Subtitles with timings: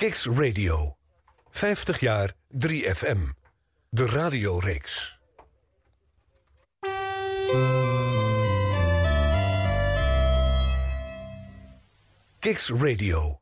[0.00, 0.96] Kicks Radio.
[1.50, 2.32] 50 jaar
[2.66, 3.18] 3FM.
[3.88, 5.18] De radioreeks.
[12.38, 13.40] Kicks Radio.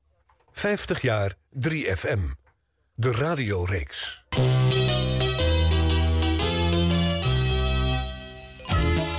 [0.52, 2.21] 50 jaar 3FM.
[2.95, 4.25] De radioreeks.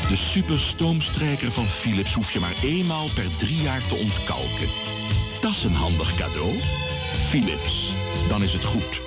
[0.07, 4.69] De superstoomstrijker van Philips hoef je maar eenmaal per drie jaar te ontkalken.
[5.41, 6.59] Dat is een handig cadeau.
[7.29, 7.91] Philips,
[8.27, 9.01] dan is het goed.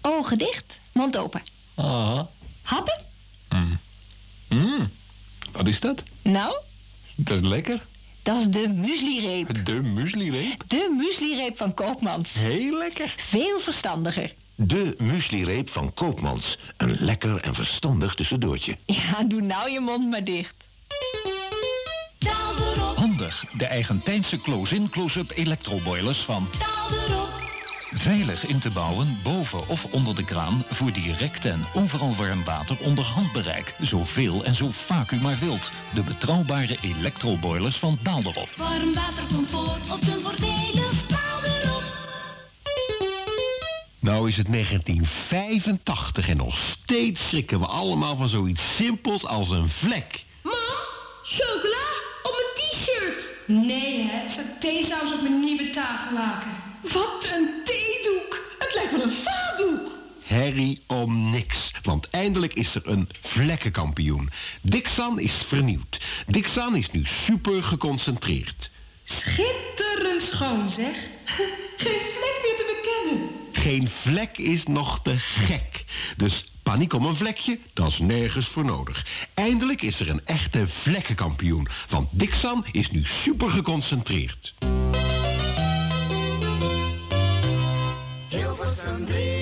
[0.00, 1.42] Ogen dicht, mond open.
[1.74, 2.20] Ah.
[2.62, 3.00] Happen?
[4.48, 4.90] Mm.
[5.52, 6.02] Wat is dat?
[6.22, 6.56] Nou,
[7.16, 7.82] Dat is lekker.
[8.22, 9.64] dat is de mueslireep.
[9.66, 10.62] De mueslireep.
[10.66, 12.32] De mueslireep van Koopmans.
[12.34, 13.14] Heel lekker.
[13.16, 14.34] Veel verstandiger.
[14.54, 16.58] De mueslireep van Koopmans.
[16.76, 18.76] Een lekker en verstandig tussendoortje.
[18.86, 20.54] Ja, doe nou je mond maar dicht.
[23.52, 27.30] De eigentijnse close-in close-up elektroboilers van daal erop.
[27.90, 32.78] veilig in te bouwen boven of onder de kraan voor direct en overal warm water
[32.78, 33.74] onder handbereik.
[33.80, 35.70] Zoveel en zo vaak u maar wilt.
[35.94, 38.48] De betrouwbare elektroboilers van Daalderop.
[38.56, 41.82] Warm watercomfort op de voordelig, daal erop.
[44.02, 49.68] Nou is het 1985 en nog steeds schrikken we allemaal van zoiets simpels als een
[49.68, 50.24] vlek.
[50.42, 50.54] Mam,
[51.22, 51.91] chocola.
[53.46, 56.50] Nee, hè, satésaus op mijn nieuwe tafellaken.
[56.82, 58.56] Wat een theedoek.
[58.58, 59.98] Het lijkt wel een vaatdoek.
[60.22, 64.30] Herrie om niks, want eindelijk is er een vlekkenkampioen.
[64.62, 66.00] Dixan is vernieuwd.
[66.26, 68.70] Dixan is nu super geconcentreerd.
[69.04, 70.94] Schitterend schoon, zeg.
[71.76, 73.30] Geen vlek meer te bekennen.
[73.52, 75.84] Geen vlek is nog te gek.
[76.16, 79.06] Dus paniek om een vlekje, dat is nergens voor nodig.
[79.34, 84.54] Eindelijk is er een echte vlekkenkampioen, want Dixan is nu super geconcentreerd.
[88.28, 89.41] Hilversum 3.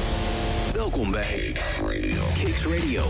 [0.73, 1.55] Welkom bij
[2.33, 3.03] Kicks Radio.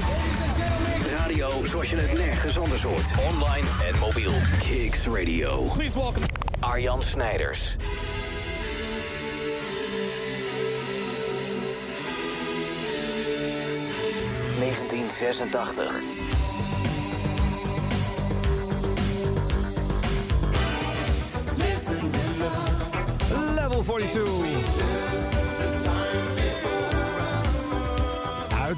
[1.18, 3.06] Radio zoals je het nergens anders hoort.
[3.32, 4.32] Online en mobiel.
[4.60, 5.64] Kicks Radio.
[5.74, 6.26] Please welcome
[6.60, 7.76] Arjan Snijders.
[14.60, 16.02] ...1986.
[23.56, 24.81] Level 42.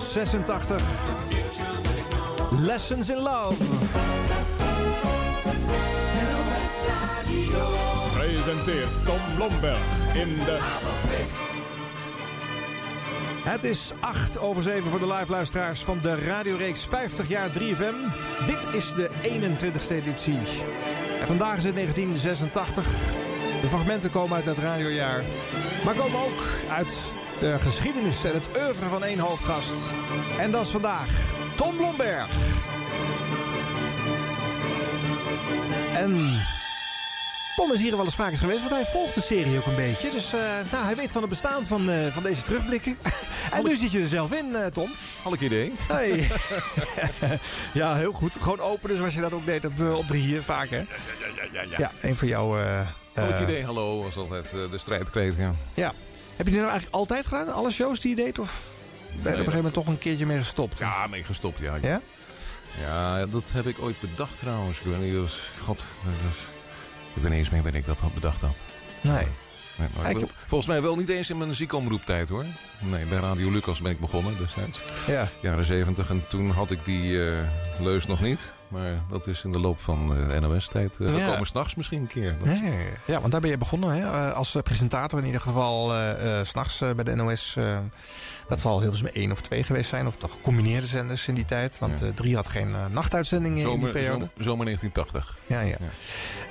[0.04, 0.82] Uit 86.
[2.60, 3.64] Lessons in Love.
[8.14, 9.78] Presenteert Tom Blomberg
[10.14, 10.58] in de...
[13.44, 17.96] Het is 8 over 7 voor de live luisteraars van de radioreeks 50 jaar 3FM.
[18.46, 20.40] Dit is de 21ste editie.
[21.22, 22.86] En vandaag is het 1986.
[23.62, 25.24] De fragmenten komen uit het radiojaar.
[25.86, 26.94] Maar komen ook uit
[27.40, 29.74] de geschiedenis en het oeuvre van één hoofdgast.
[30.40, 31.08] En dat is vandaag
[31.56, 32.28] Tom Blomberg.
[35.96, 36.42] En
[37.56, 40.10] Tom is hier wel eens vaker geweest, want hij volgt de serie ook een beetje.
[40.10, 40.40] Dus eh,
[40.72, 42.98] nou, hij weet van het bestaan van, eh, van deze terugblikken.
[43.54, 44.92] en nu zit je er zelf in, eh, Tom.
[45.22, 45.74] Had ik idee.
[45.88, 46.28] Hey.
[47.82, 48.34] ja, heel goed.
[48.40, 50.78] Gewoon openen zoals je dat ook deed op, op drie hier vaak, hè?
[50.78, 50.86] Ja,
[51.36, 51.78] ja, ja, ja.
[51.78, 52.58] Ja, een van jouw...
[53.42, 55.52] idee, hallo, was altijd de strijdkreet, ja.
[55.74, 55.94] Ja.
[56.36, 57.54] Heb je dit nou eigenlijk altijd gedaan?
[57.54, 58.40] Alle shows die je deed?
[58.40, 58.64] Of
[59.12, 60.80] ben je er op een gegeven moment toch een keertje mee gestopt?
[60.80, 61.76] Ja, mee gestopt, ja.
[61.82, 62.02] Ja?
[62.82, 64.78] Ja, dat heb ik ooit bedacht trouwens.
[64.80, 66.14] Ik weet niet, was, god, was,
[67.14, 68.56] ik niet eens meer wanneer ik dat had bedacht had.
[69.02, 69.26] Nee.
[69.76, 72.46] Nee, maar Ik wil- volgens mij wel niet eens in mijn ziekomroeptijd hoor.
[72.80, 74.80] Nee, bij Radio Lucas ben ik begonnen destijds.
[75.08, 75.28] Ja.
[75.40, 76.10] Jaren zeventig.
[76.10, 77.38] En toen had ik die eh,
[77.80, 78.40] leus nog niet.
[78.74, 81.26] Maar dat is in de loop van eh, de NOS-tijd uh, Ja.
[81.26, 81.48] gekomen.
[81.48, 82.36] S'nachts misschien een keer.
[82.44, 82.62] Dat- Ja,
[83.06, 84.02] ja, want daar ben je begonnen hè?
[84.02, 85.94] eh, als eh, presentator in ieder geval.
[85.94, 87.56] eh eh, S'nachts eh, bij de NOS.
[87.58, 87.78] eh,
[88.50, 90.08] dat zal Hilversum 1 of 2 geweest zijn.
[90.08, 91.80] Of toch gecombineerde zenders in die tijd.
[91.80, 92.06] Want Ja.
[92.06, 94.30] eh 3 had geen eh, nachtuitzendingen in die periode.
[94.38, 95.38] zomer 1980.
[95.48, 95.76] Ja, ja.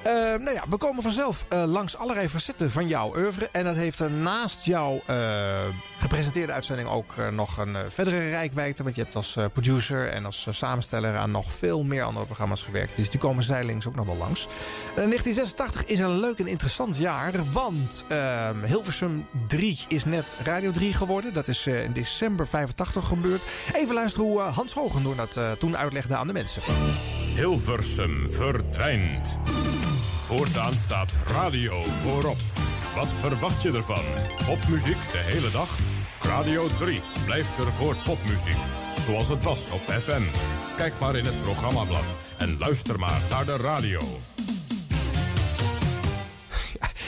[0.03, 3.49] Eh, nou ja, we komen vanzelf eh, langs allerlei facetten van jouw oeuvre.
[3.53, 5.17] En dat heeft er naast jouw eh,
[5.99, 8.83] gepresenteerde uitzending ook eh, nog een eh, verdere rijkwijde.
[8.83, 12.27] Want je hebt als eh, producer en als eh, samensteller aan nog veel meer andere
[12.27, 12.97] programma's gewerkt.
[12.97, 14.43] Dus die komen zijlings ook nog wel langs.
[14.43, 17.33] Eh, 1986 is een leuk en interessant jaar.
[17.53, 21.33] Want eh, Hilversum 3 is net Radio 3 geworden.
[21.33, 23.43] Dat is eh, in december 85 gebeurd.
[23.73, 26.63] Even luisteren hoe eh, Hans Hogendoorn dat eh, toen uitlegde aan de mensen.
[27.35, 29.39] Hilversum verdwijnt.
[30.25, 32.37] Voortaan staat radio voorop.
[32.95, 34.05] Wat verwacht je ervan?
[34.47, 35.79] Popmuziek de hele dag?
[36.21, 38.57] Radio 3 blijft er voor popmuziek.
[39.05, 40.23] Zoals het was op FM.
[40.77, 44.01] Kijk maar in het programmablad en luister maar naar de radio.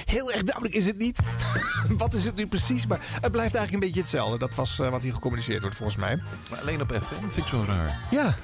[0.05, 1.19] Heel erg duidelijk is het niet.
[2.03, 2.87] wat is het nu precies?
[2.87, 4.39] Maar het blijft eigenlijk een beetje hetzelfde.
[4.39, 6.23] Dat was eh, wat hier gecommuniceerd wordt volgens mij.
[6.51, 8.07] Maar alleen op FM vind ik zo raar.
[8.11, 8.35] Ja.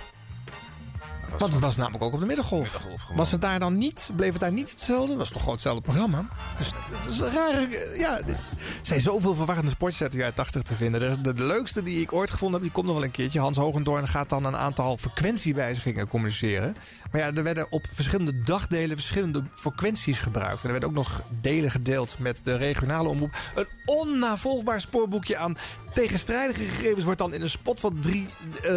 [1.38, 2.86] Want het was namelijk ook op de middengolf.
[3.14, 4.10] was het daar dan niet?
[4.16, 5.08] Bleef het daar niet hetzelfde?
[5.08, 6.26] Dat was toch gewoon hetzelfde programma?
[6.58, 7.94] Dus dat is een rare...
[7.98, 8.40] Ja, er
[8.82, 11.22] zijn zoveel verwarrende sportsetten uit de jaren 80 te vinden.
[11.22, 13.40] De, de leukste die ik ooit gevonden heb, die komt nog wel een keertje.
[13.40, 16.76] Hans Hogendoorn gaat dan een aantal frequentiewijzigingen communiceren.
[17.12, 20.60] Maar ja, er werden op verschillende dagdelen verschillende frequenties gebruikt.
[20.60, 23.36] En er werden ook nog delen gedeeld met de regionale omroep.
[23.54, 25.56] Een onnavolgbaar spoorboekje aan
[25.94, 28.28] tegenstrijdige gegevens wordt dan in een spot van drie,
[28.62, 28.74] eh,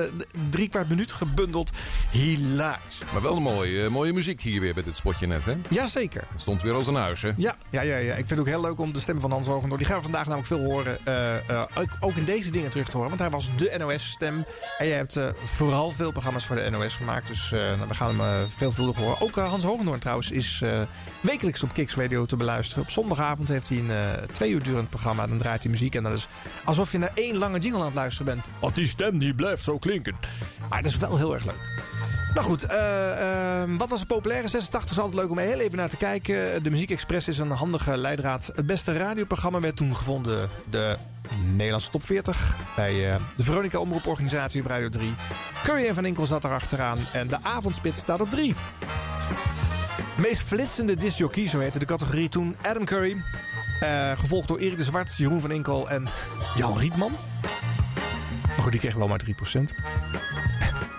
[0.49, 1.71] drie kwart minuut gebundeld.
[2.11, 3.01] Hilarisch.
[3.13, 5.55] Maar wel een mooie, mooie muziek hier weer bij dit spotje net, hè?
[5.69, 6.27] Jazeker.
[6.31, 7.31] Het stond weer als een huis, hè?
[7.37, 9.47] Ja, ja, ja, ja, ik vind het ook heel leuk om de stem van Hans
[9.47, 9.77] Hogendoorn...
[9.77, 11.63] die gaan we vandaag namelijk veel horen, eh, eh,
[11.99, 13.09] ook, in deze dingen terug te horen.
[13.09, 14.45] Want hij was de NOS-stem.
[14.77, 17.27] En jij hebt eh, vooral veel programma's voor de NOS gemaakt.
[17.27, 19.21] Dus eh, nou, we gaan hem veelvuldig horen.
[19.21, 20.81] Ook eh, Hans Hogendoorn trouwens is eh,
[21.21, 22.83] wekelijks op Kicks Radio te beluisteren.
[22.83, 23.97] Op zondagavond heeft hij een eh,
[24.31, 25.27] twee uur durend programma.
[25.27, 26.27] Dan draait hij muziek en dat is
[26.63, 28.45] alsof je naar één lange jingle aan het luisteren bent.
[28.59, 30.15] Want die stem die blijft zo klinken.
[30.69, 32.22] Maar dat is wel heel erg leuk.
[32.33, 34.47] Nou goed, eh, eh, wat was het populaire?
[34.47, 36.63] 86 is altijd leuk om heel even naar te kijken.
[36.63, 38.51] De Muziek Express is een handige leidraad.
[38.55, 40.97] Het beste radioprogramma werd toen gevonden de
[41.53, 42.55] Nederlandse top 40.
[42.75, 45.13] Bij eh, de Veronica Omroeporganisatie Radio 3.
[45.63, 47.07] Curry en Van Inkel zat er achteraan.
[47.13, 48.55] En de Avondspit staat op 3.
[50.17, 53.21] Meest flitsende discjockey, zo heette de categorie toen, Adam Curry.
[53.79, 56.07] Eh, gevolgd door Erik de Zwart, Jeroen van Inkel en
[56.55, 57.11] Jan Rietman.
[58.47, 59.73] Maar goed, die kreeg wel maar 3%.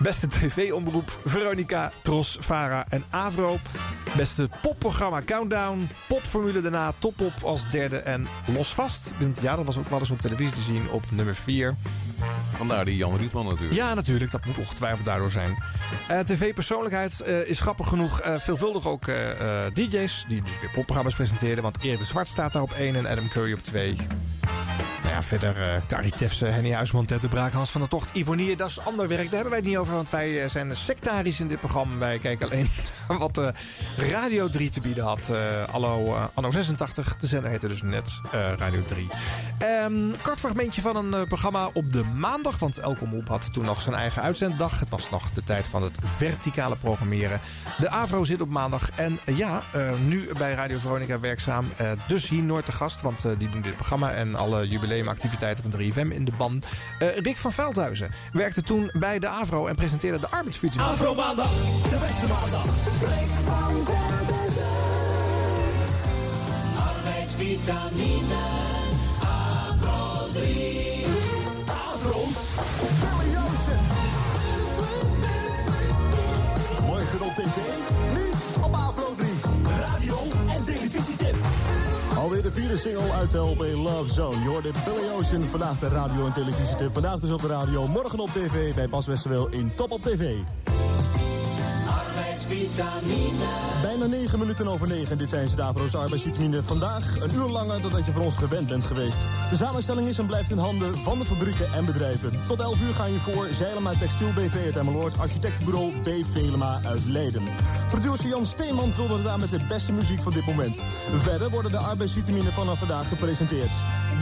[0.05, 3.57] Beste tv-omroep Veronica, Tros, Vara en Avro.
[4.15, 5.89] Beste popprogramma Countdown.
[6.07, 9.11] Popformule daarna, Toppop als derde en Los Vast.
[9.41, 11.75] Ja, dat was ook wel eens op televisie te zien op nummer 4.
[12.55, 13.73] Vandaar die Jan Rietman natuurlijk.
[13.73, 14.31] Ja, natuurlijk.
[14.31, 15.63] Dat moet ongetwijfeld daardoor zijn.
[16.07, 19.05] Eh, TV-persoonlijkheid eh, is grappig genoeg eh, veelvuldig ook
[19.73, 20.25] DJ's.
[20.27, 21.63] Die dus weer popprogramma's presenteerden.
[21.63, 23.95] Want Erik de Zwart staat daar op 1 en Adam Curry op 2.
[25.15, 28.57] Ja, verder uh, Carrie Tefse, Henny Huisman, Braak, Hans van der Tocht, Ivonier.
[28.57, 29.23] Dat is ander werk.
[29.23, 31.97] Daar hebben wij het niet over, want wij uh, zijn sectarisch in dit programma.
[31.97, 32.67] Wij kijken alleen
[33.19, 33.47] wat uh,
[34.11, 35.31] Radio 3 te bieden had.
[35.71, 37.17] Allo, anno 86.
[37.17, 38.21] De zender heette dus net
[38.57, 39.09] Radio 3.
[39.85, 42.59] Um, kort fragmentje van een programma op de maandag.
[42.59, 44.79] Want elke omroep had toen nog zijn eigen uitzenddag.
[44.79, 47.39] Het was nog de tijd van het verticale programmeren.
[47.77, 48.89] De AVRO zit op maandag.
[48.95, 49.61] En ja,
[50.05, 51.65] nu bij Radio Veronica werkzaam.
[52.07, 56.11] dus hier nooit te gast, want die doen dit programma en alle jubileumactiviteiten van 3FM
[56.11, 56.67] in de band.
[56.99, 60.91] Uh, Rick van Veldhuizen werkte toen bij de AVRO en presenteerde de arbeidsvitamine.
[60.91, 61.49] AVRO maandag,
[61.89, 62.94] de beste maandag.
[63.01, 63.93] Rick van
[66.77, 68.43] Arbeidsvitamine,
[69.19, 71.05] AVRO 3.
[71.67, 72.37] AVRO's,
[72.99, 73.85] Billy Ocean.
[76.85, 77.57] Morgen op tv,
[78.13, 78.29] nu
[78.63, 79.29] op AVRO 3.
[79.79, 80.15] Radio
[80.49, 81.35] en televisietip.
[82.17, 84.41] Alweer de vierde single uit de LP Love Zone.
[84.41, 86.93] Je hoorde Billy Ocean vandaag bij radio en televisietip.
[86.93, 90.37] Vandaag dus op de radio, morgen op tv bij Bas Westerwil in Top op TV.
[92.45, 93.45] Arbeidsvitamine.
[93.81, 95.17] Bijna 9 minuten over 9.
[95.17, 96.63] Dit zijn ze Davo's arbeidsvitamine.
[96.63, 99.17] Vandaag een uur langer dan dat je van ons gewend bent geweest.
[99.49, 102.31] De samenstelling is en blijft in handen van de fabrieken en bedrijven.
[102.47, 105.19] Tot 11 uur gaan je voor Zeilema Textiel BV uit Emmeloord.
[105.19, 106.09] Architectenbureau B.
[106.33, 107.43] Velema uit Leiden.
[107.87, 110.75] Producer Jan Steenman vulde het aan met de beste muziek van dit moment.
[111.17, 113.71] Verder worden de arbeidsvitamine vanaf vandaag gepresenteerd.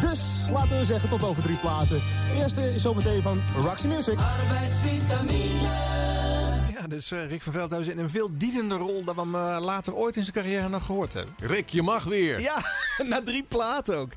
[0.01, 1.97] Dus laten we zeggen tot over drie platen.
[1.97, 4.17] De eerste is zometeen van Roxy Music.
[4.17, 6.52] Arbeidsvitamine.
[6.79, 9.57] Ja, dus uh, Rick van Veldhuizen in een veel dienende rol dan we hem uh,
[9.65, 11.33] later ooit in zijn carrière nog gehoord hebben.
[11.37, 12.39] Rick, je mag weer.
[12.39, 12.61] Ja,
[13.09, 14.11] na drie platen ook.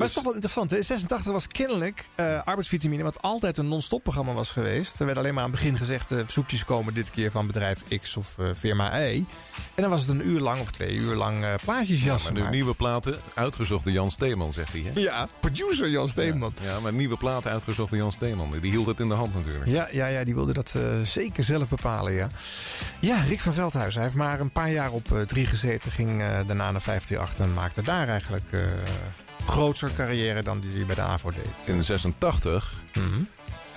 [0.00, 0.72] Maar het is toch wel interessant.
[0.72, 5.00] In 86 was kennelijk uh, arbeidsvitamine, wat altijd een non-stop programma was geweest.
[5.00, 7.84] Er werd alleen maar aan het begin gezegd: uh, verzoekjes komen dit keer van bedrijf
[8.00, 9.24] X of uh, firma Y.
[9.74, 12.34] En dan was het een uur lang of twee uur lang plaatjes jassen.
[12.34, 14.80] Ja, maar nu nieuwe platen uitgezocht door Jan Steeman, zegt hij.
[14.80, 15.00] Hè?
[15.00, 16.52] Ja, producer Jan Steeman.
[16.62, 18.60] Ja, ja, maar nieuwe platen uitgezocht door Jan Steeman.
[18.60, 19.66] Die hield het in de hand natuurlijk.
[19.66, 22.12] Ja, ja, ja die wilde dat zeker zelf bepalen.
[22.12, 22.28] Ja.
[23.00, 24.00] ja, Rick van Veldhuizen.
[24.00, 25.90] Hij heeft maar een paar jaar op drie gezeten.
[25.90, 28.50] Ging daarna naar 538 en maakte daar eigenlijk
[29.46, 31.66] groter carrière dan die hij bij de AVO deed.
[31.66, 33.28] In 86 mm -hmm.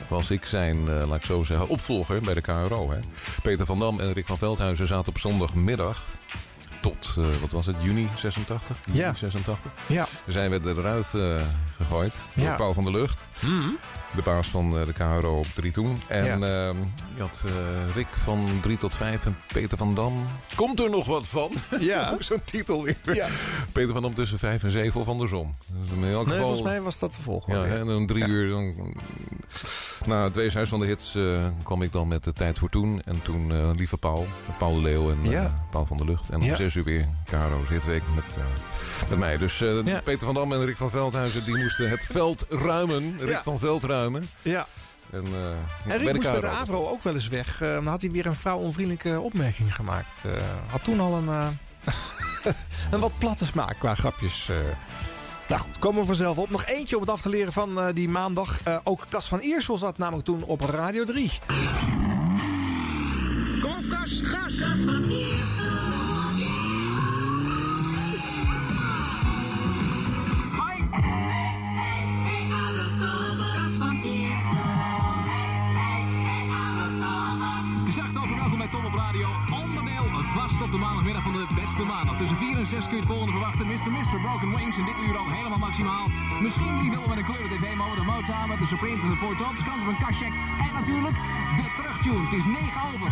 [0.08, 2.92] was ik zijn, eh, laat ik zo zeggen, opvolger bij de KRO.
[2.92, 2.98] Hè.
[3.42, 6.06] Peter van Dam en Rick van Veldhuizen zaten op zondagmiddag
[6.82, 8.78] tot, eh, wat was het, juni 86?
[8.86, 9.14] Juni Ja.
[9.14, 9.72] 86.
[9.88, 10.06] Ja.
[10.28, 11.36] Zijn we eruit eh,
[11.78, 12.56] gegooid door Ja.
[12.56, 13.20] Paul van der Lucht.
[14.16, 16.02] De baas van de KRO op 3 toen.
[16.08, 16.74] En Ja.
[17.16, 17.52] Je had eh,
[17.96, 20.26] Rick van 3 tot 5 en Peter van Dam.
[20.56, 21.52] Komt er nog wat van?
[21.80, 22.16] Ja.
[22.20, 22.96] Zo'n titel weer.
[23.04, 23.28] Ja.
[23.72, 25.56] Peter van Dam tussen 5 en 7 of andersom.
[25.82, 27.58] Dus in elk Nee, volgens mij was dat de volgende.
[27.58, 28.50] ja, en dan drie uur.
[28.50, 28.94] Dan,
[30.06, 33.02] na het weeshuis van de hits eh, kwam ik dan met de tijd voor toen.
[33.06, 34.28] En toen eh, lieve Paul,
[34.58, 35.66] Paul de Leeuw en Ja.
[35.72, 36.30] Paul van der Lucht.
[36.30, 38.36] En om zes uur weer Caro's hitweek met,
[39.10, 39.38] met mij.
[39.38, 39.58] Dus.
[40.04, 43.18] Peter van Dam en Rick van Veldhuizen die moesten het veld ruimen.
[43.20, 44.30] Rick van Veld ruimen.
[44.42, 44.68] Ja.
[45.14, 46.48] En, eh, En Rick moest bij de.
[46.48, 47.62] AVRO ook wel eens weg.
[47.62, 50.22] Eh, dan had hij weer een vrouwonvriendelijke opmerking gemaakt.
[50.26, 50.32] Eh,
[50.68, 51.48] had toen al een, eh,
[52.92, 54.50] een wat platte smaak qua grapjes.
[54.50, 54.56] eh.
[55.48, 56.50] Nou goed, komen we vanzelf op.
[56.50, 58.60] Nog eentje om het af te leren van eh, die maandag.
[58.64, 61.32] Eh, ook Cas van Eersel zat namelijk toen op Radio 3.
[63.62, 64.22] Kom, gas.
[64.22, 64.54] Kas
[64.86, 65.33] van Gezegd
[80.74, 82.18] de maandagmiddag van de beste maandag.
[82.18, 83.68] Tussen 4 en 6 kun je het volgende verwachten.
[83.68, 83.92] Mr.
[83.98, 84.20] Mr.
[84.26, 86.08] Broken Wings in dit uur al helemaal maximaal.
[86.42, 87.96] Misschien drie willen met een kleuren tv-mode.
[87.96, 89.64] De Motown met de Supremes en de Four Tops.
[89.64, 90.34] Kans op een Kashek.
[90.68, 91.16] En natuurlijk
[91.60, 92.24] de terugtune.
[92.26, 93.10] Het is 9 over.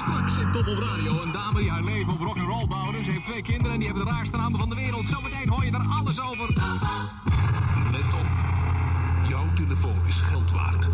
[0.00, 1.22] Straks zit Top op Radio.
[1.22, 3.04] Een dame die haar leven op rock'n'roll bouwde.
[3.04, 5.06] Ze heeft twee kinderen en die hebben de raarste namen van de wereld.
[5.06, 6.46] Zometeen hoor je er alles over.
[7.92, 8.28] Let op.
[9.28, 10.86] Jouw telefoon is geld waard.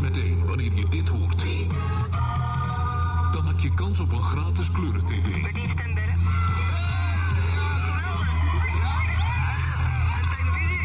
[0.00, 1.44] Meteen wanneer je dit hoort.
[3.32, 5.26] Dan maak je kans op een gratis kleuren-tv.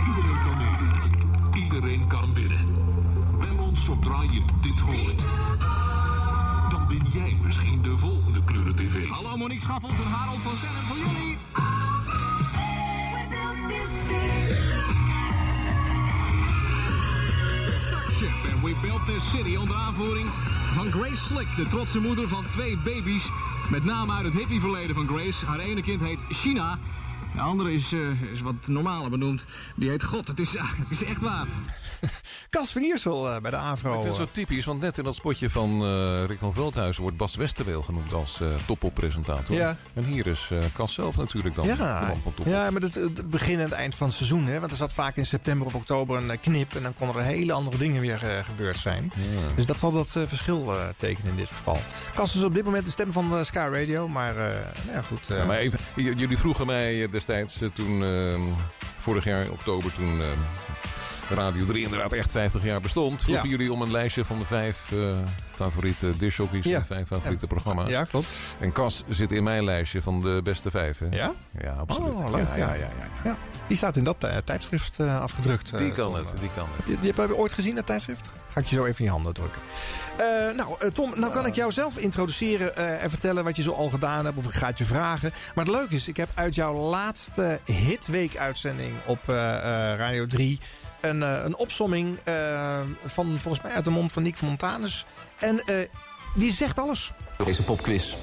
[0.07, 1.63] Iedereen kan meedoen.
[1.63, 2.73] Iedereen kan winnen.
[3.39, 5.23] Bel ons zodra je dit hoort.
[6.69, 9.07] Dan win jij misschien de volgende kleuren-tv.
[9.09, 11.30] Hallo Monique Schaffels en Harold van Zennen voor jullie.
[18.63, 20.29] We Built This City onder aanvoering
[20.73, 23.29] van Grace Slick, de trotse moeder van twee baby's.
[23.69, 25.45] Met name uit het hippieverleden van Grace.
[25.45, 26.79] Haar ene kind heet China.
[27.35, 29.43] De andere is, eh, is wat normaler benoemd.
[29.75, 30.27] Die heet God.
[30.27, 30.51] Het is,
[30.89, 31.47] het is echt waar.
[32.49, 33.89] Cas van Iersel eh, bij de AVRO.
[33.93, 37.01] Ik vind het zo typisch, want net in dat spotje van eh, Rick van Veldhuizen
[37.01, 39.55] wordt Bas Westerweel genoemd als eh toppoppresentator.
[39.55, 39.77] Ja.
[39.93, 42.13] En hier is eh Cas zelf natuurlijk dan Ja,
[42.45, 44.45] ja, maar het, het begin en het eind van het seizoen.
[44.45, 44.59] Hè?
[44.59, 46.75] Want er zat vaak in september of oktober een eh, knip.
[46.75, 49.11] En dan konden er hele andere dingen weer eh, gebeurd zijn.
[49.55, 51.79] Dus dat zal dat eh, verschil eh, tekenen in dit geval.
[52.15, 54.07] Cas is op dit moment de stem van eh, Sky Radio.
[54.07, 54.43] Maar eh,
[54.85, 55.29] nou ja, goed.
[55.29, 58.39] eh, Ja, maar even, jullie vroegen mij eh, destijds, eh, toen, eh,
[58.99, 60.27] vorig jaar oktober, toen eh,
[61.31, 63.21] Radio 3 inderdaad echt 50 jaar bestond.
[63.21, 63.49] Vroegen Ja.
[63.49, 64.97] jullie om een lijstje van de vijf eh,
[65.55, 66.79] favoriete discjockeys, Ja.
[66.79, 67.53] de vijf favoriete Ja.
[67.53, 67.89] programma's.
[67.89, 68.27] Ja, klopt.
[68.59, 70.97] En Cas zit in mijn lijstje van de beste vijf.
[70.97, 71.05] Hè?
[71.11, 71.33] Ja?
[71.61, 72.09] Ja, absoluut.
[72.09, 72.47] Oh, leuk.
[72.55, 72.89] Ja, ja, ja.
[73.23, 73.37] ja.
[73.67, 75.77] Die staat in dat eh, tijdschrift eh, afgedrukt.
[75.77, 76.13] Die kan Tom.
[76.15, 76.87] het, die kan het.
[77.01, 78.29] Heb je, je ooit gezien, dat tijdschrift?
[78.53, 79.61] Ga ik je zo even in je handen drukken.
[80.55, 84.25] Nou, Tom, nou kan ik jou zelf introduceren en vertellen wat je zo al gedaan
[84.25, 84.37] hebt.
[84.37, 85.33] Of ik ga het je vragen.
[85.55, 89.19] Maar het leuke is, ik heb uit jouw laatste hitweek-uitzending op
[89.97, 90.59] Radio 3...
[91.01, 95.05] een, eh, een opsomming eh, van volgens mij uit de mond van Nick van Montanus.
[95.39, 95.75] En eh,
[96.35, 97.11] die zegt alles.
[97.45, 98.13] Deze popquiz.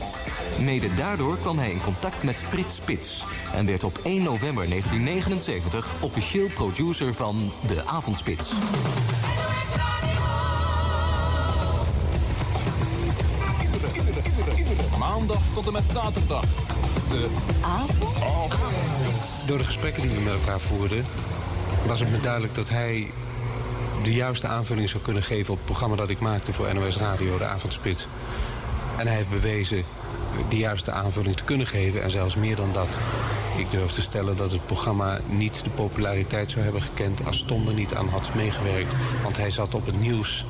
[0.61, 5.87] Mede daardoor kwam hij in contact met Frits Spits en werd op 1 november 1979
[6.01, 8.53] officieel producer van De Avondspits.
[14.99, 16.45] Maandag tot en met zaterdag.
[17.09, 17.29] De
[19.47, 21.05] Door de gesprekken die we met elkaar voerden,
[21.87, 23.11] was het me duidelijk dat hij
[24.03, 27.39] de juiste aanvulling zou kunnen geven op het programma dat ik maakte voor NOS Radio,
[27.39, 28.07] de Avondspits.
[28.97, 29.85] En hij heeft bewezen
[30.49, 32.99] de juiste aanvulling te kunnen geven en zelfs meer dan dat.
[33.57, 37.69] Ik durf te stellen dat het programma niet de populariteit zou hebben gekend als Tom
[37.69, 38.95] er niet aan had meegewerkt.
[39.23, 40.45] Want hij zat op het nieuws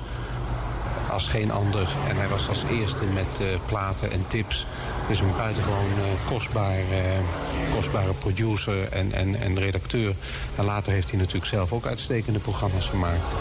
[1.11, 1.89] als geen ander.
[2.09, 4.67] En hij was als eerste met eh, platen en tips.
[5.09, 10.15] Dus een buitengewoon eh, kostbaar, eh, kostbare producer en, en, en redacteur.
[10.57, 13.35] En later heeft hij natuurlijk zelf ook uitstekende programma's gemaakt.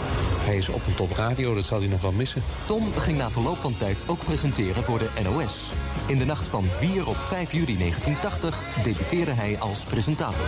[0.44, 2.42] Hij is op een top radio, dat zal hij nog wel missen.
[2.66, 5.70] Tom ging na verloop van tijd ook presenteren voor de NOS.
[6.06, 10.46] In de nacht van 4 op 5 juli 1980 debuteerde hij als presentator.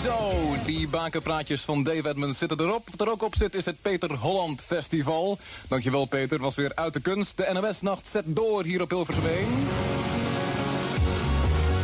[0.00, 2.88] Ziezo, die bakenpraatjes van Dave Edmonds zitten erop.
[2.90, 5.38] Wat er ook op zit is het Peter Holland Festival.
[5.68, 7.36] Dankjewel Peter, was weer uit de kunst.
[7.36, 9.46] De NOS-nacht zet door hier op Hilversum 1.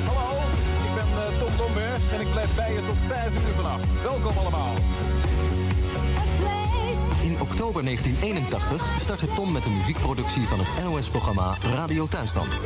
[0.05, 0.41] Hallo,
[0.87, 2.13] ik ben eh, Tom Domberg.
[2.13, 4.03] en ik blijf bij je tot 5 uur vannacht.
[4.03, 4.75] Welkom allemaal.
[7.41, 12.65] Oktober 1981 startte Tom met de muziekproductie van het NOS-programma Radio Thuisland.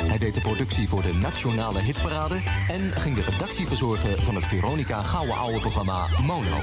[0.00, 4.44] Hij deed de productie voor de Nationale Hitparade en ging de redactie verzorgen van het
[4.44, 6.56] Veronica Gouden Oude programma Mono.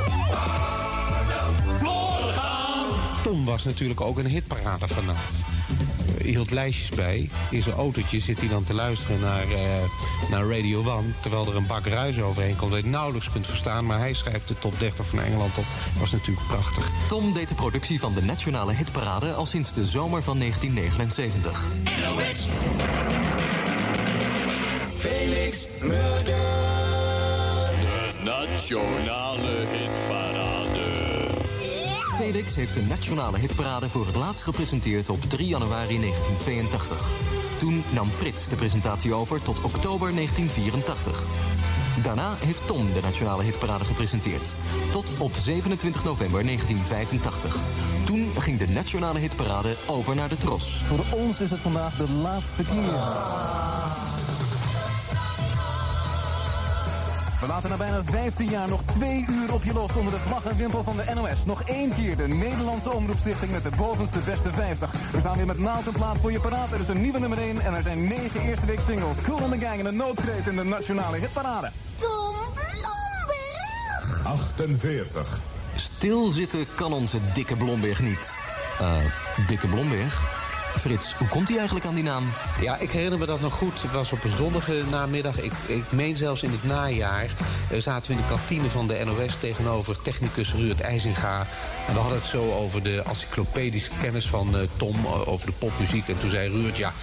[3.24, 5.18] Tom was natuurlijk ook een hitparadefanaat.
[5.18, 5.95] Hij
[6.30, 7.30] hield lijstjes bij.
[7.50, 11.08] In zijn autootje zit hij dan te luisteren naar, eh, naar Radio One...
[11.22, 13.86] terwijl er een bak ruis overheen komt dat je nauwelijks kunt verstaan...
[13.86, 15.66] maar hij schrijft de top 30 van Engeland op.
[15.92, 16.90] Dat was natuurlijk prachtig.
[17.08, 21.64] Tom deed de productie van de Nationale Hitparade al sinds de zomer van 1979.
[24.98, 26.36] Felix Murders.
[28.24, 30.25] De nationale hitparade.
[32.26, 37.10] Felix heeft de Nationale Hitparade voor het laatst gepresenteerd op 3 januari 1982.
[37.60, 41.24] Toen nam Frits de presentatie over tot oktober 1984.
[42.04, 44.56] Daarna heeft Tom de Nationale Hitparade gepresenteerd.
[44.92, 47.58] Tot op 27 november 1985.
[48.06, 50.82] Toen ging de Nationale Hitparade over naar de Tros.
[50.88, 54.15] Voor ons is het vandaag de laatste keer.
[57.40, 60.46] We laten na bijna 15 jaar nog twee uur op je los onder de vlag
[60.46, 61.46] en wimpel van de NOS.
[61.46, 64.92] Nog één keer de Nederlandse Omroepstichting met de bovenste beste 50.
[65.12, 66.72] We staan weer met naald en plaat voor je paraat.
[66.72, 69.22] Er is een nieuwe nummer 1 en er zijn negen eerste week singles.
[69.22, 71.72] Cool on the Gang en een noodkreet in de nationale hitparade.
[72.00, 74.26] Tom Blomberg.
[74.26, 75.40] 48.
[75.76, 78.38] Stilzitten kan onze dikke Blomberg niet.
[78.80, 78.96] Eh,
[79.48, 80.45] dikke Blomberg?
[80.80, 82.24] Frits, hoe komt hij eigenlijk aan die naam?
[82.62, 83.82] Ja, ik herinner me dat nog goed.
[83.82, 85.40] Het was op een zonnige namiddag.
[85.42, 87.30] Ik, ik meen zelfs in het najaar.
[87.70, 91.48] eh, zaten we in de kantine van de NOS tegenover technicus Ruud IJzinga.
[91.88, 94.96] En we hadden het zo over de encyclopedische kennis van eh, Tom.
[95.06, 96.08] eh, over de popmuziek.
[96.08, 96.94] En toen zei Ruud, ja,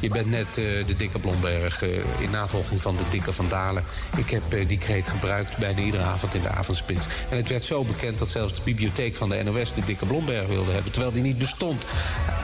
[0.00, 1.82] je bent net de dikke Blomberg.
[2.18, 3.84] in navolging van de dikke Van Dalen.
[4.16, 7.06] Ik heb die kreet gebruikt bijna iedere avond in de avondspits.
[7.30, 10.46] En het werd zo bekend dat zelfs de bibliotheek van de NOS de dikke Blomberg
[10.46, 10.92] wilde hebben.
[10.92, 11.84] Terwijl die niet bestond.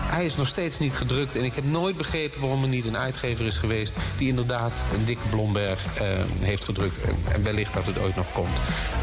[0.08, 1.36] Hij is nog steeds niet gedrukt.
[1.36, 3.92] En ik heb nooit begrepen waarom er niet een uitgever is geweest...
[4.18, 6.06] die inderdaad een dikke Blomberg eh,
[6.40, 6.96] heeft gedrukt.
[7.00, 8.56] En- wellicht dat het ooit nog komt.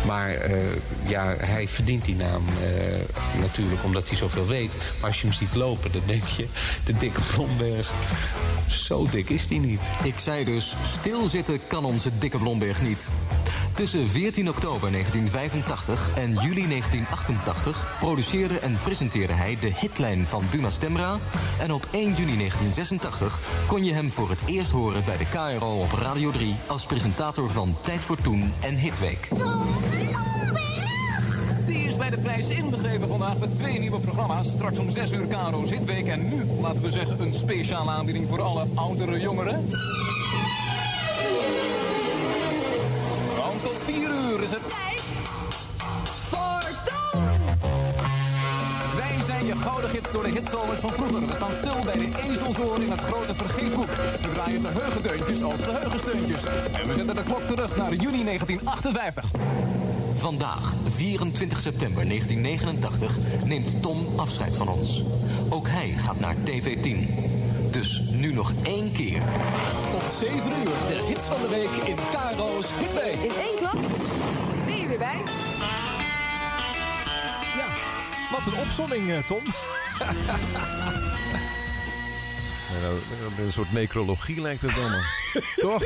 [0.06, 0.58] Maar eh,
[1.08, 4.74] ja, hij verdient die naam eh, natuurlijk omdat hij zoveel weet.
[5.00, 6.48] Maar als je hem ziet lopen, dan denk je...
[6.86, 7.92] de dikke Blomberg,
[8.68, 9.82] zo dik is die niet.
[10.04, 13.10] Ik zei dus, stilzitten kan onze dikke Blomberg niet.
[13.76, 20.70] Tussen 14 oktober 1985 en juli 1988 produceerde en presenteerde hij de hitlijn van Buma
[20.70, 21.18] Stemra.
[21.66, 25.82] En op 1 juni 1986 kon je hem voor het eerst horen bij de KRO
[25.82, 29.30] op Radio 3 als presentator van Tijd voor Toen en Hitweek.
[31.66, 34.52] Die is bij de prijs inbegrepen vandaag met twee nieuwe programma's.
[34.52, 38.42] Straks om 6 uur Karo's Hitweek en nu, laten we zeggen, een speciale aanbieding voor
[38.42, 39.70] alle oudere jongeren.
[43.38, 44.95] Want tot 4 uur is het...
[49.66, 51.28] gouden gids door de hitzomers van vroeger.
[51.28, 53.92] We staan stil bij de ezelzoor in het grote vergeetboek.
[54.22, 56.44] We draaien geheugendeuntjes als geheugensteuntjes.
[56.80, 59.26] En we zetten de klok terug naar juni 1958.
[60.18, 65.04] Vandaag, 24 september 1989, neemt Tom afscheid van ons.
[65.50, 66.98] Ook hij gaat naar TV10.
[67.72, 69.22] Dus nu nog één keer.
[69.92, 73.32] Tot 7 uur, de hits van de week in Caro's Hitweek.
[73.32, 73.80] In één klap?
[74.66, 75.45] Ben je weer bij?
[78.32, 79.44] Wat een opzomming, eh, Tom.
[83.46, 85.02] Een soort necrologie lijkt het allemaal.
[85.56, 85.84] Toch?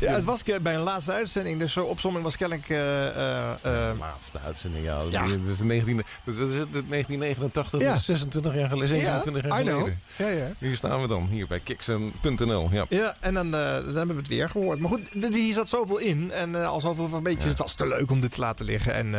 [0.00, 1.58] ja, het was bij een laatste uitzending.
[1.58, 2.68] Dus zo'n opzomming was kennelijk...
[2.68, 5.00] eh, laatste uitzending, ja.
[5.10, 5.26] Ja.
[5.26, 7.88] Dat is 19, dat is wat is het, 1989, Ja.
[7.88, 8.96] dat is 26 jaar geleden.
[8.96, 9.78] 27 Ja, jaar I know.
[9.78, 10.00] geleden.
[10.16, 10.52] Ja, ja.
[10.58, 12.68] Hier staan we dan, hier bij kicks.nl.
[12.72, 12.84] Ja.
[12.88, 14.78] Ja, en dan, dan hebben we het weer gehoord.
[14.78, 16.30] Maar goed, hier zat zoveel in.
[16.32, 17.44] En al zoveel van beetjes.
[17.50, 18.94] Het was te leuk om dit te laten liggen.
[18.94, 19.12] En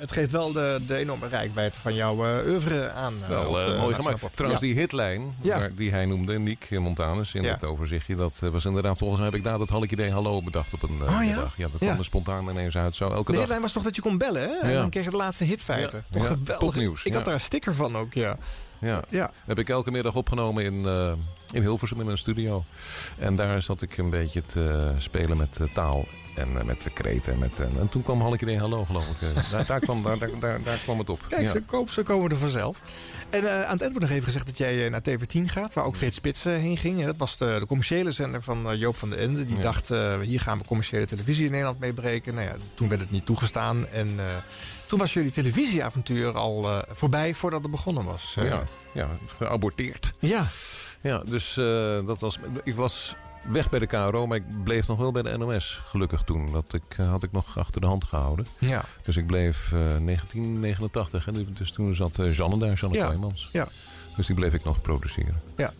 [0.00, 2.16] het geeft wel de, de enorme rijkwijde van jouw
[2.46, 3.14] oeuvre aan.
[3.28, 4.22] Wel mooi gemaakt.
[4.34, 5.34] Trouwens, die hitlijn
[5.74, 7.52] die hij noemde, Nick Montanus, in Ja.
[7.52, 10.42] het overzichtje, dat eh, was inderdaad, volgens mij heb ik daar dat halk idee hallo
[10.42, 11.18] bedacht op een eh, Oh, ja?
[11.18, 11.56] middag.
[11.56, 13.34] Ja, dat kwam er spontaan ineens uit zo elke De dag.
[13.36, 14.54] headline was toch dat je kon bellen, hè?
[14.68, 16.04] En dan kreeg je de laatste hitfeiten.
[16.10, 16.18] Ja.
[16.18, 16.58] Toch geweldig.
[16.58, 18.36] popnieuws, Ik had daar een sticker van ook, ja.
[18.80, 19.02] Ja.
[19.08, 19.30] Ja.
[19.44, 21.12] Heb ik elke middag opgenomen in, eh,
[21.52, 22.64] in Hilversum in een studio.
[23.18, 26.90] En daar zat ik een beetje te spelen met eh, taal en eh, met de
[26.90, 27.32] kreten.
[27.32, 29.22] En, met, en, en toen kwam Halk idee hallo, geloof ik.
[29.36, 30.02] Eh, daar, daar, kwam,
[30.40, 31.20] daar, daar, kwam het op.
[31.28, 31.52] Kijk, Ja.
[31.52, 32.80] zo, komen, zo komen er vanzelf.
[33.30, 35.74] En eh, aan het eind wordt nog even gezegd dat jij eh, naar TV10 gaat,
[35.74, 37.00] waar ook Frits Spits eh, heen ging.
[37.00, 39.44] En dat was de, de commerciële zender van eh, Joop van den Ende.
[39.44, 39.62] Die Ja.
[39.62, 42.34] dacht, eh, hier gaan we commerciële televisie in Nederland mee breken.
[42.34, 43.86] Nou ja, toen werd het niet toegestaan.
[43.88, 44.24] En eh,
[44.86, 48.34] toen was jullie televisieavontuur al eh, voorbij voordat het begonnen was.
[48.38, 50.12] Eh, Ja, ja, geaborteerd.
[50.18, 50.46] Ja.
[51.00, 52.38] Ja, dus eh, dat was.
[52.64, 53.14] Ik was
[53.48, 55.80] weg bij de KRO, maar ik bleef nog wel bij de NOS.
[55.84, 56.52] Gelukkig toen.
[56.52, 58.46] Dat ik, eh, had ik nog achter de hand gehouden.
[58.58, 58.84] Ja.
[59.04, 61.26] Dus ik bleef eh 1989.
[61.26, 63.12] En dus toen zat eh, Janne daar, Janne Ja.
[63.52, 63.68] Ja.
[64.16, 65.42] Dus die bleef ik nog produceren.
[65.56, 65.70] Ja.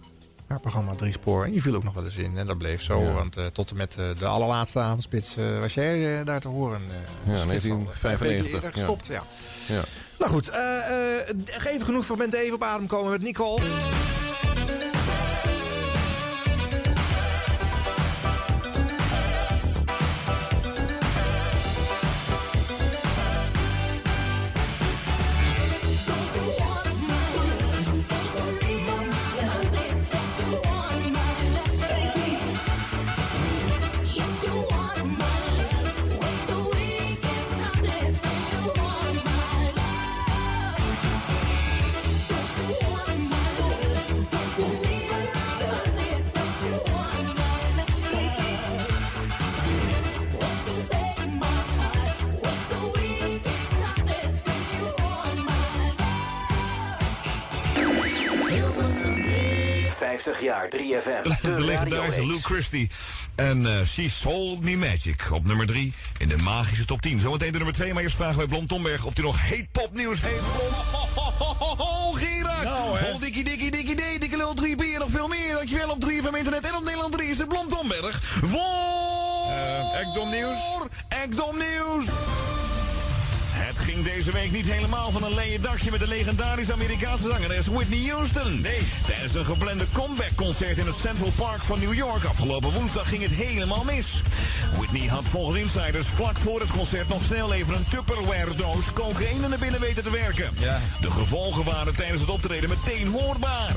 [0.49, 1.45] Ja, programma Drie Spoor.
[1.45, 2.37] En je viel ook nog wel eens in.
[2.39, 3.03] En dat bleef zo.
[3.03, 3.13] Ja.
[3.13, 6.49] Want eh, tot en met eh, de allerlaatste avondspits eh, was jij eh, daar te
[6.49, 6.81] horen.
[6.81, 7.47] eh, Ja, flitser.
[7.47, 8.77] 1995, Een beetje eerder ja.
[8.77, 9.23] gestopt, ja.
[9.75, 9.83] Ja.
[10.19, 13.63] Nou goed, eh, eh, even genoeg fragmenten even op adem komen met Nicole.
[60.23, 61.43] 50 jaar 3FM.
[61.43, 62.91] De legendarische Lou Christie.
[63.35, 67.21] En eh She Sold Me Magic op nummer 3 in de magische top 10.
[67.21, 70.21] Zometeen de nummer 2, maar eerst vragen wij Blom Tomberg of hij nog heet popnieuws
[70.21, 70.41] heeft.
[70.41, 72.65] Blom, ho, ho, ho, ho, ho, Gerard!
[72.65, 75.55] Nou, dikkie dikkie dikkie dee, dikke lul 3 bier, nog veel meer.
[75.55, 78.21] Dankjewel op 3 van internet en op Nederland 3 is de Blom Tomberg.
[78.23, 79.51] Voor...
[79.51, 80.59] Eh, Ekdom Nieuws.
[81.09, 82.07] Ekdom Nieuws!
[83.59, 87.67] Het ging deze week niet helemaal van een leien dakje met de legendarische Amerikaanse zangeres
[87.67, 88.61] Whitney Houston.
[88.61, 88.81] Nee.
[89.07, 93.31] Tijdens een geplande comeback-concert in het Central Park van New York afgelopen woensdag ging het
[93.31, 94.23] helemaal mis.
[94.77, 99.59] Whitney had volgens insiders vlak voor het concert nog snel even een Tupperware-doos cocaïne naar
[99.59, 100.51] binnen weten te werken.
[100.59, 100.81] Ja.
[101.01, 103.73] De gevolgen waren tijdens het optreden meteen hoorbaar.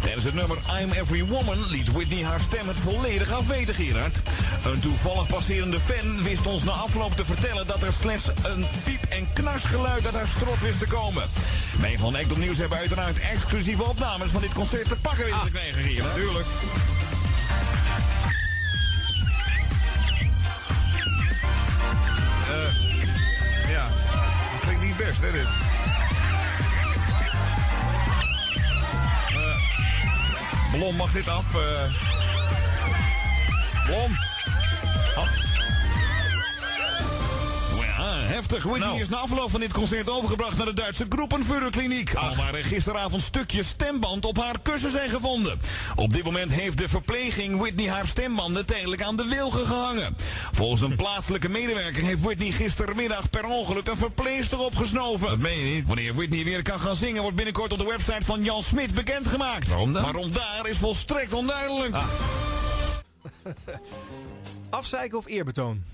[0.00, 4.16] Tijdens het nummer I'm Every Woman liet Whitney haar stem het volledig afweten, Gerard.
[4.64, 9.04] Een toevallig passerende fan wist ons na afloop te vertellen dat er slechts een piep-
[9.08, 11.22] en knarsgeluid uit haar strot wist te komen.
[11.80, 15.50] Wij van Ekdom Nieuws hebben uiteraard exclusieve opnames van dit concert te pakken weten te
[15.50, 16.14] krijgen, Gerard.
[16.14, 16.46] Tuurlijk.
[22.48, 23.86] Eh, ja,
[24.52, 25.79] dat klinkt niet best, hè, dit.
[30.72, 31.54] Blom, mag dit af?
[31.54, 31.90] eh?
[33.86, 34.16] Blom.
[38.10, 38.62] Ja, heftig.
[38.62, 39.00] Whitney Nou.
[39.00, 42.14] is na afloop van dit concert overgebracht naar de Duitse Groepenführerkliniek.
[42.14, 45.60] Al waar er gisteravond stukjes stemband op haar kussen zijn gevonden.
[45.94, 50.16] Op dit moment heeft de verpleging Whitney haar stembanden tijdelijk aan de wilgen gehangen.
[50.52, 55.28] Volgens een plaatselijke medewerker heeft Whitney gistermiddag per ongeluk een verpleegster opgesnoven.
[55.28, 55.86] Dat meen je niet.
[55.86, 59.68] Wanneer Whitney weer kan gaan zingen wordt binnenkort op de website van Jan Smit bekendgemaakt.
[59.68, 60.02] Waarom dan?
[60.02, 61.94] Waarom daar is volstrekt onduidelijk.
[64.70, 65.84] Afzeiken of eerbetoon?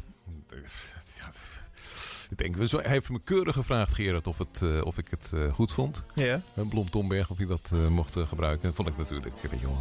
[2.30, 5.52] Ik denk, hij heeft me keurig gevraagd, Gerard, of, het, eh, of ik het eh,
[5.52, 6.04] goed vond.
[6.14, 6.40] Ja.
[6.54, 8.62] Eh, Blom Tomberg, of hij dat eh, mocht gebruiken.
[8.62, 9.78] Dat vond ik natuurlijk, wel,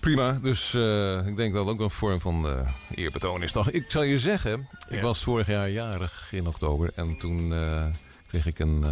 [0.00, 0.32] prima.
[0.42, 0.74] Dus
[1.26, 3.52] ik denk dat het ook een vorm van eh, eerbetoon is.
[3.52, 3.70] Toch?
[3.70, 5.02] Ik zal je zeggen, ik Ja.
[5.02, 6.90] was vorig jaar jarig in oktober.
[6.94, 7.54] En toen
[8.28, 8.84] kreeg ik een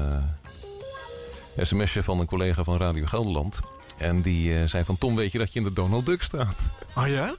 [1.57, 3.61] sms'je van een collega van Radio Gelderland.
[3.99, 6.57] En die zei van, Tom, weet je dat je in de Donald Duck staat?
[6.97, 7.35] Oh ja?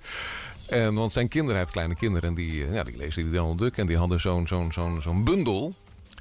[0.71, 2.29] En, want zijn kinderen, hij heeft kleine kinderen.
[2.29, 3.77] En die, eh, ja, die lezen die Donald Duck.
[3.77, 5.73] En die hadden zo'n zo'n zo'n zo'n bundel.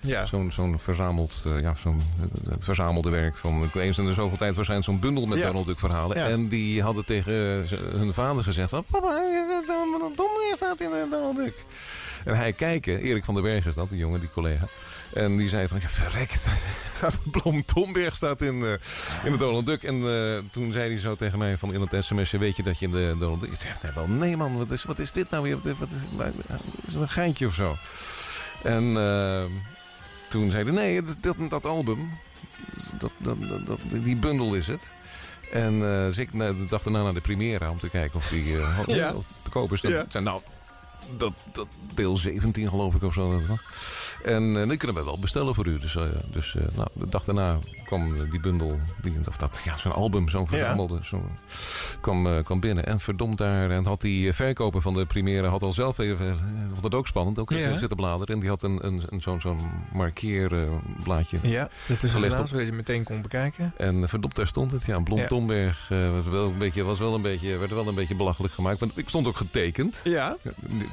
[0.02, 0.26] Ja.
[0.26, 4.36] Zo'n zo'n verzameld, eh, ja, zo'n eh, het verzamelde werk van eens in de zoveel
[4.36, 5.46] tijd waarschijnlijk zo'n bundel met Ja.
[5.46, 6.16] Donald Duck verhalen.
[6.16, 6.28] Ja.
[6.28, 7.32] En die hadden tegen
[7.96, 9.22] hun vader gezegd van, papa,
[9.66, 11.64] Donald staat in Donald Duck.
[12.24, 14.66] En hij kijken, Erik van der Berg is dat, die jongen, die collega.
[15.14, 16.46] En die zei van, ja, verrekt.
[16.94, 18.70] Staat Blom Tomberg staat in, eh,
[19.24, 19.82] in de Donald Duck.
[19.82, 22.78] En eh, toen zei hij zo tegen mij van in het sms'je, weet je dat
[22.78, 23.52] je in de Donald Duck...
[23.52, 25.54] Ik zei, nee, wel, nee man, wat is, wat is dit nou weer?
[25.56, 26.30] Wat is, wat is, maar,
[26.86, 27.76] is het een geintje of zo?
[28.62, 29.44] En eh,
[30.28, 32.10] toen zei hij, nee, dat, dat, album,
[32.98, 33.12] dat,
[33.64, 34.82] dat, die bundel is het.
[35.52, 38.86] En dus ik de dag daarna naar de Primera om te kijken of die had-
[38.86, 39.14] Ja.
[39.42, 39.80] te koop is.
[39.80, 40.04] Dat Ja.
[40.08, 40.40] zijn nou,
[41.16, 43.32] dat, dat deel 17 geloof ik of zo.
[43.38, 43.58] dat was.
[44.24, 45.78] En eh, die kunnen we wel bestellen voor u.
[45.78, 46.02] Dus, eh,
[46.32, 50.28] dus eh, nou, de dag daarna kwam die bundel, die, of dat, ja, zo'n album,
[50.28, 50.46] zo'n Ja.
[50.56, 51.22] verzamelde, zo,
[52.00, 52.86] kwam, kwam binnen.
[52.86, 56.38] En verdomd daar, en had die verkoper van de Primera had al zelf even,
[56.72, 57.76] vond het ook spannend, ook Ja.
[57.76, 58.34] zitten bladeren.
[58.34, 59.58] En die had een, een, een, zo'n zo'n
[59.92, 62.22] markeerblaadje Ja, dat is op.
[62.46, 63.72] zodat je meteen kon bekijken.
[63.76, 64.84] en verdomd, daar stond het.
[64.84, 65.26] Ja, Blom Ja.
[65.26, 68.80] Tomberg was wel een beetje, was wel een beetje, werd wel een beetje belachelijk gemaakt.
[68.80, 70.00] Want ik stond ook getekend.
[70.04, 70.36] Ja?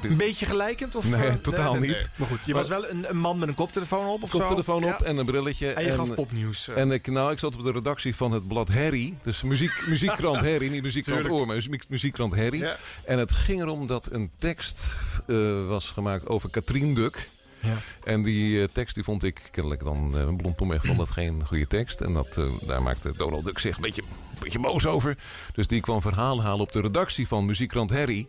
[0.02, 0.94] Een beetje gelijkend?
[0.94, 2.10] Of, Nee, totaal niet.
[2.16, 4.38] Maar goed, je was wel een, een een man met een koptelefoon op of zo?
[4.38, 5.00] Koptelefoon op Ja.
[5.04, 5.72] en een brilletje.
[5.72, 6.68] En je gaf popnieuws.
[6.68, 6.76] eh.
[6.80, 9.14] En ik, nou, ik zat op de redactie van het blad Harry.
[9.22, 10.68] Dus muziek, muziekkrant Harry.
[10.68, 11.40] Niet muziekkrant Tuurlijk.
[11.40, 12.58] Oor, maar muziek, muziekkrant Harry.
[12.60, 12.76] Ja.
[13.04, 17.28] En het ging erom dat een tekst eh, was gemaakt over Katrien Duk.
[17.60, 17.76] Ja.
[18.04, 20.18] En die eh, tekst die vond ik kennelijk dan...
[20.18, 22.00] eh Blond Tom echt vond dat geen goede tekst.
[22.00, 25.16] En dat, eh, daar maakte Donald Duck zich een beetje, een beetje boos over.
[25.54, 28.26] Dus die kwam verhaal halen op de redactie van muziekkrant Harry.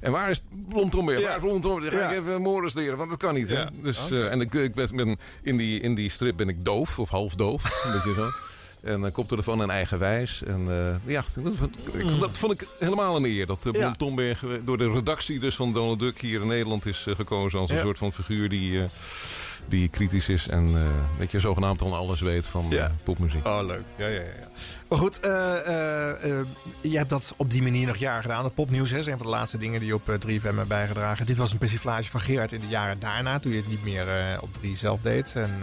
[0.00, 1.04] En waar is Blond weer?
[1.04, 1.24] Waar is
[1.90, 2.10] ga Ja.
[2.10, 3.48] ik even Morris leren, want dat kan niet.
[3.48, 3.60] Hè?
[3.60, 3.70] Ja.
[3.82, 7.08] Dus, eh, en ik, ik ben- in, die, in die strip ben ik doof, of
[7.08, 7.84] half doof.
[7.84, 8.30] een beetje zo.
[8.82, 10.42] En dan koptelefoon en eigenwijs.
[10.42, 13.46] En eh, ja, dat vond, ik, dat vond ik helemaal een eer.
[13.46, 13.78] Dat uh, Ja.
[13.78, 17.58] Blond Tomberg door de redactie dus van Donald Duck hier in Nederland is eh, gekozen
[17.60, 17.82] als een Ja.
[17.82, 18.84] soort van figuur die,
[19.68, 20.48] die kritisch is.
[20.48, 20.74] En
[21.18, 22.72] weet je, zogenaamd dan alles weet van
[23.04, 23.46] popmuziek.
[23.46, 23.82] Oh, leuk.
[23.96, 24.48] Ja, ja, ja.
[24.88, 26.46] Maar goed, eh, eh, eh,
[26.80, 28.44] je hebt dat op die manier nog jaren gedaan.
[28.44, 30.68] Het popnieuws hè, is een van de laatste dingen die je op eh, 3FM hebben
[30.68, 31.26] bijgedragen.
[31.26, 33.38] Dit was een persiflage van Gerard in de jaren daarna.
[33.38, 34.06] Toen je het niet meer
[34.40, 35.32] op 3 zelf deed.
[35.34, 35.54] En,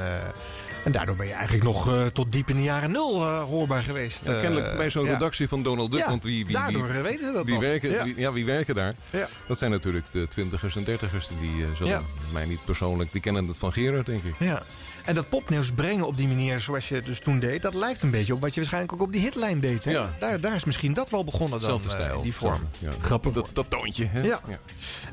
[0.83, 4.21] en daardoor ben je eigenlijk nog tot diep in de jaren nul hoorbaar geweest.
[4.25, 5.11] Ja, kennelijk bij zo'n ja.
[5.11, 5.99] redactie van Donald Duck.
[5.99, 7.63] Ja, want wie, wie, daardoor wie, weten ze dat wie nog.
[7.63, 8.03] werken, Ja.
[8.03, 8.95] Wie, ja, wie werken daar?
[9.09, 9.27] Ja.
[9.47, 11.27] Dat zijn natuurlijk de twintigers en dertigers.
[11.39, 13.11] Die zullen mij niet persoonlijk...
[13.11, 14.35] Die kennen het van Gerard, denk ik.
[14.39, 14.63] Ja.
[15.05, 17.61] En dat popnieuws brengen op die manier zoals je dus toen deed...
[17.61, 19.83] dat lijkt een beetje op wat je waarschijnlijk ook op die hitlijn deed.
[19.83, 19.91] Hè?
[19.91, 20.15] Ja.
[20.19, 22.21] Daar, daar is misschien dat wel begonnen dan, Zelfde eh, stijl.
[22.21, 22.61] die vorm.
[22.79, 22.91] Ja.
[22.99, 23.33] Grappig.
[23.33, 24.05] Dat, dat toontje.
[24.05, 24.21] Hè?
[24.21, 24.39] Ja.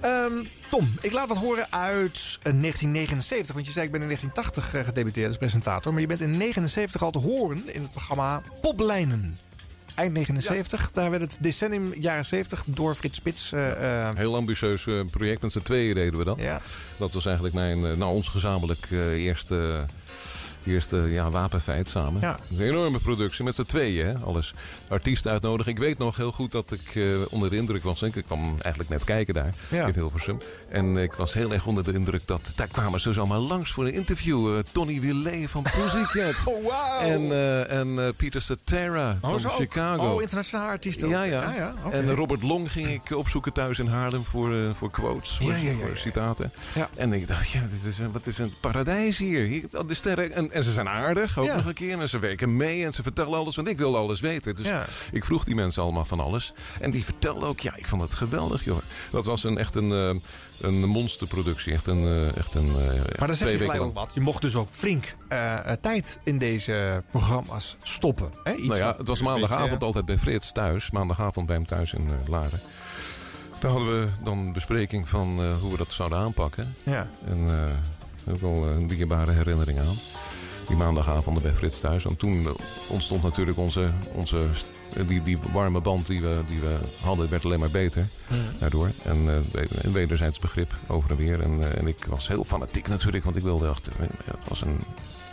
[0.00, 3.55] Ehm, Tom, ik laat wat horen uit eh, 1979.
[3.55, 5.92] Want je zei ik ben in 1980 eh, gedebuteerd als presentator.
[5.92, 9.38] Maar je bent in 1979 al te horen in het programma Poplijnen.
[9.94, 13.52] Eind 79, daar werd het decennium jaren 70 door Frits Spits.
[13.52, 15.42] eh, eh, Heel ambitieus eh, project.
[15.42, 16.38] Met z'n tweeën deden we dat.
[16.40, 16.61] Ja.
[16.96, 19.85] Dat was eigenlijk mijn, nou, ons gezamenlijk eerste,
[20.66, 22.20] eerste ja, wapenfeit samen.
[22.20, 22.38] Ja.
[22.51, 23.44] Een enorme productie.
[23.44, 24.55] Met z'n tweeën, hè, alles.
[24.88, 25.72] Artiesten uitnodigen.
[25.72, 28.03] Ik weet nog heel goed dat ik eh, onder de indruk was.
[28.03, 29.87] Ik kwam eigenlijk net kijken daar Ja.
[29.87, 30.40] in Hilversum.
[30.68, 32.40] En ik was heel erg onder de indruk dat...
[32.57, 34.57] Daar kwamen ze dus allemaal langs voor een interview.
[34.57, 36.35] Eh, Tony Willet van Pussycat.
[36.55, 37.03] oh!
[37.03, 39.51] En, eh, en Peter Cetera Oh, van.
[39.51, 40.14] Chicago.
[40.14, 41.11] Oh, internationaal artiest ook.
[41.11, 41.75] Ja, ja.
[41.85, 41.94] Ah.
[41.94, 45.70] En Robert Long ging ik opzoeken thuis in Haarlem voor, voor quotes, voor, Ja, ja,
[45.70, 45.96] ja, voor ja.
[45.96, 46.53] citaten.
[46.75, 46.88] Ja.
[46.96, 49.44] En ik dacht, ja, dit is wat is een paradijs hier.
[49.46, 51.57] hier de sterren, en, en ze zijn aardig, ook Ja.
[51.57, 52.01] nog een keer.
[52.01, 54.57] En ze werken mee en ze vertellen alles, want ik wil alles weten.
[54.57, 54.85] Dus Ja.
[55.12, 56.53] ik vroeg die mensen allemaal van alles.
[56.81, 58.79] En die vertelden ook, ja, ik vond het geweldig, joh.
[59.11, 60.21] Dat was een, echt een, eh,
[60.61, 61.73] een monsterproductie.
[61.73, 64.11] Echt een, eh, echt een eh, Maar dan zeg je gelijk ook wat.
[64.15, 65.15] Je mocht dus ook flink
[65.81, 68.31] tijd in deze programma's stoppen.
[68.45, 68.53] Hè?
[68.55, 70.91] Iets nou ja, het was maandagavond beetje- altijd bij Frits thuis.
[70.91, 72.61] Maandagavond bij hem thuis in Laren.
[73.59, 76.75] Daar hadden we dan een bespreking van hoe we dat zouden aanpakken.
[76.83, 77.09] Ja.
[77.27, 77.38] En
[78.27, 79.97] eh, ook wel een dierbare herinnering aan.
[80.73, 82.05] Die maandagavonden bij Frits thuis.
[82.05, 82.53] En toen eh,
[82.89, 84.45] ontstond natuurlijk onze, onze
[84.97, 88.09] eh, die, die warme band die we, die we hadden, werd alleen maar beter
[88.59, 88.91] daardoor.
[89.05, 89.27] En
[89.83, 91.41] een wederzijds begrip over en weer.
[91.43, 93.89] En, en ik was heel fanatiek natuurlijk, want ik wilde echt...
[93.89, 94.79] eh, Het was een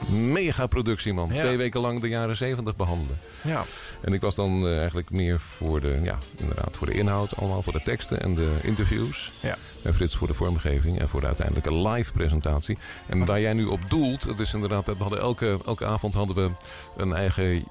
[0.08, 1.30] mega productie, man.
[1.32, 1.42] Ja.
[1.42, 3.18] Twee weken lang de jaren zeventig behandelen.
[3.42, 3.64] Ja.
[4.02, 7.62] En ik was dan eh, eigenlijk meer voor de, ja, inderdaad, voor de inhoud, allemaal
[7.62, 9.32] voor de teksten en de interviews.
[9.40, 9.56] Ja.
[9.84, 12.78] En Frits voor de vormgeving en voor de uiteindelijke live presentatie.
[13.08, 16.36] En waar jij nu op doelt, het is inderdaad, we hadden elke, elke avond hadden
[16.36, 16.52] we
[16.98, 17.64] een eigen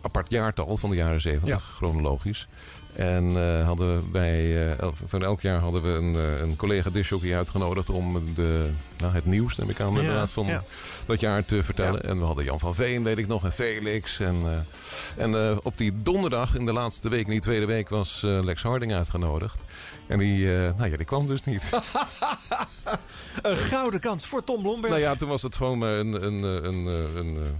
[0.00, 2.46] apart jaartal van de jaren 70, chronologisch.
[2.96, 6.90] En eh, hadden we bij, eh, van elk jaar hadden we een, eh, een collega
[6.90, 10.62] disjockey uitgenodigd om de, nou, het nieuws, neem ik aan, inderdaad, van ja.
[11.06, 12.02] dat jaar te vertellen.
[12.02, 14.20] En we hadden Jan van Veen, weet ik nog, en Felix.
[14.20, 14.66] En,
[15.16, 18.94] en op die donderdag in de laatste week, in die tweede week, was Lex Harding
[18.94, 19.58] uitgenodigd.
[20.06, 21.62] En die, nou ja, die kwam dus niet.
[23.42, 24.92] Een gouden kans voor Tom Blomberg.
[24.92, 26.86] nou ja, toen was het gewoon een, een, een,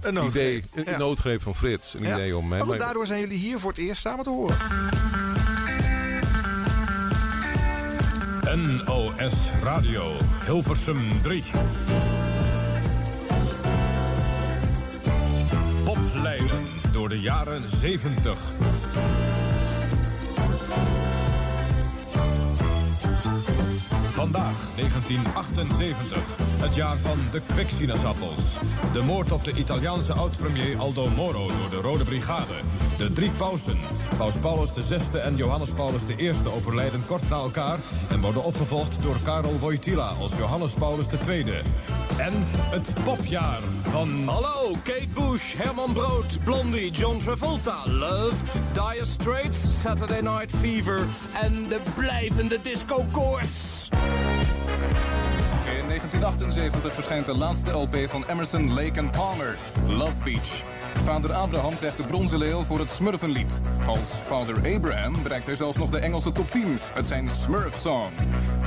[0.01, 0.97] een, idee, een ja.
[0.97, 1.93] noodgreep van Frits.
[1.93, 2.63] Een idee om mij.
[2.63, 4.57] Maar- daardoor zijn jullie hier voor het eerst samen te horen.
[8.55, 9.33] NOS
[9.63, 11.43] Radio, Hilversum 3.
[15.83, 19.36] Poplijnen door de jaren 70.
[24.31, 28.57] Vandaag 1978, het jaar van de kwiksinaasappels.
[28.93, 32.53] De moord op de Italiaanse oud-premier Aldo Moro door de Rode Brigade.
[32.97, 33.77] De drie pausen,
[34.17, 37.77] paus Paulus VI en Johannes Paulus I overlijden kort na elkaar...
[38.09, 41.43] en worden opgevolgd door Karel Wojtyla als Johannes Paulus II.
[42.17, 43.59] En het popjaar
[43.91, 44.09] van...
[44.25, 48.35] Hallo, Kate Bush, Herman Brood, Blondie, John Travolta, Love,
[48.73, 51.05] Dire Straits, Saturday Night Fever
[51.41, 53.05] en de blijvende disco
[55.79, 59.55] In 1978 verschijnt de laatste LP van Emerson, Lake and Palmer,
[59.87, 60.63] Love Beach.
[61.03, 63.61] Vader Abraham krijgt de bronzen leeuw voor het Smurfenlied.
[63.87, 66.79] Als vader Abraham bereikt hij zelfs nog de Engelse top 10.
[66.93, 68.11] Het zijn Smurf Song.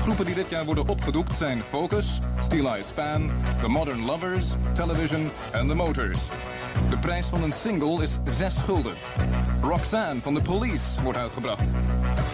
[0.01, 3.31] Groepen die dit jaar worden opgedoekt zijn Focus, Steel Eye Span,
[3.61, 6.19] The Modern Lovers, Television en The Motors.
[6.91, 8.95] De prijs van een single is 6 gulden.
[9.63, 11.71] Roxanne van The Police wordt uitgebracht.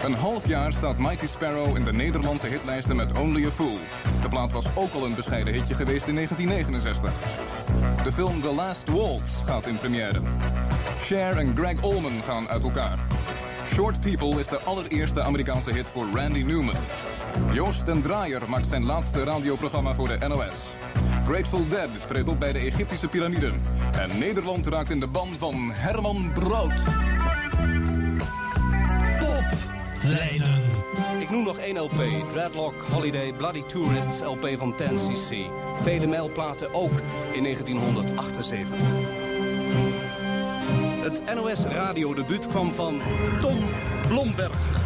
[0.03, 3.79] Een half jaar staat Mighty Sparrow in de Nederlandse hitlijsten met Only a Fool.
[4.21, 7.13] De plaat was ook al een bescheiden hitje geweest in 1969.
[8.03, 10.21] De film The Last Waltz gaat in première.
[11.01, 12.97] Cher en Greg Allman gaan uit elkaar.
[13.73, 16.75] Short People is de allereerste Amerikaanse hit voor Randy Newman.
[17.51, 20.76] Joost den Draaier maakt zijn laatste radioprogramma voor de NOS.
[21.27, 23.61] Grateful Dead treedt op bij de Egyptische piramiden.
[23.91, 26.73] En Nederland raakt in de ban van Herman Brood.
[30.03, 30.61] Lijnen.
[31.19, 32.29] Ik noem nog één LP.
[32.29, 35.35] Dreadlock Holiday Bloody Tourists LP van 10cc.
[35.81, 38.77] Vele mijlplaten ook in 1978.
[41.01, 43.01] Het NOS radiodebuut kwam van
[43.41, 43.57] Tom
[44.07, 44.85] Blomberg.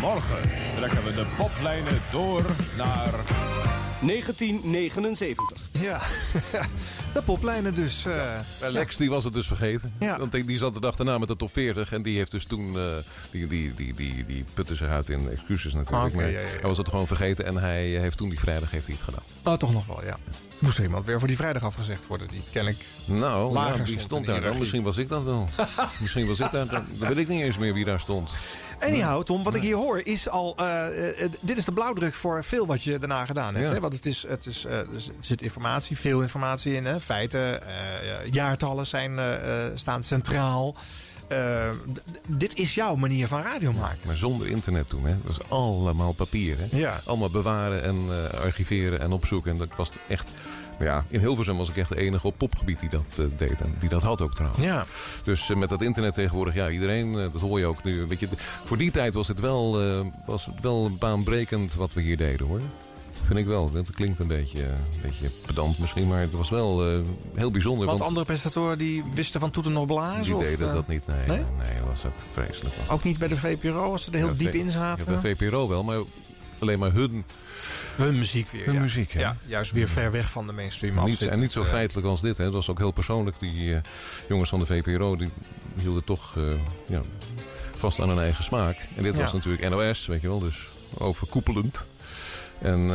[0.00, 2.44] Morgen trekken we de poplijnen door
[2.76, 3.14] naar...
[4.00, 5.58] 1979.
[5.70, 6.00] Ja,
[7.14, 8.04] de poplijnen dus.
[8.06, 9.92] eh, Lex die was het dus vergeten.
[10.00, 10.18] Ja.
[10.18, 11.92] Want die die zat de dag daarna met de top 40.
[11.92, 12.78] En die heeft dus toen...
[12.78, 12.82] eh,
[13.30, 16.04] die, die, die, die, die putte zich uit in excuses natuurlijk.
[16.06, 16.46] Oké, maar ja, ja, ja.
[16.60, 17.46] Hij was het gewoon vergeten.
[17.46, 19.22] En hij heeft toen die vrijdag heeft hij het gedaan.
[19.44, 20.16] Oh, toch nog wel, ja.
[20.58, 22.28] Moest er iemand weer voor die vrijdag afgezegd worden.
[22.28, 24.58] Die kennelijk Nou, lager ja, wie stond stond daar dan?
[24.58, 25.48] Misschien was ik dat wel.
[26.00, 26.68] Misschien was ik daar.
[26.68, 28.30] Dan dan weet ik niet eens meer wie daar stond.
[28.84, 30.54] Anyhow, Tom, wat ik hier hoor is al...
[30.56, 33.66] eh, eh, dit is de blauwdruk voor veel wat je daarna gedaan hebt.
[33.68, 33.74] Ja.
[33.74, 33.80] Hè?
[33.80, 34.86] Want het is, het is, eh, er
[35.20, 36.84] zit informatie, veel informatie in.
[36.84, 37.00] Hè?
[37.00, 37.72] Feiten, eh,
[38.30, 40.74] jaartallen zijn, eh, eh, staan centraal.
[41.28, 41.68] Eh,
[42.26, 43.98] dit is jouw manier van radio maken.
[44.06, 45.14] Maar zonder internet toen, hè.
[45.24, 46.78] Dat was allemaal papier, hè.
[46.78, 47.00] Ja.
[47.04, 49.50] Allemaal bewaren en eh, archiveren en opzoeken.
[49.52, 50.30] En dat was echt...
[50.78, 53.60] Ja, in Hilversum was ik echt de enige op popgebied die dat eh, deed.
[53.60, 54.64] En die dat had ook trouwens.
[54.64, 54.84] Ja.
[55.24, 58.06] Dus eh, met dat internet tegenwoordig, ja, iedereen, eh, dat hoor je ook nu.
[58.06, 59.78] Weet je, de- voor die tijd was het wel,
[60.26, 62.60] was het wel baanbrekend wat we hier deden, hoor.
[63.26, 63.72] Vind ik wel.
[63.72, 66.80] Dat klinkt een beetje, een beetje pedant misschien, maar het was wel
[67.34, 67.86] heel bijzonder.
[67.86, 70.22] Want want andere presentatoren die wisten van toeten nog blazen?
[70.22, 71.16] die of, deden dat niet, nee.
[71.16, 71.26] nee?
[71.28, 72.74] Nee, dat was ook vreselijk.
[72.88, 75.12] Ook niet bij de VPRO, als ze er heel Ja, diep in zaten?
[75.12, 75.98] Ja, bij VPRO wel, maar
[76.64, 77.24] alleen maar hun,
[77.96, 78.64] Hun muziek weer.
[78.64, 78.80] hun ja.
[78.80, 79.12] muziek.
[79.12, 79.20] Hè?
[79.20, 81.06] Ja, juist weer ver weg van de mainstream af.
[81.06, 82.36] Niet, en niet zo Eh, feitelijk als dit.
[82.36, 82.44] Hè.
[82.44, 83.36] Dat was ook heel persoonlijk.
[83.38, 83.80] Die eh,
[84.28, 85.28] jongens van de VPRO die
[85.76, 86.42] hielden toch eh,
[86.86, 87.00] ja,
[87.76, 88.76] vast aan hun eigen smaak.
[88.96, 89.20] En dit Ja.
[89.22, 90.38] was natuurlijk NOS, weet je wel.
[90.38, 90.66] Dus
[90.98, 91.84] overkoepelend.
[92.60, 92.90] En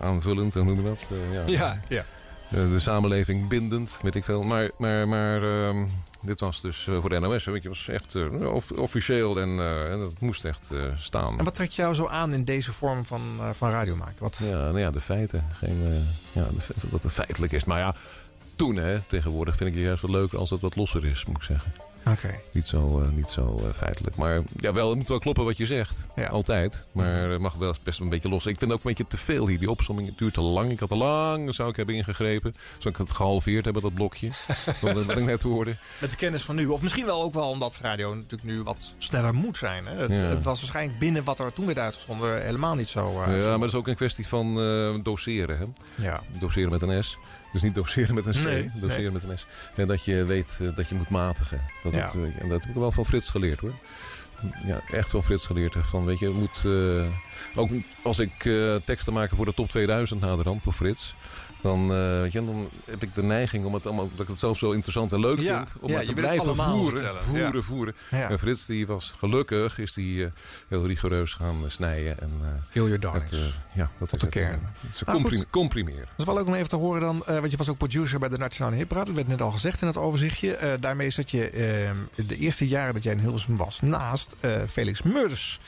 [0.00, 1.06] aanvullend, en hoe noem je dat?
[1.32, 1.42] Ja.
[1.46, 2.04] Ja, ja.
[2.48, 4.42] De samenleving bindend, weet ik veel.
[4.42, 5.84] Maar, maar, maar ehm,
[6.22, 7.44] dit was dus eh, voor de NOS.
[7.44, 9.48] Je, was echt eh, of- officieel en,
[9.90, 11.38] en dat moest echt staan.
[11.38, 14.16] En wat trekt jou zo aan in deze vorm van, van radio maken?
[14.18, 14.40] Wat...
[14.42, 15.44] Ja, nou ja, de feiten.
[15.52, 17.64] Geen, ja, de, dat het feitelijk is.
[17.64, 17.94] Maar ja,
[18.56, 21.36] toen hè, tegenwoordig vind ik het juist wel leuker als het wat losser is, moet
[21.36, 21.72] ik zeggen.
[22.06, 22.40] Oké.
[22.52, 24.16] Niet zo, eh, niet zo eh, feitelijk.
[24.16, 25.96] Maar ja, wel, het moet wel kloppen wat je zegt.
[26.30, 26.82] Altijd.
[26.92, 28.46] Maar het mag wel best een beetje los.
[28.46, 29.58] Ik vind ook een beetje te veel hier.
[29.58, 30.70] Die opsomming het duurt te lang.
[30.70, 32.54] Ik had te lang, zou ik hebben ingegrepen.
[32.78, 34.28] Zou ik het gehalveerd hebben, dat blokje.
[34.80, 35.76] wat, wat ik net hoorde.
[36.00, 36.66] Met de kennis van nu.
[36.66, 39.86] Of misschien wel ook wel omdat radio natuurlijk nu wat sneller moet zijn.
[39.86, 39.94] Hè?
[39.96, 40.16] Het, Ja.
[40.16, 43.22] het was waarschijnlijk binnen wat er toen werd uitgezonden helemaal niet zo.
[43.22, 45.58] eh, Ja, maar dat is ook een kwestie van eh, doseren.
[45.58, 45.64] Hè?
[46.04, 46.20] Ja.
[46.40, 47.18] Doseren met een S.
[47.52, 48.44] Dus niet doseren met een C.
[48.44, 49.12] Nee, doseren nee.
[49.12, 49.46] met een S.
[49.76, 51.60] En dat je weet eh, dat je moet matigen.
[51.82, 52.04] Dat Ja.
[52.04, 53.74] het, eh, en dat heb ik wel van Frits geleerd hoor.
[54.66, 55.74] Ja, echt van Frits geleerd.
[55.80, 57.12] Van, weet je, moet, eh,
[57.54, 57.70] ook
[58.02, 58.48] als ik
[58.84, 61.14] teksten maak voor de top 2000 naderhand voor Frits.
[61.62, 64.38] Dan, eh, weet je, dan heb ik de neiging om het allemaal, dat ik het
[64.38, 65.72] zelf zo interessant en leuk Ja, vind.
[65.80, 66.98] Om ja, het te het blijven voeren.
[66.98, 67.22] vertellen.
[67.24, 67.62] Voeren, Ja.
[67.62, 67.94] voeren.
[68.10, 70.30] En Frits die was gelukkig, is die eh,
[70.68, 72.20] heel rigoureus gaan eh, snijden.
[72.20, 73.30] En, eh, Kill your darlings.
[73.30, 73.40] het,
[73.74, 74.68] ja, dat Tot de het, kern.
[74.96, 75.46] Ze Nou, goed.
[75.50, 76.00] comprimeren.
[76.00, 77.22] Dat is wel leuk om even te horen dan.
[77.26, 79.06] want je was ook producer bij de Nationale Hitparade.
[79.06, 80.76] Dat werd net al gezegd in het overzichtje.
[80.80, 84.34] Daarmee zat je eh, de eerste jaren dat jij in Hilversum was naast
[84.68, 85.60] Felix Murders.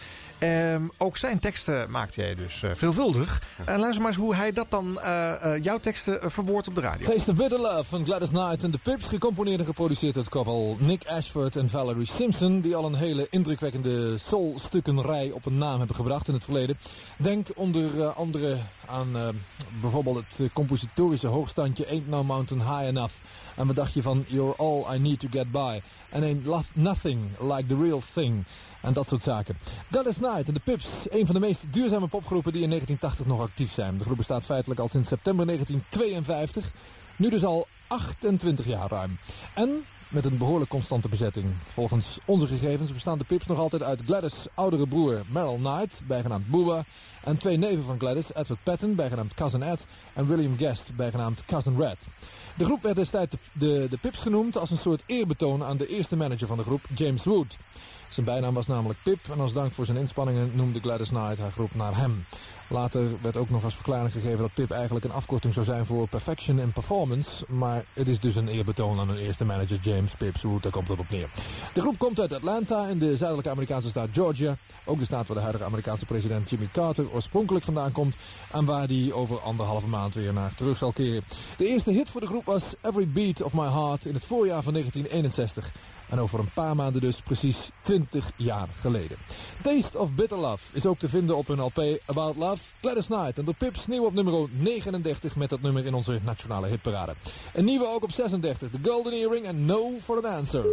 [0.43, 3.43] Ehm, ook zijn teksten maakte jij dus eh, veelvuldig.
[3.65, 6.81] En luister maar eens hoe hij dat dan, eh, eh, jouw teksten, verwoordt op de
[6.81, 7.07] radio.
[7.07, 9.05] Taste of Bitter Love van Gladys Knight en de Pips.
[9.05, 12.61] Gecomponeerd en geproduceerd door het koppel Nick Ashford en Valerie Simpson.
[12.61, 16.79] Die al een hele indrukwekkende soul-stukkenrij op een naam hebben gebracht in het verleden.
[17.17, 19.29] Denk onder andere aan eh,
[19.81, 23.15] bijvoorbeeld het compositorische hoogstandje Ain't No Mountain High Enough.
[23.55, 25.81] En wat dacht je van You're All I Need To Get By.
[26.09, 28.45] En Ain't Nothing Like The Real Thing.
[28.83, 29.57] En dat soort zaken.
[29.91, 33.49] Gladys Knight en de Pips, een van de meest duurzame popgroepen die in 1980 nog
[33.49, 33.99] actief zijn.
[33.99, 36.73] De groep bestaat feitelijk al sinds september 1952.
[37.17, 39.19] Nu dus al 28 jaar ruim.
[39.55, 41.47] En met een behoorlijk constante bezetting.
[41.69, 46.47] Volgens onze gegevens bestaan de Pips nog altijd uit Gladys' oudere broer Merrill Knight, bijgenaamd
[46.47, 46.85] Booba,
[47.25, 51.77] en twee neven van Gladys, Edward Patton, bijgenaamd Cousin Ed, en William Guest, bijgenaamd Cousin
[51.79, 52.07] Red.
[52.55, 55.89] De groep werd destijds de, de, de Pips genoemd als een soort eerbetoon aan de
[55.89, 57.57] eerste manager van de groep, James Wood.
[58.13, 61.51] Zijn bijnaam was namelijk Pip en als dank voor zijn inspanningen noemde Gladys Knight haar
[61.51, 62.25] groep naar hem.
[62.69, 66.09] Later werd ook nog als verklaring gegeven dat Pip eigenlijk een afkorting zou zijn voor
[66.09, 67.45] Perfection in Performance.
[67.49, 70.89] Maar het is dus een eerbetoon aan hun eerste manager James Pips Wood, daar komt
[70.89, 71.29] het op neer.
[71.73, 74.57] De groep komt uit Atlanta in de zuidelijke Amerikaanse staat Georgia.
[74.85, 78.17] Ook de staat waar de huidige Amerikaanse president Jimmy Carter oorspronkelijk vandaan komt.
[78.51, 81.25] En waar die over anderhalve maand weer naar terug zal keren.
[81.57, 84.63] De eerste hit voor de groep was Every Beat of My Heart in het voorjaar
[84.63, 85.73] van 1961.
[86.13, 89.17] En over een paar maanden dus precies 20 jaar geleden.
[89.63, 92.63] Taste of Bitter Love is ook te vinden op hun LP About Love.
[92.81, 96.67] Gladys Knight en de Pips nieuw op nummer 39 met dat nummer in onze nationale
[96.67, 97.13] hitparade.
[97.55, 100.65] Een nieuwe ook op 36, The Golden Earring en No for the Dancer.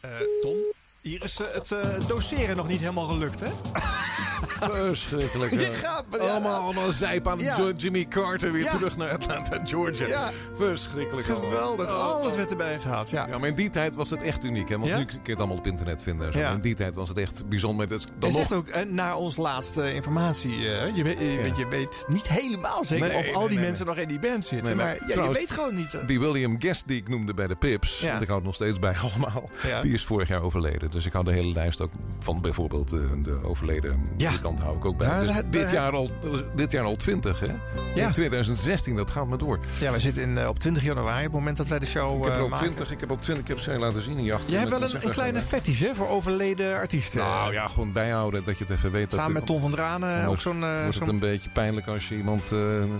[0.00, 0.10] Eh,
[0.40, 0.56] Tom,
[1.00, 3.50] hier is eh, het eh, doseren nog niet helemaal gelukt, hè?
[4.48, 5.52] Verschrikkelijk.
[5.52, 5.72] Je hè.
[5.72, 7.72] gaat- ja, allemaal, allemaal zijp aan Ja.
[7.76, 8.72] Jimmy Carter weer Ja.
[8.72, 10.06] terug naar Atlanta, Georgia.
[10.06, 10.30] Ja.
[10.56, 11.26] Verschrikkelijk.
[11.26, 13.10] Geweldig, Oh, alles werd erbij gehaald.
[13.10, 13.26] Ja.
[13.28, 14.68] Ja, maar in die tijd was het echt uniek.
[14.68, 14.76] Hè?
[14.78, 14.98] Want Ja?
[14.98, 16.26] nu kun je het allemaal op internet vinden.
[16.26, 16.38] en zo.
[16.38, 16.50] Ja.
[16.50, 17.88] In die tijd was het echt bijzonder.
[17.90, 18.38] Het dan nog...
[18.38, 20.52] zegt ook eh, naar ons laatste informatie.
[20.70, 23.66] eh, je, weet, je, weet- je weet niet helemaal zeker Nee, of al die nee,
[23.66, 24.76] mensen nog in die band zitten.
[24.76, 25.94] Maar ja, trouwens, je weet gewoon niet.
[25.94, 26.06] eh.
[26.06, 28.08] Die William Guest die ik noemde bij de Pips, Ja.
[28.08, 29.80] want ik hou het nog steeds bij allemaal, Ja.
[29.82, 30.90] die is vorig jaar overleden.
[30.90, 34.84] Dus ik hou de hele lijst ook van bijvoorbeeld de, de overleden muzikant hou ik
[34.84, 35.08] ook bij.
[35.08, 36.10] Ja, Dus dat- dit, dat- jaar al,
[36.54, 37.46] dit jaar al 20, hè?
[37.94, 38.06] Ja.
[38.06, 39.58] In 2016, dat gaat maar door.
[39.80, 42.18] Ja, we zitten in, eh, op 20 januari, op het moment dat wij de show
[42.18, 42.64] Ik heb eh, al maken.
[42.66, 44.50] 20, ik heb al 20 keer zijn laten zien hier achter.
[44.50, 47.18] Jij hebt wel een, een kleine fetish hè, voor overleden artiesten.
[47.20, 49.12] Nou ja, gewoon bijhouden dat je het even weet.
[49.12, 50.64] Samen met Tom van Dranen ook zo'n...
[50.64, 52.50] eh, wordt het een beetje pijnlijk als je iemand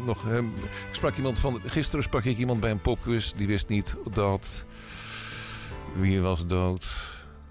[0.07, 0.25] nog...
[0.33, 0.45] ik
[0.95, 1.61] sprak iemand van...
[1.67, 3.33] Gisteren sprak ik iemand bij een popquiz.
[3.37, 4.65] Die wist niet dat...
[5.95, 6.87] Wie was dood?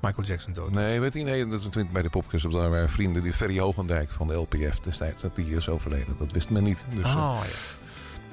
[0.04, 0.72] Michael Jackson dood.
[0.72, 2.44] Nee, weet je, nee, dat is bij de popquiz.
[2.44, 3.24] Daar waren vrienden.
[3.24, 5.22] Die Ferry Hogendijk van de LPF destijds.
[5.22, 6.16] Dat die is overleden.
[6.18, 6.84] Dat wist men niet.
[6.90, 7.82] Dus, eh, Oh, ja.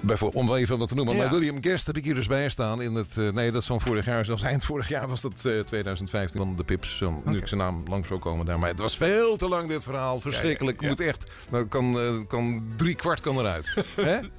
[0.01, 1.15] Bijvoorbeeld, om wel even wat te noemen.
[1.15, 1.21] Ja.
[1.21, 2.83] Maar William Guest heb ik hier dus bij staan.
[2.83, 4.25] In het, eh, nee, dat is van vorig jaar.
[4.25, 7.03] Zelfs eind vorig jaar was dat eh, 2015 van de Pips.
[7.25, 8.59] Nu ik zijn naam langs zou komen daar.
[8.59, 10.21] Maar het was veel te lang dit verhaal.
[10.21, 10.81] Verschrikkelijk.
[10.81, 10.89] Ja.
[10.89, 11.31] Moet echt.
[11.51, 13.75] Nou, kan, eh, kan drie kwart kan eruit.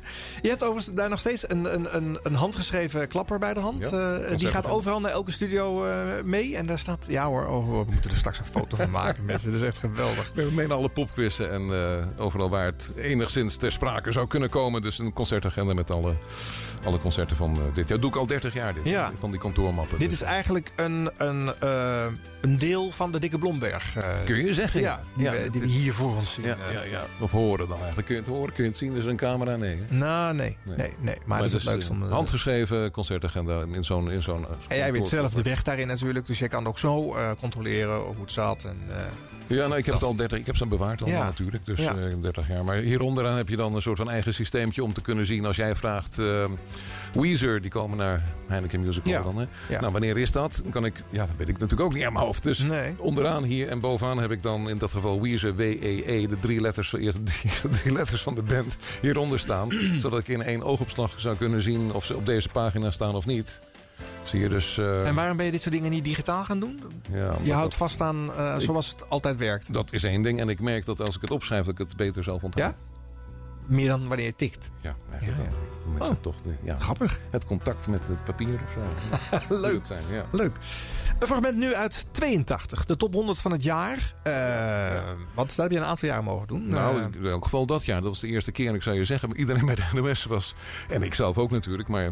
[0.41, 3.91] Je hebt overigens daar nog steeds een, een, een, een handgeschreven klapper bij de hand.
[3.91, 6.55] Eh, die gaat overal naar elke studio eh, mee.
[6.55, 7.05] En daar staat...
[7.07, 9.51] Ja hoor, oh, we moeten er straks een foto van maken, mensen.
[9.51, 10.31] Dat is echt geweldig.
[10.33, 14.81] We menen alle popquizzen en eh, overal waar het enigszins ter sprake zou kunnen komen.
[14.81, 15.13] Dus een
[15.51, 16.15] concertagenda met alle,
[16.83, 17.99] alle concerten van eh, dit jaar.
[17.99, 18.87] Doe ik al 30 jaar dit.
[18.87, 19.11] Ja.
[19.19, 19.99] Van die kantoormappen.
[19.99, 22.05] Dit Dus, is eigenlijk een, een, eh,
[22.41, 23.95] een deel van de Dikke Blomberg.
[23.95, 24.81] eh, Kun je zeggen?
[24.81, 26.45] Ja, die, Ja, we, die we hier voor ons zien.
[26.45, 27.03] ja, ja, ja.
[27.19, 28.07] Of horen dan eigenlijk.
[28.07, 28.53] Kun je het horen?
[28.53, 28.95] Kun je het zien?
[28.95, 29.55] Is er een camera?
[29.55, 29.77] Nee.
[29.87, 29.95] hè?
[29.95, 30.57] Nou, nee.
[30.63, 31.15] Nee, nee.
[31.25, 32.01] Maar, dat is het dus, leukste om...
[32.03, 34.11] handgeschreven concertagenda in zo'n...
[34.11, 36.27] In zo'n en jij weet zelf de weg daarin natuurlijk.
[36.27, 38.63] Dus jij kan ook zo eh, controleren hoe het zat.
[38.63, 38.77] En,
[39.55, 41.25] Ja, nou, ik heb het al 30, ik heb ze bewaard allemaal Ja.
[41.25, 41.95] natuurlijk, dus Ja.
[41.95, 42.63] eh, 30 jaar.
[42.63, 45.55] Maar hieronderaan heb je dan een soort van eigen systeempje om te kunnen zien als
[45.55, 46.19] jij vraagt.
[46.19, 46.43] eh,
[47.13, 49.23] Weezer, die komen naar Heineken Musical Ja.
[49.23, 49.37] dan.
[49.37, 49.45] Hè?
[49.79, 50.59] Nou, wanneer is dat?
[50.63, 52.43] Dan kan ik, ja, dat weet ik natuurlijk ook niet aan mijn hoofd.
[52.43, 52.93] Dus Nee.
[52.99, 56.89] onderaan hier en bovenaan heb ik dan in dat geval Weezer, W-E-E, de drie letters,
[56.89, 59.69] de eerste, de eerste drie letters van de band hieronder staan.
[59.99, 63.25] zodat ik in één oogopslag zou kunnen zien of ze op deze pagina staan of
[63.25, 63.59] niet.
[64.23, 64.77] Zie je dus.
[64.77, 66.81] eh, En waarom ben je dit soort dingen niet digitaal gaan doen?
[67.11, 69.73] ja, Je houdt dat- vast aan eh, Ik- zoals het altijd werkt.
[69.73, 70.39] Dat is één ding.
[70.39, 72.73] En ik merk dat als ik het opschrijf, dat ik het beter zelf onthoud.
[72.73, 72.77] Ja?
[73.65, 74.71] Meer dan wanneer je tikt.
[74.81, 75.57] Ja, eigenlijk wel.
[75.93, 77.19] Met het toch, ja, Grappig.
[77.29, 78.73] Het contact met het papier of
[79.47, 79.55] zo.
[79.67, 79.85] Leuk.
[79.85, 80.25] Zijn, ja.
[80.31, 80.57] Leuk.
[81.19, 82.85] Een fragment nu uit 82.
[82.85, 84.13] De top 100 van het jaar.
[84.23, 85.03] Eh,
[85.33, 86.67] Want dat heb je een aantal jaar mogen doen.
[86.67, 88.01] Nou, Eh, in elk geval dat jaar.
[88.01, 88.67] Dat was de eerste keer.
[88.67, 90.55] En ik zou je zeggen, iedereen bij de NOS was...
[90.89, 92.05] En ik zelf ook natuurlijk, maar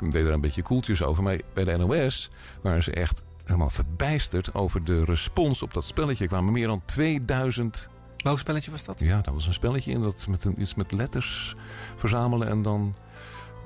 [0.00, 1.22] ik deed er een beetje koeltjes over.
[1.22, 2.30] Maar bij de NOS
[2.62, 6.24] waren ze echt helemaal verbijsterd over de respons op dat spelletje.
[6.24, 7.88] Er kwamen meer dan 2000...
[8.16, 9.00] Welk spelletje was dat?
[9.00, 11.54] Ja, dat was een spelletje in dat met een, iets met letters
[11.96, 12.94] verzamelen en dan...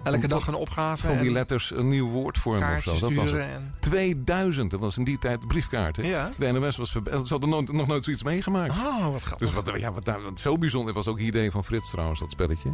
[0.05, 1.07] Elke dag een opgave.
[1.07, 2.91] Van die en letters een nieuw woord vormen of zo.
[2.99, 3.29] Dat was het.
[3.29, 6.05] sturen en- 2000, dat was in die tijd briefkaarten.
[6.05, 6.31] Ja.
[6.39, 8.71] De NOS was Ze hadden nooit, nog nooit zoiets meegemaakt.
[8.73, 9.47] Oh, wat grappig.
[9.53, 12.31] Dus wat, ja, wat, wat zo bijzonder was ook het idee van Frits trouwens, dat
[12.31, 12.71] spelletje.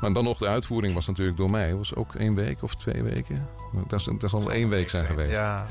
[0.00, 1.74] Maar dan nog de uitvoering was natuurlijk door mij.
[1.74, 3.46] was ook één week of twee weken.
[3.86, 5.30] Dat, is, dat zal één week zijn geweest.
[5.30, 5.66] Ja,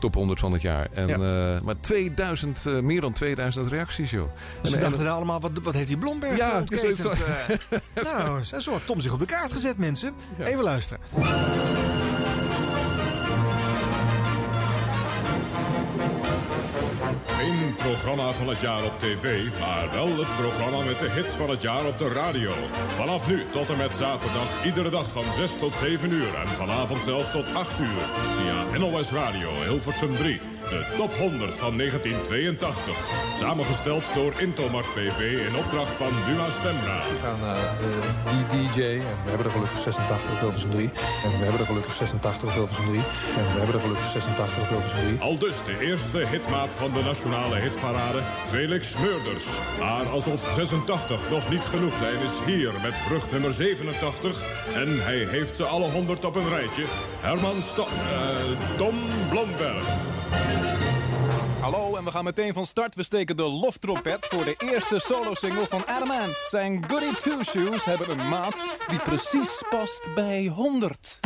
[0.00, 0.88] Top 100 van het jaar.
[0.92, 4.28] En, eh, maar 2000, eh, meer dan 2000 reacties, joh.
[4.62, 7.04] Dus ze En- en- dachten allemaal, wat, wat heeft die Blomberg Ja, ja, ontketend?
[7.04, 8.12] eh.
[8.18, 10.12] nou, zo had Tom zich op de kaart gezet, mensen.
[10.48, 11.00] Even luisteren.
[17.68, 21.50] Geen programma van het jaar op tv, maar wel het programma met de hits van
[21.50, 22.52] het jaar op de radio.
[22.96, 27.00] Vanaf nu tot en met zaterdag, iedere dag van 6 tot 7 uur en vanavond
[27.04, 28.04] zelfs tot 8 uur.
[28.36, 30.40] Via NOS Radio Hilversum 3.
[30.68, 32.96] De top 100 van 1982.
[33.38, 36.98] Samengesteld door Intomax BV in opdracht van Duma Stemra.
[37.12, 40.90] We gaan naar eh, die DJ en we hebben er gelukkig 86 op Hilversum 3.
[41.24, 43.00] En we hebben er gelukkig 86 op Hilversum 3.
[43.38, 45.20] En we hebben er gelukkig 86 op Hilversum 3.
[45.20, 49.44] Al dus de eerste hitmaat van de nationale hitparade, Felix Meurders.
[49.78, 54.42] Maar alsof 86 nog niet genoeg zijn, is hier met brug nummer 87.
[54.74, 56.84] En hij heeft ze alle 100 op een rijtje.
[57.20, 58.94] Herman Sto eh, Tom
[59.30, 59.86] Blomberg.
[61.60, 62.94] Hallo, en we gaan meteen van start.
[62.94, 66.46] We steken de loftrompet voor de eerste solo-single van Adam Ant.
[66.50, 71.20] Zijn Goody Two Shoes hebben een maat die precies past bij 100.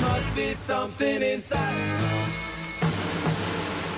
[0.00, 2.21] Must be something inside.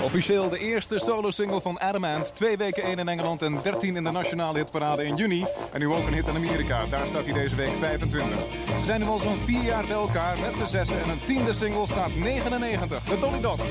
[0.05, 2.35] Officieel de eerste solo-single van Adam Ant.
[2.35, 5.45] Twee weken 1 in Engeland en 13 in de nationale hitparade in juni.
[5.73, 6.87] En nu ook een hit in Amerika.
[6.87, 8.39] Daar staat hij deze week 25.
[8.79, 11.03] Ze zijn nu al zo'n vier jaar bij elkaar met z'n zessen.
[11.03, 13.05] En een tiende single staat 99.
[13.05, 13.65] De Dolly Dots.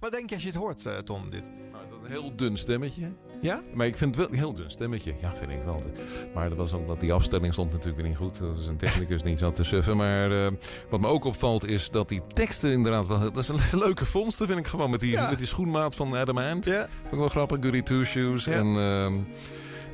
[0.00, 1.50] Wat denk je als je het hoort, eh, Tom, dit?
[1.72, 3.12] Nou, dat is een heel dun stemmetje.
[3.42, 3.60] Ja?
[3.74, 5.14] Maar ik vind het wel heel dun stemmetje.
[5.20, 5.82] Ja, vind ik wel.
[6.34, 8.38] Maar dat was ook dat die afstelling stond natuurlijk weer niet goed.
[8.38, 9.96] Dat is een technicus die zat te suffen.
[9.96, 10.52] Maar eh,
[10.90, 13.18] wat me ook opvalt is dat die teksten inderdaad wel...
[13.18, 14.90] Dat is een leuke vondsten, vind ik gewoon.
[14.90, 15.28] Met die, Ja.
[15.28, 16.64] met die schoenmaat van Adam Ant.
[16.64, 16.82] Ja.
[17.10, 17.58] Ik wel grappig.
[17.60, 18.46] Goody Two Shoes.
[18.46, 19.14] En, ehm,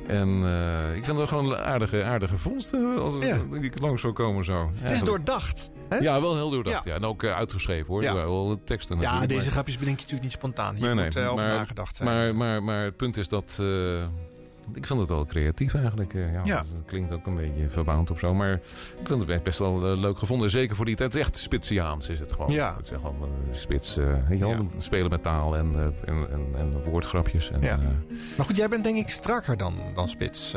[0.07, 2.97] en eh, ik vind dat gewoon aardige, aardige vondsten.
[2.99, 3.37] Als Ja.
[3.59, 4.69] die langs zou komen zo.
[4.75, 5.69] Het is doordacht.
[6.01, 6.83] Ja, wel heel doordacht.
[6.83, 6.91] Ja.
[6.91, 6.97] Ja.
[6.97, 8.01] En ook eh, uitgeschreven hoor.
[8.03, 8.13] Ja.
[8.13, 10.75] Wel de teksten Ja, natuurlijk, deze grapjes bedenk je natuurlijk niet spontaan.
[10.75, 12.09] Hier moet eh, over maar, nagedacht zijn.
[12.09, 13.57] Maar, maar, maar het punt is dat...
[13.59, 14.07] eh,
[14.73, 16.13] ik vond het wel creatief eigenlijk.
[16.13, 16.57] eh, ja, Ja.
[16.57, 18.33] Het klinkt ook een beetje verbaand of zo.
[18.33, 18.53] Maar
[18.99, 20.49] ik vind het best wel eh, leuk gevonden.
[20.49, 21.13] Zeker voor die tijd.
[21.13, 22.51] Het is echt Spitsiaans is het gewoon.
[22.51, 22.73] Ja.
[22.75, 23.95] Het is gewoon eh, spits.
[24.39, 27.51] wel, spelen met taal en, en, en, en woordgrapjes.
[27.51, 27.77] En, Ja.
[28.37, 30.55] Maar goed, jij bent denk ik strakker dan, dan Spits.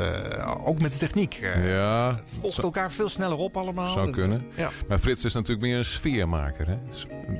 [0.63, 1.39] Ook met de techniek.
[1.65, 3.93] ja, het volgt elkaar veel sneller op allemaal.
[3.93, 4.45] zou En, kunnen.
[4.55, 4.69] Ja.
[4.87, 6.67] Maar Frits is natuurlijk meer een sfeermaker.
[6.67, 6.77] Hè?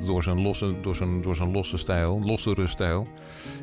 [0.06, 3.08] Door, zijn losse, door, zijn, door zijn losse stijl, lossere stijl,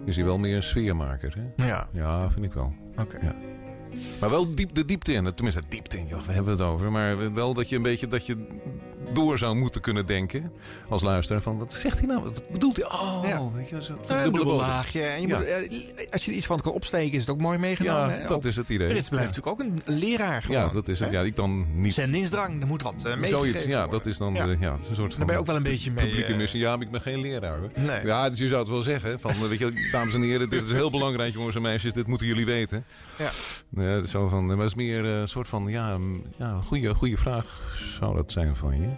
[0.04, 1.34] is hij wel meer een sfeermaker.
[1.38, 1.66] Hè?
[1.66, 1.88] Ja.
[1.92, 2.72] Ja, vind ik wel.
[2.96, 3.18] Oké.
[3.24, 3.34] Ja.
[4.20, 5.32] Maar wel diep, de diepte in.
[5.34, 6.92] Tenminste, diepte in, joh, we hebben het over.
[6.92, 8.46] Maar wel dat je een beetje dat je
[9.12, 10.52] door zou moeten kunnen denken.
[10.88, 12.22] Als luisteraar van, wat zegt hij nou?
[12.22, 12.86] Wat bedoelt hij?
[12.86, 13.50] Oh, Ja.
[13.54, 15.02] weet je, zo, Ja, een dubbel laagje.
[15.02, 15.38] En je Ja.
[15.38, 18.14] moet, eh, als je er iets van kan opsteken, is het ook mooi meegenomen.
[18.16, 18.88] Ja, dat Ook is het idee.
[18.88, 20.42] Frits blijft natuurlijk ook een leraar.
[20.42, 21.10] Gewoon, Ja, dat is het.
[21.10, 21.14] hè?
[21.18, 21.94] Ja, ik dan niet.
[21.94, 23.90] Zendingsdrang, er moet wat uh, meegegeven Zoiets, ja, worden.
[23.90, 24.46] dat is dan Ja.
[24.46, 25.08] de- een soort van...
[25.08, 26.60] Daar ben je ook wel een beetje mee, Publieke eh, missie.
[26.60, 27.70] Ja, maar ik ben geen leraar hoor.
[27.74, 28.04] Nee.
[28.06, 29.20] Ja, dus je zou het wel zeggen.
[29.20, 31.92] Van, weet je, dames en heren, dit is heel belangrijk jongens en meisjes.
[31.92, 32.84] Dit moeten jullie weten.
[33.18, 34.04] Ja.
[34.04, 37.16] Zo van, maar het is meer eh, een soort van, ja, mm, ja goede, goede
[37.16, 37.60] vraag
[38.00, 38.88] zou dat zijn van je.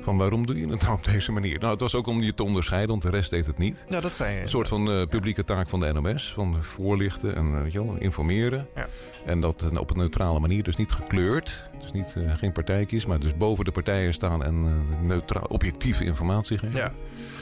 [0.00, 1.58] Van waarom doe je het nou op deze manier?
[1.58, 3.84] Nou, het was ook om je te onderscheiden, want de rest deed het niet.
[3.88, 4.42] Ja, dat zei je.
[4.42, 6.32] Een soort van eh, publieke taak van de NOS.
[6.34, 8.66] Van voorlichten en eh, weet je wel, informeren.
[8.74, 8.86] Ja.
[9.24, 10.62] En dat eh, op een neutrale manier.
[10.62, 11.68] Dus niet gekleurd.
[11.80, 13.06] Dus niet, eh, geen partijkies.
[13.06, 16.76] Maar dus boven de partijen staan en eh, neutraal, objectieve informatie geven.
[16.76, 16.92] Ja.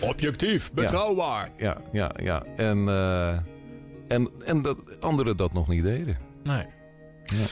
[0.00, 1.48] Objectief, betrouwbaar.
[1.56, 2.42] Ja, ja, ja.
[2.56, 3.32] En, eh,
[4.08, 6.16] en, en dat anderen dat nog niet deden.
[6.42, 6.64] Nee.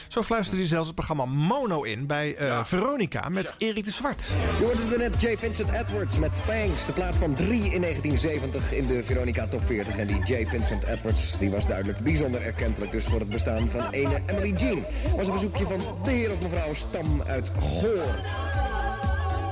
[0.07, 4.27] Zo fluisterde hij zelfs het programma Mono in bij eh, Veronica met Erik de Zwart.
[4.59, 5.35] Je hoorde er net J.
[5.37, 6.85] Vincent Edwards met Thanks.
[6.85, 9.97] De plaat van 3 in 1970 in de Veronica Top 40.
[9.97, 10.47] En die J.
[10.47, 14.85] Vincent Edwards die was duidelijk bijzonder erkentelijk dus voor het bestaan van ene Emily Jean.
[15.15, 18.70] Was een bezoekje van de heer of mevrouw Stam uit Goor.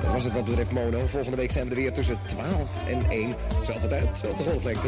[0.01, 1.07] Dat was het wat betreft Mono.
[1.07, 3.35] Volgende week zijn we er weer tussen 12 en 1.
[3.65, 4.87] Zelfde tijd, zelfde golflengte.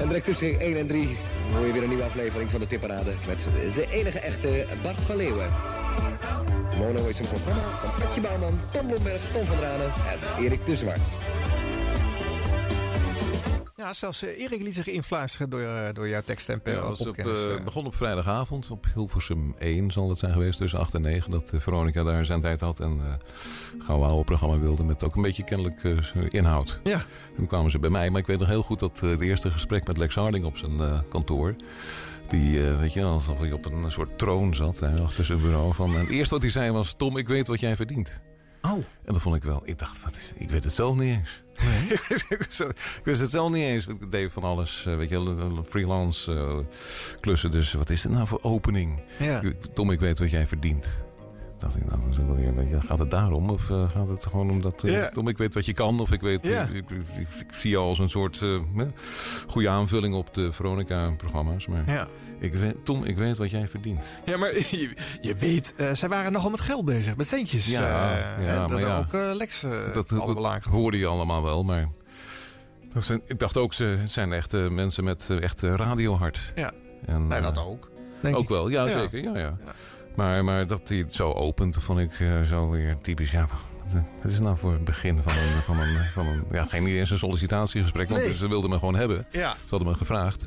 [0.00, 1.16] En direct tussen 1 en 3
[1.54, 3.12] hoor je weer een nieuwe aflevering van de Tipparade.
[3.26, 5.50] Met de enige echte Bart van Leeuwen.
[6.78, 10.76] Mono is een programma van Patje Bouwman, Tom Blomberg, Tom van Dranen en Erik de
[10.76, 11.00] Zwart.
[13.80, 17.16] Ja, zelfs eh, Erik liet zich influisteren door, eh, door jouw tekst en Ja, op,
[17.16, 17.64] eh, eh.
[17.64, 20.58] begon op vrijdagavond op Hilversum 1 zal het zijn geweest.
[20.58, 22.80] Tussen 8 en 9 dat Veronica daar zijn tijd had.
[22.80, 23.14] En uh,
[23.78, 25.82] gauw oude programma wilde met ook een beetje kennelijk
[26.28, 26.80] inhoud.
[26.82, 26.92] Ja.
[26.92, 28.10] En toen kwamen ze bij mij.
[28.10, 31.04] Maar ik weet nog heel goed dat het eerste gesprek met Lex Harding op zijn
[31.08, 31.54] kantoor...
[32.28, 35.74] Die, weet je, alsof hij op een soort troon zat hè, achter zijn bureau.
[35.74, 38.20] Van, en het eerste wat hij zei was: Tom, ik weet wat jij verdient.
[38.62, 38.76] Oh.
[39.04, 39.62] En dat vond ik wel.
[39.64, 41.42] Ik dacht, wat is, ik weet het zelf niet eens.
[42.98, 43.86] ik wist het zelf niet eens.
[43.86, 46.56] Ik deed van alles, eh, weet je, freelance eh,
[47.20, 47.50] klussen.
[47.50, 49.00] Dus wat is het nou voor opening?
[49.18, 49.42] Ja.
[49.74, 50.86] Tom, ik weet wat jij verdient.
[51.58, 53.50] Dacht ik, nou, je, gaat het daarom?
[53.50, 54.82] Of eh, gaat het gewoon omdat...
[54.84, 55.08] Ja.
[55.08, 56.00] Tom, ik weet wat je kan.
[56.00, 56.46] Of ik weet...
[56.46, 56.62] Ja.
[56.62, 58.44] ik, ik, ik- ik zie jou als een soort
[59.46, 61.66] goede aanvulling op de Veronica-programma's.
[61.66, 62.06] Maar Ja.
[62.40, 64.00] Ik weet, Tom, ik weet wat jij verdient.
[64.24, 67.66] Ja, maar je, je weet, eh, zij waren nogal met geld bezig, met centjes.
[67.66, 68.98] Ja, eh, ja, en dat ja.
[68.98, 69.60] ook eh, Lex
[69.94, 71.88] dat, dat hoorde je allemaal wel, maar...
[73.26, 76.52] Ik dacht ook, ze zijn echt mensen met echt radiohart.
[76.54, 76.70] Ja,
[77.06, 77.90] En, nee, dat ook.
[78.20, 78.48] denk ook ik.
[78.48, 78.98] wel, ja, Ja.
[78.98, 79.22] zeker.
[79.22, 79.58] Ja, ja.
[80.16, 82.12] Maar, maar dat hij het zo opent, vond ik
[82.48, 83.30] zo weer typisch.
[83.30, 85.62] Ja, wat, wat is het nou voor het begin van een...
[85.62, 88.36] Van een, van een ja, geen niet eens een sollicitatiegesprek, want Nee.
[88.36, 89.26] ze wilden me gewoon hebben.
[89.30, 89.50] Ja.
[89.50, 90.46] Ze hadden me gevraagd.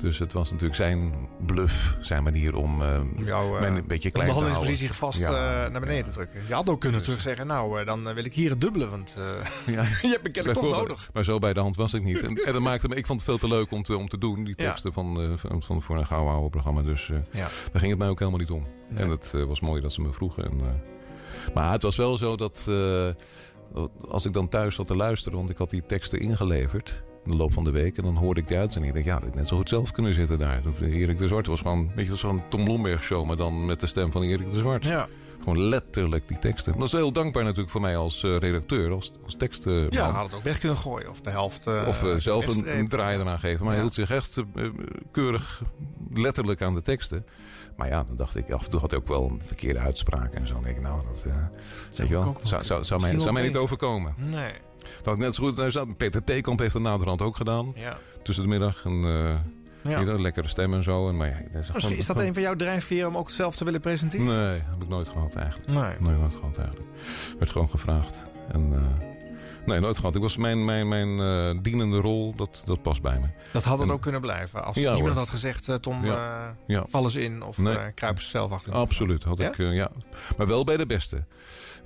[0.00, 2.82] Dus het was natuurlijk zijn bluff, zijn manier om
[3.24, 4.52] Jou, mij een beetje om klein de te houden.
[4.52, 5.64] handelingspositie vast Ja.
[5.64, 6.42] eh, naar beneden te drukken.
[6.48, 9.14] Je had ook kunnen terugzeggen, nou, dan wil ik hier het dubbele, want
[9.66, 9.82] Ja.
[10.02, 11.10] je hebt me kennelijk toch nodig.
[11.12, 12.22] Maar zo bij de hand was ik niet.
[12.22, 14.18] En, en dat maakte me, ik vond het veel te leuk om te, om te
[14.18, 16.82] doen, die teksten van, van, van voor een gauw oude programma.
[16.82, 18.66] Dus daar ging het mij ook helemaal niet om.
[18.88, 19.02] Nee.
[19.04, 20.44] En het was mooi dat ze me vroegen.
[20.44, 20.60] En,
[21.54, 22.68] maar het was wel zo dat
[24.08, 27.36] als ik dan thuis zat te luisteren, want ik had die teksten ingeleverd in de
[27.36, 27.96] loop van de week.
[27.96, 28.94] En dan hoorde ik die uitzending.
[28.96, 30.60] Ik dacht, ja, dat had net zo goed zelf kunnen zitten daar.
[30.80, 33.86] Erik de Zwart was gewoon, weet je, zo'n Tom Blomberg show, maar dan met de
[33.86, 34.84] stem van Erik de Zwart.
[34.84, 35.06] Ja.
[35.38, 36.72] Gewoon letterlijk die teksten.
[36.78, 39.86] Dat is heel dankbaar natuurlijk voor mij als eh, redacteur, als, als tekstman.
[39.90, 41.10] Ja, had het ook weg kunnen gooien.
[41.10, 41.66] Of de helft.
[41.66, 43.64] eh, Of eh, zelf een, draai eraan geven.
[43.64, 44.42] Maar hij hield zich echt
[45.12, 45.62] keurig
[46.14, 47.26] letterlijk aan de teksten.
[47.76, 50.40] Maar ja, dan dacht ik, af en toe had hij ook wel een verkeerde uitspraken
[50.40, 50.54] en zo.
[50.54, 51.22] Dan denk ik, nou, dat,
[51.96, 54.14] je wel, ook zou, zou, zou, mij, zou mij niet overkomen.
[54.16, 54.52] Nee.
[54.80, 57.72] Dat had ik net zo goed, zou- Peter Theekamp heeft het naderhand ook gedaan.
[57.74, 57.98] Ja.
[58.22, 58.84] Tussen de middag.
[58.84, 59.34] En, eh
[59.82, 60.18] Ja.
[60.18, 61.08] lekkere stem en zo.
[61.08, 63.30] En, maar ja, dat is Misschien gewoon- is dat een van jouw drijfveren om ook
[63.30, 64.26] zelf te willen presenteren?
[64.26, 65.68] Nee, heb ik nooit gehad eigenlijk.
[65.68, 66.10] Nee.
[66.10, 66.88] Nee, nooit gehad eigenlijk.
[67.38, 68.14] Werd gewoon gevraagd.
[68.52, 69.06] En, eh,
[69.66, 70.14] nee, nooit gehad.
[70.14, 73.26] Ik was mijn, mijn, mijn eh, dienende rol, dat, dat past bij me.
[73.52, 74.64] Dat had het En- ook kunnen blijven.
[74.64, 75.18] Als Ja, niemand hoor.
[75.18, 76.56] had gezegd, Tom, Ja.
[76.66, 76.84] Ja.
[76.88, 77.42] val eens in.
[77.42, 77.92] Of Nee.
[77.94, 78.70] kruipen ze zelf achter.
[78.72, 79.90] de Absoluut, had ik, ja.
[80.36, 81.24] Maar wel bij de beste.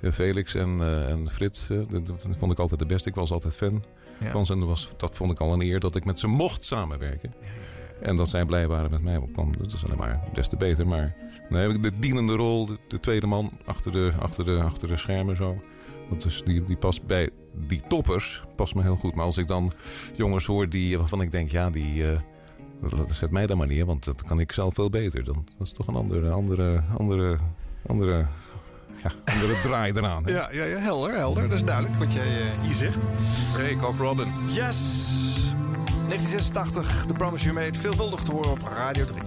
[0.01, 3.09] Eh, Felix en, eh, en Frits, eh, dat, vond ik altijd de beste.
[3.09, 3.83] Ik was altijd fan
[4.19, 4.31] Ja.
[4.31, 4.53] van ze.
[4.53, 7.33] En dat, was, dat vond ik al een eer dat ik met ze mocht samenwerken.
[8.01, 9.19] En dat zij blij waren met mij.
[9.57, 10.87] Dat is alleen maar des te beter.
[10.87, 11.15] Maar
[11.49, 14.87] dan heb ik de dienende rol, de, de tweede man achter de, achter, de, achter
[14.87, 15.61] de schermen zo.
[16.09, 17.29] Dat is, die, die past bij
[17.67, 19.15] die toppers, past me heel goed.
[19.15, 19.71] Maar als ik dan
[20.15, 22.03] jongens hoor die, waarvan ik denk, ja, die...
[22.81, 25.23] dat, dat zet mij dan maar neer, want dat kan ik zelf veel beter.
[25.23, 27.37] Dan, dat is toch een andere, andere, andere,
[27.87, 28.25] andere,
[29.03, 30.23] ja, andere draai eraan.
[30.25, 30.31] hè?
[30.31, 31.43] Ja, ja, ja, helder, helder.
[31.49, 32.97] Dat is duidelijk wat jij eh, hier zegt.
[33.57, 34.33] Hey, Cock Robin.
[34.47, 34.77] Yes!
[36.07, 37.79] 1986, The Promise You Made.
[37.79, 39.21] Veelvuldig te horen op Radio 3.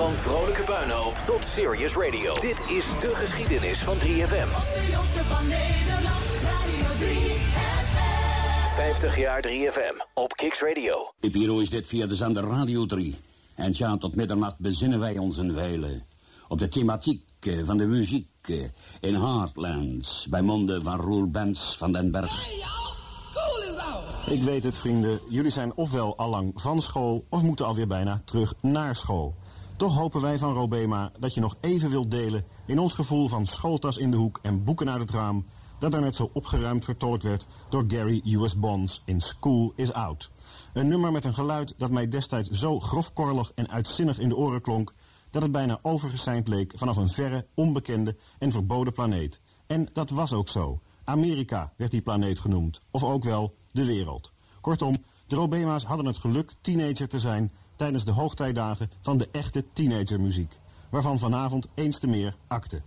[0.00, 2.32] Van vrolijke puinhoop tot serious radio.
[2.32, 4.00] Dit is de geschiedenis van 3FM.
[4.00, 7.16] De jongste van Nederland, Radio 3
[7.90, 8.74] FM.
[8.74, 11.12] 50 jaar 3FM op Kicks Radio.
[11.20, 13.18] EPRO is dit via de zender Radio 3.
[13.54, 16.02] En tja, tot middernacht bezinnen wij ons een wijle
[16.48, 18.64] op de thematiek eh, van de muziek eh,
[19.00, 22.48] in Heartlands, bij monden van Roel Bens van den Berg.
[24.26, 25.20] Ik weet het, vrienden.
[25.28, 29.34] Jullie zijn ofwel allang van school of moeten alweer bijna terug naar school.
[29.80, 33.46] Toch hopen wij van Robema dat je nog even wilt delen in ons gevoel van
[33.46, 35.46] schooltas in de hoek en boeken uit het raam,
[35.78, 38.58] dat daarnet zo opgeruimd vertolkt werd door Gary U.S.
[38.58, 40.30] Bonds in School is Out.
[40.72, 44.60] Een nummer met een geluid dat mij destijds zo grofkorrelig en uitzinnig in de oren
[44.60, 44.92] klonk,
[45.30, 49.40] dat het bijna overgeseind leek vanaf een verre, onbekende en verboden planeet.
[49.66, 50.80] En dat was ook zo.
[51.04, 54.32] Amerika werd die planeet genoemd, of ook wel de wereld.
[54.60, 59.64] Kortom, de Robema's hadden het geluk teenager te zijn tijdens de hoogtijdagen van de echte
[59.72, 60.58] teenagermuziek,
[60.90, 62.82] waarvan vanavond eens te meer akte.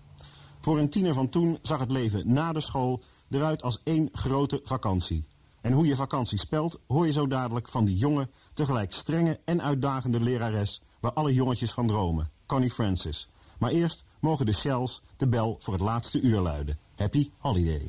[0.60, 4.62] Voor een tiener van toen zag het leven na de school eruit als één grote
[4.64, 5.28] vakantie.
[5.62, 9.62] En hoe je vakantie spelt, hoor je zo dadelijk van die jonge, tegelijk strenge en
[9.62, 13.30] uitdagende lerares waar alle jongetjes van dromen, Connie Francis.
[13.58, 16.80] Maar eerst mogen de Shells de bel voor het laatste uur luiden.
[16.96, 17.88] Happy Holiday.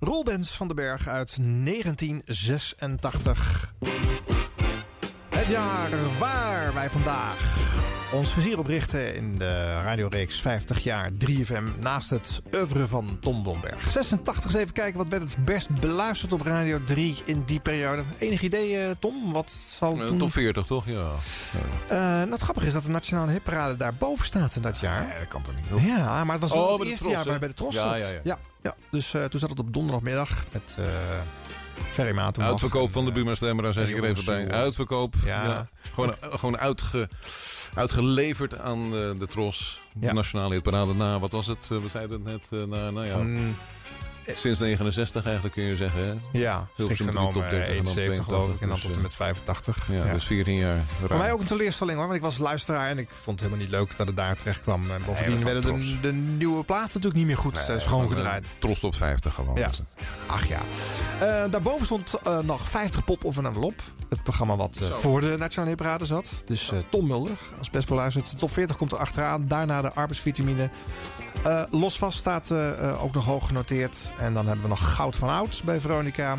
[0.00, 3.74] Rolbens van den Berg uit 1986.
[5.40, 5.88] Het jaar
[6.18, 7.58] waar wij vandaag
[8.12, 13.42] ons vizier op richten in de radioreeks 50 jaar 3FM naast het oeuvre van Tom
[13.42, 13.90] Blomberg.
[13.90, 18.02] 86, eens even kijken wat werd het best beluisterd op Radio 3 in die periode.
[18.18, 19.32] Enig idee, eh, Tom?
[19.32, 20.18] Wat zal Eh, toen...
[20.18, 20.86] Top 40, toch?
[20.86, 21.08] Ja.
[21.88, 25.06] Eh, nou, het grappige is dat de Nationale Hitparade daar boven staat in dat jaar.
[25.06, 25.84] Nee, dat kan toch niet?
[25.86, 28.00] Ja, maar het was Oh, het eerste Tros, jaar waar bij de Tros Ja, zat.
[28.00, 28.20] ja, ja.
[28.24, 28.74] ja, ja.
[28.90, 30.76] Dus toen zat het op donderdagmiddag met...
[32.44, 34.48] Uitverkoop van de Buma Stemra, zeg ik er even bij.
[34.50, 35.14] Uitverkoop.
[35.24, 35.44] Ja.
[35.44, 35.68] Ja.
[35.94, 37.08] Gewoon, gewoon uitge,
[37.74, 39.80] uitgeleverd aan eh, de Tros.
[39.92, 40.12] De Ja.
[40.12, 41.58] Nationale Hitparade na, wat was het?
[41.70, 43.16] Eh, We zeiden het net, eh, na, nou ja...
[44.26, 46.38] Sinds 69 eigenlijk kun je zeggen, hè?
[46.38, 48.60] Ja, Hilversum top genomen 30 en dan 71 geloof ik.
[48.60, 49.88] En dan 82, tot en met 85.
[49.92, 50.12] Ja, Ja.
[50.12, 50.78] dus 14 jaar.
[51.06, 53.58] Voor mij ook een teleurstelling hoor, want ik was luisteraar en ik vond het helemaal
[53.66, 54.90] niet leuk dat het daar terecht kwam.
[54.90, 58.54] En bovendien Nee, we werden de, de nieuwe platen natuurlijk niet meer goed eh, schoongedraaid.
[58.58, 59.56] Trost op 50 gewoon.
[59.56, 59.70] Ja.
[60.26, 60.58] Ach ja.
[61.20, 63.82] Eh, daarboven stond eh, nog 50 pop of een envelop.
[64.08, 66.42] Het programma wat eh, voor de Nationale Hitparade zat.
[66.46, 68.30] Dus eh, Tom Mulder, als best beluisterd.
[68.30, 69.48] De top 40 komt er achteraan.
[69.48, 70.70] Daarna de arbeidsvitamine.
[71.42, 74.12] Eh los vast staat eh, eh, ook nog hoog genoteerd.
[74.18, 76.36] En dan hebben we nog Goud van Oud bij Veronica.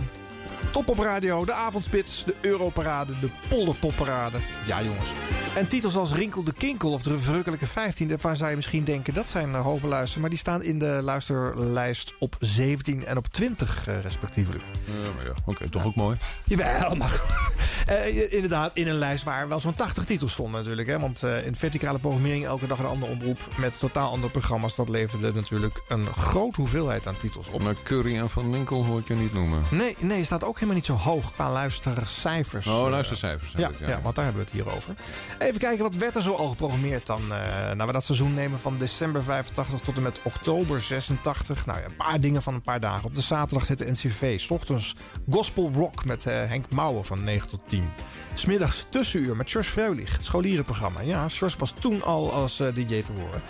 [0.71, 4.37] Top op radio, de avondspits, de Europarade, de Polderpopparade.
[4.67, 5.09] Ja jongens.
[5.55, 9.13] En titels als Rinkel de Kinkel of de Verrukkelijke 15, daarvan zou je misschien denken
[9.13, 10.21] dat zijn uh, hoogbeluisterd.
[10.21, 14.63] Maar die staan in de luisterlijst op 17 en op 20 eh, respectievelijk.
[14.85, 16.17] Ja, maar ja, oké, toch ook mooi.
[16.43, 17.21] Jawel, maar
[17.87, 20.87] eh, inderdaad in een lijst waar wel zo'n 80 titels stonden natuurlijk.
[20.87, 20.99] Hè?
[20.99, 24.75] Want eh, in verticale programmering elke dag een andere omroep met totaal andere programma's.
[24.75, 27.61] Dat leverde natuurlijk een grote hoeveelheid aan titels op.
[27.61, 29.63] Maar Curry en Van Winkel hoor ik je niet noemen.
[29.71, 32.67] Nee, nee, staat ook helemaal niet zo hoog qua luistercijfers.
[32.67, 33.53] Oh, Eh, luistercijfers.
[33.57, 34.01] Ja, ja.
[34.01, 34.93] want daar hebben we het hier over.
[35.39, 37.21] Even kijken, wat werd er zo al geprogrammeerd dan?
[37.33, 41.65] eh nou, we dat seizoen nemen van december 85 tot en met oktober 86.
[41.65, 43.03] Nou ja, een paar dingen van een paar dagen.
[43.05, 44.39] Op de zaterdag zit de NCV.
[44.39, 44.95] S ochtends
[45.29, 47.89] gospel rock met eh, Henk Mouwen van 9 tot 10.
[48.33, 51.01] Smiddags tussenuur met George Freulich, het scholierenprogramma.
[51.01, 53.41] Ja, George was toen al als DJ te horen.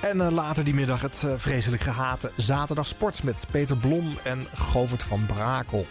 [0.00, 5.02] En later die middag het eh, vreselijk gehate zaterdag sport met Peter Blom en Govert
[5.02, 5.86] van Brakel.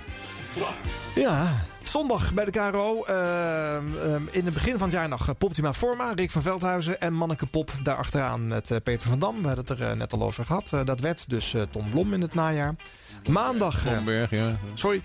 [1.15, 3.03] Ja, zondag bij de KRO.
[3.03, 3.81] eh, eh,
[4.31, 7.45] in het begin van het jaar nog eh, Poptima Forma, Rick van Veldhuizen en Manneke
[7.45, 9.41] Pop daarachteraan met Peter van Dam.
[9.41, 10.73] We hadden het er net al over gehad.
[10.73, 12.75] Eh, dat werd dus Tom Blom in het najaar.
[13.29, 13.81] Maandag.
[13.83, 14.55] Blomberg, ja.
[14.73, 15.01] Sorry.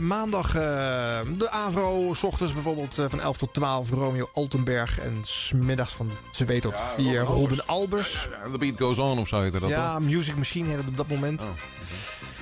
[0.00, 2.14] Maandag de Avro.
[2.14, 4.98] S ochtends bijvoorbeeld van 11 tot 12 Romeo Altenberg.
[5.00, 8.28] En smiddags van 2 tot 4 Robin Albers.
[8.52, 10.02] The beat goes on of zo heette dat Ja, toch?
[10.02, 11.46] Music Machine heette op dat moment.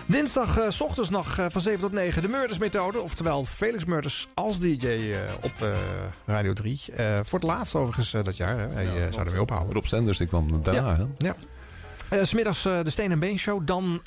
[0.09, 3.01] Dinsdag s ochtends nog eh, van 7 tot 9 de Murders methode.
[3.01, 5.53] Oftewel Felix Murders als DJ eh, op
[6.25, 6.81] Radio 3.
[6.93, 8.59] Eh, voor het laatst overigens dat jaar.
[8.59, 8.69] Hè.
[8.69, 9.75] Hij eh, zou ermee ophouden.
[9.75, 11.05] Rob Stenders, die kwam daarna, hè?
[11.19, 11.37] Ja.
[12.09, 13.67] Eh, smiddags de Steen en Been Show.
[13.67, 14.03] Dan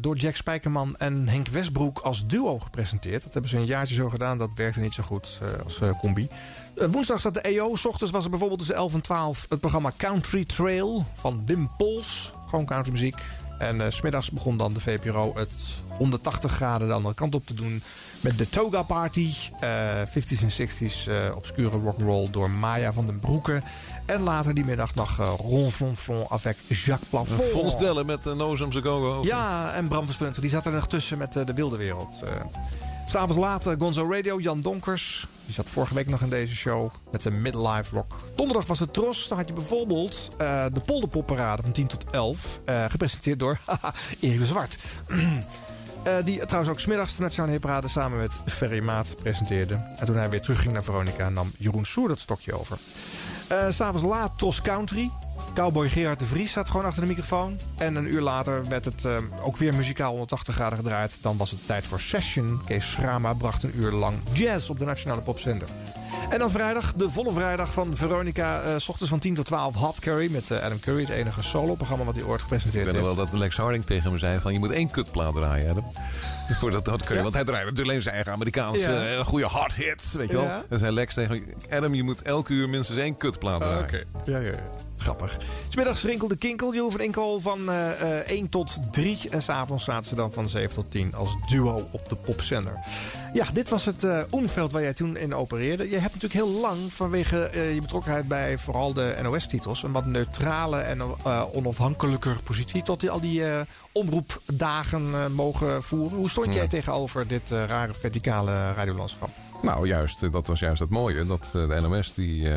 [0.00, 3.22] door Jack Spijkerman en Henk Westbroek als duo gepresenteerd.
[3.22, 4.38] Dat hebben ze een jaartje zo gedaan.
[4.38, 6.28] Dat werkte niet zo goed als combi.
[6.74, 7.76] Woensdag zat de EO.
[7.76, 11.70] S ochtends was er bijvoorbeeld tussen 11 en 12 het programma Country Trail van Wim
[11.76, 12.32] Pols.
[12.48, 13.16] Gewoon countrymuziek.
[13.58, 15.52] En eh, smiddags begon dan de VPRO het
[15.98, 17.82] 180 graden de andere kant op te doen.
[18.20, 19.30] Met de Toga Party.
[19.60, 23.62] eh 50s en 60s eh, obscure rock'n'roll door Maya van den Broeke.
[24.06, 27.42] En later die middag nog eh, Ron Fonfon avec Jacques Plafond.
[27.42, 29.22] Fons Dellen met uh, Nozemse Go-Go.
[29.22, 30.40] Ja, en Bram van Spunter.
[30.40, 32.22] Die zat er nog tussen met eh, de wilde wereld.
[33.14, 35.26] Eh, S'avonds later Gonzo Radio, Jan Donkers.
[35.44, 38.14] Die zat vorige week nog in deze show met zijn midlife rock.
[38.36, 39.28] Donderdag was het Tros.
[39.28, 42.60] Dan had je bijvoorbeeld eh, de Polderpopparade van 10 tot 11.
[42.64, 43.58] eh, gepresenteerd door
[44.20, 44.78] Erik de Zwart.
[46.04, 49.74] Eh, die trouwens ook smiddags de Nationale Hitparade samen met Ferry Maat presenteerde.
[49.98, 52.78] En toen hij weer terugging naar Veronica nam Jeroen Soer dat stokje over.
[53.54, 55.10] Eh, S'avonds laat Tros Country.
[55.54, 57.58] Cowboy Gerard de Vries zat gewoon achter de microfoon.
[57.76, 61.16] En een uur later werd het eh, ook weer muzikaal 180 graden gedraaid.
[61.20, 62.60] Dan was het tijd voor Session.
[62.64, 65.68] Kees Schrama bracht een uur lang jazz op de Nationale Popzender.
[66.34, 68.60] En dan vrijdag, de volle vrijdag van Veronica.
[68.60, 71.00] eh, s ochtends van 10 tot 12 Hot Curry met eh, Adam Curry.
[71.00, 73.16] Het enige solo-programma wat hij ooit Ik gepresenteerd weet nog heeft.
[73.16, 75.84] wel dat Lex Harding tegen me zei van je moet één kutplaat draaien, Adam.
[76.60, 77.22] Voor dat, je, Ja?
[77.22, 79.06] Want hij draait natuurlijk alleen zijn eigen Amerikaanse Ja.
[79.06, 80.44] eh, goede hard hits, weet je wel.
[80.44, 80.64] Ja.
[80.68, 81.30] En zei Lex tegen
[81.68, 83.84] me, Adam, je moet elke uur minstens één kutplaat Ah, draaien.
[83.84, 84.58] Oké, ja, ja, ja.
[84.98, 85.36] Grappig.
[85.68, 89.18] Smiddags rinkelde Kinkel, Jeroen van Inkel van eh, eh, 1 tot 3.
[89.30, 92.72] En s'avonds zaten ze dan van 7 tot 10 als duo op de popzender.
[93.32, 95.84] Ja, dit was het eh omveld waar jij toen in opereerde.
[95.90, 99.82] Je hebt natuurlijk heel lang vanwege eh, je betrokkenheid bij vooral de NOS-titels...
[99.82, 102.82] een wat neutrale en eh, onafhankelijker positie...
[102.82, 103.60] tot die, al die eh,
[103.92, 106.18] omroepdagen mogen voeren.
[106.18, 109.30] Hoe stond jij tegenover dit rare verticale radiolandschap?
[109.62, 111.24] Nou, juist, dat was juist het mooie.
[111.24, 112.48] Dat de NOS die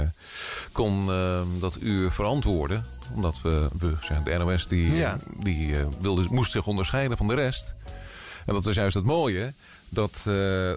[0.72, 2.86] kon eh, dat uur verantwoorden.
[3.15, 5.18] Omdat we, we de NOS die, Ja.
[5.39, 7.74] die wilde, moest zich onderscheiden van de rest.
[8.45, 9.53] En dat was juist het mooie.
[9.90, 10.24] Dat, eh,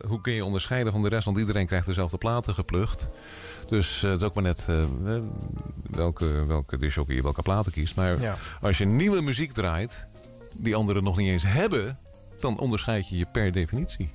[0.07, 1.25] hoe kun je onderscheiden van de rest?
[1.25, 3.07] Want iedereen krijgt dezelfde platen geplucht.
[3.69, 4.85] Dus eh, het is ook maar net eh,
[5.91, 7.95] welke, welke disjockey welke platen kiest.
[7.97, 8.37] Maar Ja.
[8.61, 10.05] als je nieuwe muziek draait,
[10.57, 11.99] die anderen nog niet eens hebben...
[12.41, 14.11] dan onderscheid je je per definitie.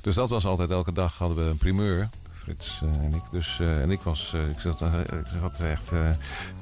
[0.00, 2.08] Dus dat was altijd elke dag hadden we een primeur.
[2.36, 3.22] Frits en ik.
[3.30, 5.90] Dus, en ik was, ik zat, ik zat echt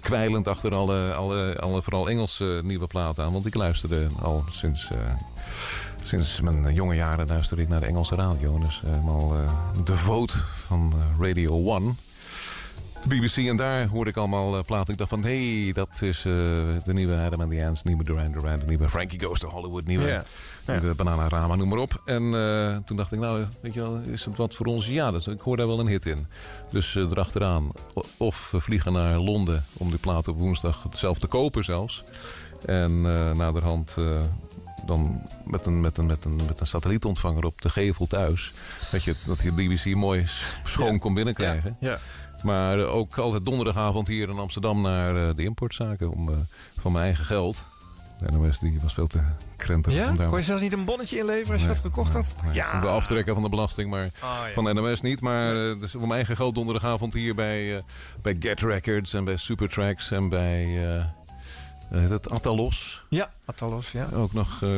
[0.01, 3.33] kwijlend achter alle, alle, alle vooral Engelse nieuwe platen aan.
[3.33, 4.89] Want ik luisterde al sinds,
[6.03, 8.59] Sinds mijn jonge jaren luisterde ik naar de Engelse radio.
[8.59, 9.51] Dus helemaal uh,
[9.85, 10.33] de vote
[10.67, 11.97] van uh, Radio 1.
[13.09, 14.93] BBC en daar hoorde ik allemaal uh, platen.
[14.93, 16.33] Ik dacht van, hé, hey, dat is uh,
[16.85, 19.87] de nieuwe Adam and the Ants, nieuwe Duran Duran, de nieuwe Frankie Goes to Hollywood,
[19.87, 20.25] nieuwe, Ja.
[20.67, 22.03] nieuwe Bananarama, noem maar op.
[22.05, 24.87] En uh, toen dacht ik, nou, weet je wel, is het wat voor ons?
[24.87, 26.27] Ja, dat, ik hoor daar wel een hit in.
[26.71, 27.69] Dus erachteraan,
[28.17, 32.03] of we vliegen naar Londen om die plaat op woensdag zelf te kopen zelfs.
[32.67, 33.01] En
[33.37, 33.95] naderhand
[34.87, 38.53] dan met een, met, een, met, een, met een satellietontvanger op de gevel thuis.
[38.91, 40.24] Dat je, dat je BBC mooi
[40.64, 40.99] schoon Ja.
[40.99, 41.76] kon binnenkrijgen.
[41.80, 41.99] Ja.
[42.43, 46.35] Maar uh, ook altijd donderdagavond hier in Amsterdam naar uh, de importzaken om uh,
[46.80, 47.57] van mijn eigen geld.
[48.18, 49.18] De NOS die was veel te
[49.57, 49.93] krentig.
[49.93, 50.09] Ja?
[50.11, 52.24] om Kon je zelfs niet een bonnetje inleveren als je Nee, dat gekocht had?
[52.45, 52.72] Nee, Ja.
[52.74, 54.53] om de aftrekken van de belasting, maar Ah, ja.
[54.55, 55.20] van de NOS niet.
[55.20, 57.83] Maar eh, dus voor mijn eigen geld donderdagavond hier bij, eh,
[58.22, 61.05] bij Get Records en bij Supertracks en bij eh eh,
[62.01, 63.03] het Atalos.
[63.09, 64.09] Ja, Atalos, ja.
[64.14, 64.68] Ook nog eh,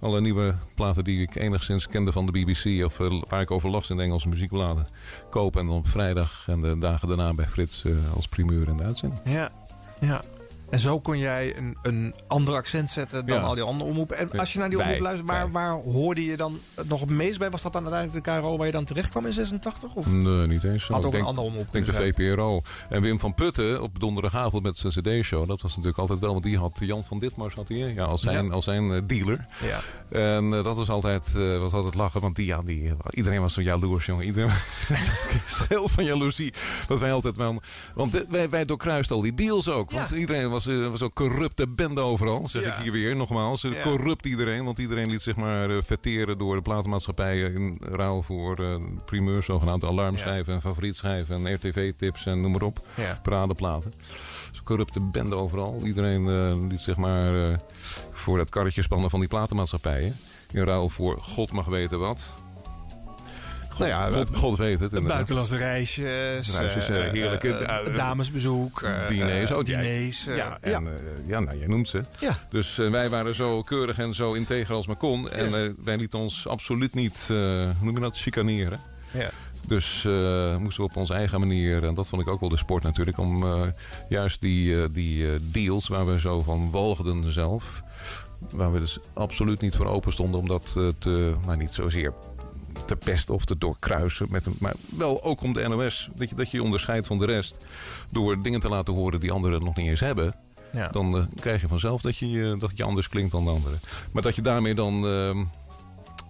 [0.00, 3.70] alle nieuwe platen die ik enigszins kende van de BBC of eh, waar ik over
[3.70, 4.86] las in de Engelse muziekbladen
[5.30, 5.60] kopen.
[5.60, 8.82] En dan op vrijdag en de dagen daarna bij Frits eh, als primeur in de
[8.82, 9.20] uitzending.
[9.24, 9.50] Ja,
[10.00, 10.22] ja.
[10.70, 13.42] En zo kon jij een, een ander accent zetten dan Ja.
[13.42, 14.18] al die andere omroepen.
[14.18, 16.58] En als je naar die omroep luistert, waar, waar hoorde je dan
[16.88, 17.50] nog het meest bij?
[17.50, 19.94] Was dat dan uiteindelijk de KRO waar je dan terecht kwam in 86?
[19.94, 20.06] Of?
[20.06, 20.92] Nee, niet eens zo.
[20.92, 21.92] Had ook ik denk, een andere omroep Ik denk de.
[21.92, 22.60] VPRO.
[22.88, 25.48] En Wim van Putten op donderdagavond met zijn cd-show.
[25.48, 28.20] Dat was natuurlijk altijd wel, want die had Jan van Ditmars had hij, ja, als
[28.20, 28.52] zijn, Ja.
[28.52, 29.46] als zijn eh, dealer.
[29.62, 29.78] Ja.
[30.08, 33.52] En eh, dat was altijd, eh, was altijd lachen, want die, ja, die, iedereen was
[33.52, 34.24] zo jaloers, jongen.
[34.24, 34.50] Iedereen
[35.68, 36.52] heel van jaloezie.
[36.86, 37.60] Dat wij altijd wel...
[37.94, 39.90] Want wij, wij doorkruisten al die deals ook.
[39.90, 42.76] Want iedereen was, eh, was ook corrupte bende overal, zeg Ja.
[42.76, 43.62] ik hier weer nogmaals.
[43.62, 43.82] Ja.
[43.82, 49.46] Corrupt iedereen, want iedereen liet zich maar vetteren door de platenmaatschappijen in ruil voor primeurs,
[49.46, 52.78] zogenaamde alarmschijven en favorietschijven en RTV-tips en noem maar op.
[52.94, 53.20] Ja.
[53.22, 53.92] Paradeplaten.
[54.66, 55.80] Corrupte bende overal.
[55.84, 57.56] Iedereen eh, liet zich maar eh,
[58.12, 60.16] voor het karretje spannen van die platenmaatschappijen.
[60.52, 62.20] In ruil voor God mag weten wat.
[63.68, 64.88] God, Nou ja, God, God weet het.
[64.92, 65.12] inderdaad.
[65.12, 66.56] Buitenlandse reisjes.
[66.56, 68.82] Reisjes, eh, eh, heerlijke eh, eh, damesbezoek.
[68.82, 69.50] eh, diners.
[69.50, 70.26] eh, Oh, diners.
[70.26, 70.76] eh, ja, ja.
[70.76, 70.92] en, eh,
[71.26, 72.00] ja, nou, jij noemt ze.
[72.20, 72.36] Ja.
[72.50, 75.30] Dus eh, wij waren zo keurig en zo integer als maar kon.
[75.30, 78.80] En eh, wij lieten ons absoluut niet, eh, hoe noem je dat, chicaneren.
[79.12, 79.30] Ja.
[79.66, 82.56] Dus eh, moesten we op onze eigen manier, en dat vond ik ook wel de
[82.56, 83.62] sport natuurlijk, om eh,
[84.08, 87.82] juist die, eh, die deals waar we zo van walgden zelf,
[88.50, 92.12] waar we dus absoluut niet voor open stonden om dat te, maar niet zozeer
[92.86, 94.26] te pesten of te doorkruisen.
[94.30, 97.26] Met een, maar wel ook om de NOS, dat je, dat je onderscheidt van de
[97.26, 97.64] rest,
[98.08, 100.34] door dingen te laten horen die anderen nog niet eens hebben.
[100.72, 100.88] Ja.
[100.88, 103.80] Dan krijg je vanzelf dat je, dat je anders klinkt dan de anderen.
[104.12, 105.36] Maar dat je daarmee dan eh,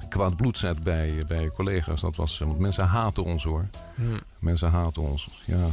[0.09, 2.39] kwaad bloed zet bij, bij collega's, dat was...
[2.39, 3.67] Want mensen haten ons hoor.
[3.95, 4.21] Hmm.
[4.39, 5.67] Mensen haten ons, ja.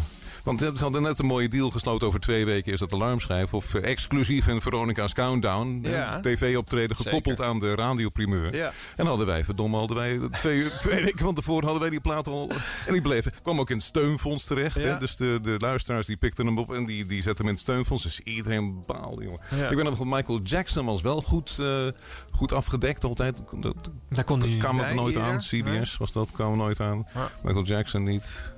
[0.43, 3.53] Want ze hadden net een mooie deal gesloten over twee weken is dat alarmschijf.
[3.53, 5.79] Of eh, exclusief in Veronica's Countdown.
[5.83, 6.19] Ja.
[6.19, 8.55] TV-optreden gekoppeld aan de radioprimeur.
[8.55, 8.71] Ja.
[8.95, 12.27] En hadden wij, verdomme, hadden wij twee, twee weken van tevoren hadden wij die plaat
[12.27, 12.49] al.
[12.87, 13.31] En die bleven.
[13.41, 14.75] Kwam ook in het steunfonds terecht.
[14.75, 14.81] Ja.
[14.81, 14.99] Hè?
[14.99, 17.61] Dus de, de luisteraars die pikten hem op en die, die zetten hem in het
[17.61, 18.03] steunfonds.
[18.03, 19.39] Dus iedereen baalde, jongen.
[19.55, 19.69] Ja.
[19.69, 21.87] Ik weet nog dat Michael Jackson was wel goed, eh,
[22.31, 23.37] goed afgedekt altijd.
[23.51, 23.75] Dat,
[24.09, 25.23] Daar kon niet kwam het nooit hier.
[25.23, 25.39] aan.
[25.39, 27.07] CBS was dat, kwam nooit aan.
[27.13, 27.31] Ja.
[27.43, 28.51] Michael Jackson niet.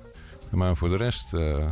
[0.50, 1.34] Maar voor de rest...
[1.34, 1.66] eh,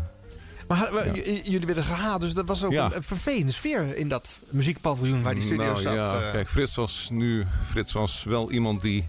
[0.68, 1.12] Maar Ja.
[1.45, 2.85] jullie werden gehaald, dus dat was ook Ja.
[2.85, 5.95] een, een vervelende sfeer in dat muziekpaviljoen waar die studio nou, zat.
[5.95, 6.33] Ja, eh.
[6.33, 7.45] kijk, Frits was nu.
[7.70, 9.09] Frits was wel iemand die.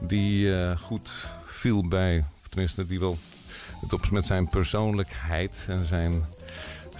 [0.00, 1.10] die eh, goed
[1.46, 2.24] viel bij.
[2.48, 3.18] Tenminste, die wel.
[3.80, 6.24] Het op, met zijn persoonlijkheid en zijn.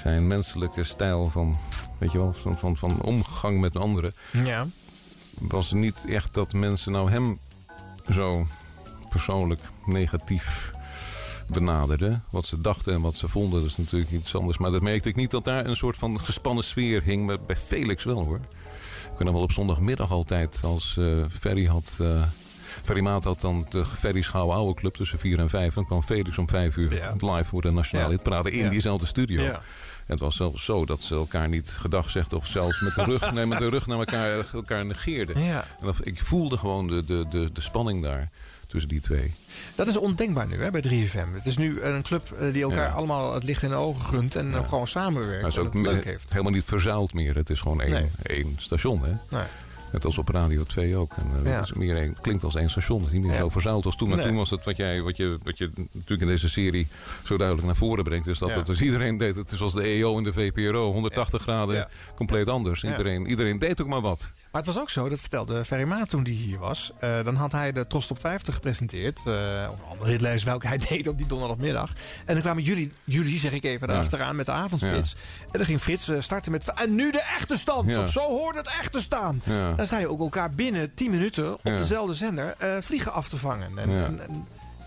[0.03, 1.57] zijn menselijke stijl van.
[1.99, 4.15] weet je wel, van, van, van omgang met anderen.
[4.31, 4.67] ja.
[5.41, 7.39] was niet echt dat mensen nou hem
[8.11, 8.47] zo
[9.11, 10.73] persoonlijk negatief
[11.47, 12.25] benaderden.
[12.31, 14.59] Wat ze dachten en wat ze vonden, dat is natuurlijk iets anders.
[14.59, 17.27] Maar dat merkte ik niet dat daar een soort van gespannen sfeer hing.
[17.27, 18.41] Maar bij Felix wel hoor.
[19.13, 21.97] Ik ben wel op zondagmiddag altijd als eh Ferry had...
[22.01, 22.23] eh
[22.85, 25.75] Ferry Maat had dan de Ferry Schouw Oude Club tussen 4 en 5.
[25.75, 27.13] Dan kwam Felix om 5 uur Ja.
[27.19, 28.15] live voor de Nationale Ja.
[28.15, 28.69] Hitparade in Ja.
[28.71, 29.43] diezelfde studio.
[29.43, 29.53] Ja.
[29.53, 29.61] En
[30.13, 33.33] het was zelfs zo dat ze elkaar niet gedag zegden of zelfs met de rug,
[33.33, 35.43] nee, met de rug naar elkaar, elkaar negeerden.
[35.43, 35.65] Ja.
[35.81, 38.31] En dat, ik voelde gewoon de, de, de, de spanning daar
[38.75, 39.33] tussen die twee.
[39.75, 41.35] Dat is ondenkbaar nu hè, bij 3FM.
[41.35, 42.93] Het is nu een club eh, die elkaar Ja.
[42.93, 45.43] allemaal het licht in de ogen gunt en gewoon samenwerkt.
[45.43, 46.31] Maar het is en ook leuk heeft.
[46.31, 47.35] helemaal niet verzuild meer.
[47.35, 48.07] Het is gewoon één, Nee.
[48.23, 49.05] één station.
[49.05, 49.13] Hè?
[49.37, 49.45] Nee.
[49.93, 51.13] Net als op Radio 2 ook.
[51.17, 51.57] En, eh, Ja.
[51.57, 52.99] het is meer één, klinkt als één station.
[52.99, 53.39] Het is niet meer Ja.
[53.39, 54.09] zo verzuild als toen.
[54.09, 54.27] Maar Nee.
[54.27, 56.87] toen was het wat, jij, wat, je, wat je natuurlijk in deze serie
[57.25, 58.25] zo duidelijk naar voren brengt.
[58.25, 58.57] Dus dat Ja.
[58.57, 59.53] het, dus iedereen deed het.
[59.57, 60.93] zoals de EO en de VPRO.
[60.93, 62.83] 180 graden compleet anders.
[62.85, 64.31] Iedereen, iedereen deed ook maar wat.
[64.55, 66.93] Maar het was ook zo, dat vertelde Ferry Maat toen die hier was.
[66.99, 69.19] Eh, dan had hij de Tros Top 50 gepresenteerd.
[69.19, 71.93] eh, of een andere hitlijst welke hij deed op die donderdagmiddag.
[72.25, 73.95] En dan kwamen jullie, jullie zeg ik even, Ja.
[73.95, 75.15] erachteraan met de avondspits.
[75.45, 76.69] En dan ging Frits eh, starten met...
[76.69, 77.91] En nu de echte stand!
[77.91, 78.07] Ja.
[78.07, 79.43] Zo hoort het echt te staan.
[79.77, 83.79] Dan sta je ook elkaar binnen 10 minuten op dezelfde zender vliegen af te vangen.
[83.79, 83.91] En,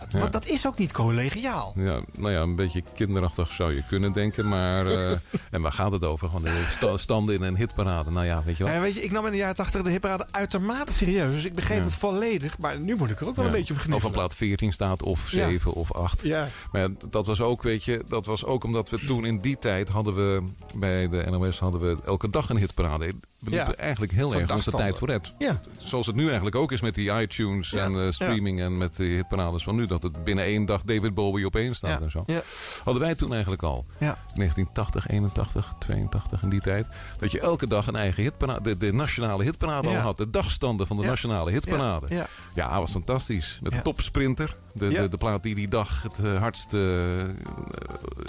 [0.09, 0.19] Ja.
[0.19, 1.73] want dat is ook niet collegiaal.
[1.75, 4.47] Ja, nou ja, een beetje kinderachtig zou je kunnen denken.
[4.47, 5.11] Maar, eh,
[5.51, 6.27] en waar gaat het over?
[6.27, 8.11] Gewoon de sta- standen in een hitparade.
[8.11, 8.73] Nou ja, weet je wel.
[8.73, 11.33] En weet je, ik nam in de jaren 80 de hitparade uitermate serieus.
[11.33, 11.83] Dus ik begreep Ja.
[11.83, 12.57] het volledig.
[12.57, 14.13] Maar nu moet ik er ook wel een beetje om Of gniffelen.
[14.13, 15.47] een plaat 14 staat, of Ja.
[15.47, 16.21] 7 of 8.
[16.23, 16.47] Ja.
[16.71, 19.89] Maar dat was ook, weet je, dat was ook omdat we toen in die tijd
[19.89, 20.43] hadden we
[20.75, 23.13] bij de NOS hadden we elke dag een hitparade.
[23.39, 23.75] We liepen Ja.
[23.75, 25.31] eigenlijk heel erg onze tijd vooruit.
[25.37, 25.59] Ja.
[25.77, 29.03] Zoals het nu eigenlijk ook is met die iTunes en eh, streaming en met de
[29.03, 29.85] hitparades van nu.
[29.85, 32.23] Dat het binnen één dag David Bowie op één staat en zo.
[32.25, 32.41] Ja.
[32.83, 33.85] Hadden wij toen eigenlijk al.
[33.97, 34.17] Ja.
[34.35, 36.87] 1980, 81, 82 in die tijd.
[37.19, 40.17] Dat je elke dag een eigen hitparade, de, de nationale hitparade al had.
[40.17, 42.27] De dagstanden van de nationale hitparade.
[42.55, 42.79] Ja.
[42.79, 43.59] Was fantastisch.
[43.61, 44.55] Met de topsprinter.
[44.77, 45.01] De, Ja.
[45.01, 47.29] de, de plaat die die dag het eh, hardst eh, eh,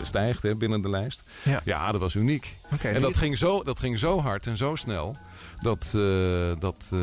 [0.02, 1.22] stijgt hè, binnen de lijst.
[1.64, 1.92] Ja.
[1.92, 2.54] dat was uniek.
[2.82, 5.16] En die- dat ging, zo, dat ging zo hard en zo snel.
[5.60, 6.98] Dat, eh, dat, eh,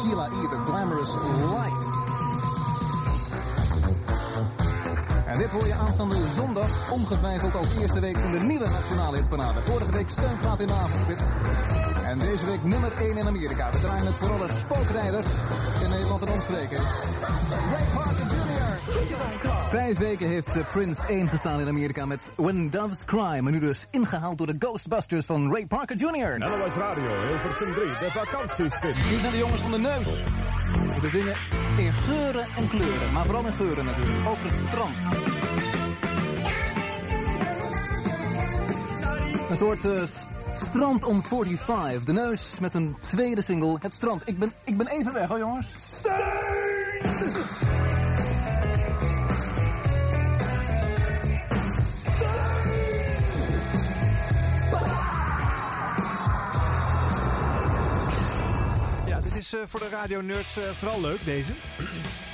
[0.05, 0.47] Sheila E.
[0.49, 1.13] The Glamorous
[1.57, 1.81] Life.
[5.25, 9.61] En dit hoor je aanstaande zondag ongetwijfeld als eerste week van de nieuwe nationale hitparade.
[9.61, 11.23] Vorige week steunplaat in de avondspits.
[12.05, 13.71] En deze week nummer 1 in Amerika.
[13.71, 15.27] We draaien het voor alle spookrijders
[15.83, 16.77] in Nederland en omstreken.
[19.69, 23.39] Vijf weken heeft eh, Prince 1 gestaan in Amerika met When Doves Cry.
[23.39, 26.39] Maar nu dus ingehaald door de Ghostbusters van Ray Parker Jr.
[26.39, 29.07] NOS Radio, Hilversum 3, de vakantiespits.
[29.07, 30.23] Hier zijn de jongens van de neus.
[30.99, 31.35] Ze zingen
[31.77, 34.27] in geuren en kleuren, maar vooral in geuren natuurlijk.
[34.27, 34.97] Over het strand.
[39.49, 40.03] Een soort eh,
[40.55, 42.03] strand on 45.
[42.03, 44.21] De neus met een tweede single, Het Strand.
[44.25, 46.03] Ik ben, ik ben even weg hoor jongens.
[59.65, 61.51] Voor de radio-nerds eh, vooral leuk, deze.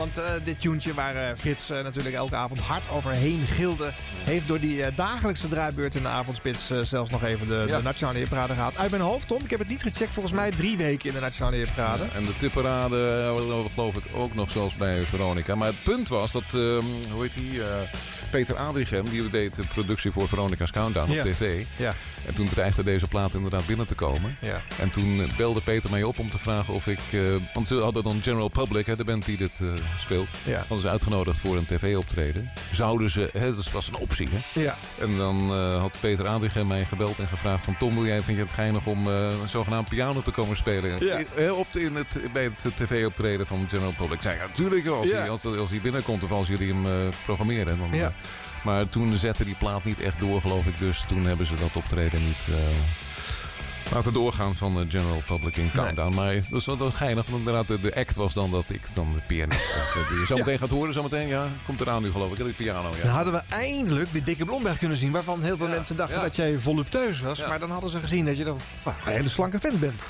[0.01, 3.93] Want eh, dit tuentje waar eh, Frits eh, natuurlijk elke avond hard overheen gilde...
[4.25, 6.71] heeft door die dagelijkse draaibeurt in de avondspits...
[6.83, 7.77] zelfs nog even de, Ja.
[7.77, 8.77] de Nationale Hitparade gehaald.
[8.77, 10.11] Uit mijn hoofd, Tom, ik heb het niet gecheckt.
[10.13, 12.03] Volgens mij drie weken in de Nationale Hitparade.
[12.03, 13.33] En de tipperade
[13.73, 15.55] geloof ik ook nog zoals bij Veronica.
[15.55, 17.61] Maar het punt was dat, ehm, hoe heet die,
[18.31, 21.23] Peter Adrichem, die deed de productie voor Veronica's Countdown Ja.
[21.23, 21.65] op tv.
[21.77, 21.93] Ja.
[22.25, 24.37] En toen dreigde deze plaat inderdaad binnen te komen.
[24.41, 24.61] Ja.
[24.79, 26.99] En toen belde Peter mij op om te vragen of ik...
[27.53, 29.67] want ze hadden dan General Public, hè, de band die dit, eh,
[29.99, 30.29] speelt.
[30.43, 30.57] Ja.
[30.57, 32.51] Hadden ze uitgenodigd voor een tv-optreden.
[32.71, 34.61] Zouden ze, hè, dat was een optie, hè?
[34.61, 34.75] Ja.
[34.99, 37.77] En dan eh, had Peter Adrichem mij gebeld en gevraagd van...
[37.77, 41.05] Tom, wil jij, vind je het geinig om eh, een zogenaamd piano te komen spelen?
[41.05, 41.17] Ja.
[41.35, 44.13] In, op in het, bij het tv-optreden van General Public.
[44.13, 45.17] Ik zei, ja, natuurlijk als, Ja.
[45.17, 47.77] hij, als, als hij binnenkomt of als jullie hem eh, programmeren.
[47.79, 48.13] Dan, Ja.
[48.63, 50.77] maar toen zette die plaat niet echt door, geloof ik.
[50.79, 52.37] Dus toen hebben ze dat optreden niet...
[53.91, 56.15] eh, Laten doorgaan van de General Public in Countdown.
[56.15, 57.25] Maar dat is wel geinig.
[57.25, 60.07] Want inderdaad, de, de act was dan dat ik dan de pianist was.
[60.09, 61.27] Die je zo meteen gaat horen, zometeen.
[61.27, 62.43] Ja, komt eraan nu geloof ik.
[62.43, 63.03] Die piano, ja.
[63.03, 65.11] Dan hadden we eindelijk de dikke Blomberg kunnen zien...
[65.11, 66.21] waarvan heel veel mensen dachten ja.
[66.23, 67.39] dat jij volupteus was.
[67.39, 67.47] Ja.
[67.47, 70.09] Maar dan hadden ze gezien dat je dan een hele slanke vent bent.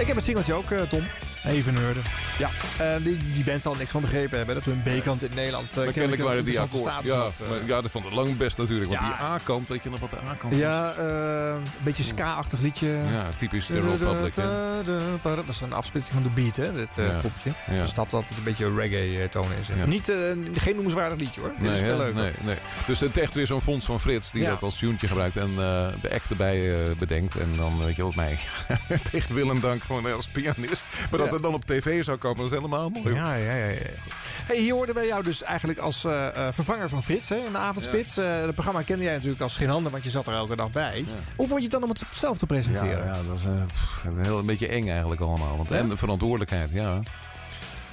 [0.00, 1.06] Ik heb het singeltje ook, eh, Tom.
[1.44, 2.02] Even neurden.
[2.38, 4.54] Ja, eh, die, die band zal er niks van begrepen hebben.
[4.54, 5.76] Dat we een B-kant in Nederland...
[5.76, 6.92] Maar kennelijk waren die akkoord.
[7.02, 7.48] Ja, eh.
[7.48, 8.90] maar, ja, dat vond ik lang best natuurlijk.
[8.90, 9.06] Want Ja.
[9.08, 10.54] die A-kant, weet je nog wat de A-kant?
[10.54, 12.88] Ja, een beetje ska-achtig liedje.
[12.88, 14.34] Ja, typisch de Republic.
[15.22, 17.18] Dat is een afsplitsing van de beat, hè, dit Ja.
[17.18, 17.50] groepje.
[17.70, 17.80] Ja.
[17.82, 19.66] Dus dat altijd een beetje reggae-toon is.
[19.76, 19.86] Ja.
[19.86, 20.12] Niet,
[20.52, 21.50] geen noemenswaardig liedje, hoor.
[21.58, 22.04] Dit Nee, is veel hè?
[22.04, 22.22] leuker.
[22.22, 22.56] nee, nee.
[22.86, 25.54] Dus het is echt weer zo'n fonds van Frits die dat als tuentje gebruikt en
[26.00, 27.34] de act erbij bedenkt.
[27.38, 28.38] En dan weet je ook mij
[29.10, 30.86] tegen wil en dank gewoon als pianist.
[31.10, 31.34] Maar dat Ja.
[31.36, 33.14] het dan op tv zou komen, dat is helemaal mooi.
[33.14, 33.66] Ja, ja, ja.
[33.66, 33.76] ja.
[33.78, 34.12] Goed.
[34.46, 37.52] Hey, hier hoorden wij jou dus eigenlijk als eh, eh, vervanger van Frits hè, in
[37.52, 38.16] de avondspits.
[38.16, 40.70] Eh, het programma kende jij natuurlijk als geen handen, want je zat er elke dag
[40.70, 41.04] bij.
[41.36, 43.04] Hoe vond je het dan om het zelf te Ja, presenteren?
[43.04, 43.50] ja, dat is eh,
[44.04, 45.56] een heel, een beetje eng eigenlijk allemaal.
[45.56, 47.00] Want, En de verantwoordelijkheid, ja.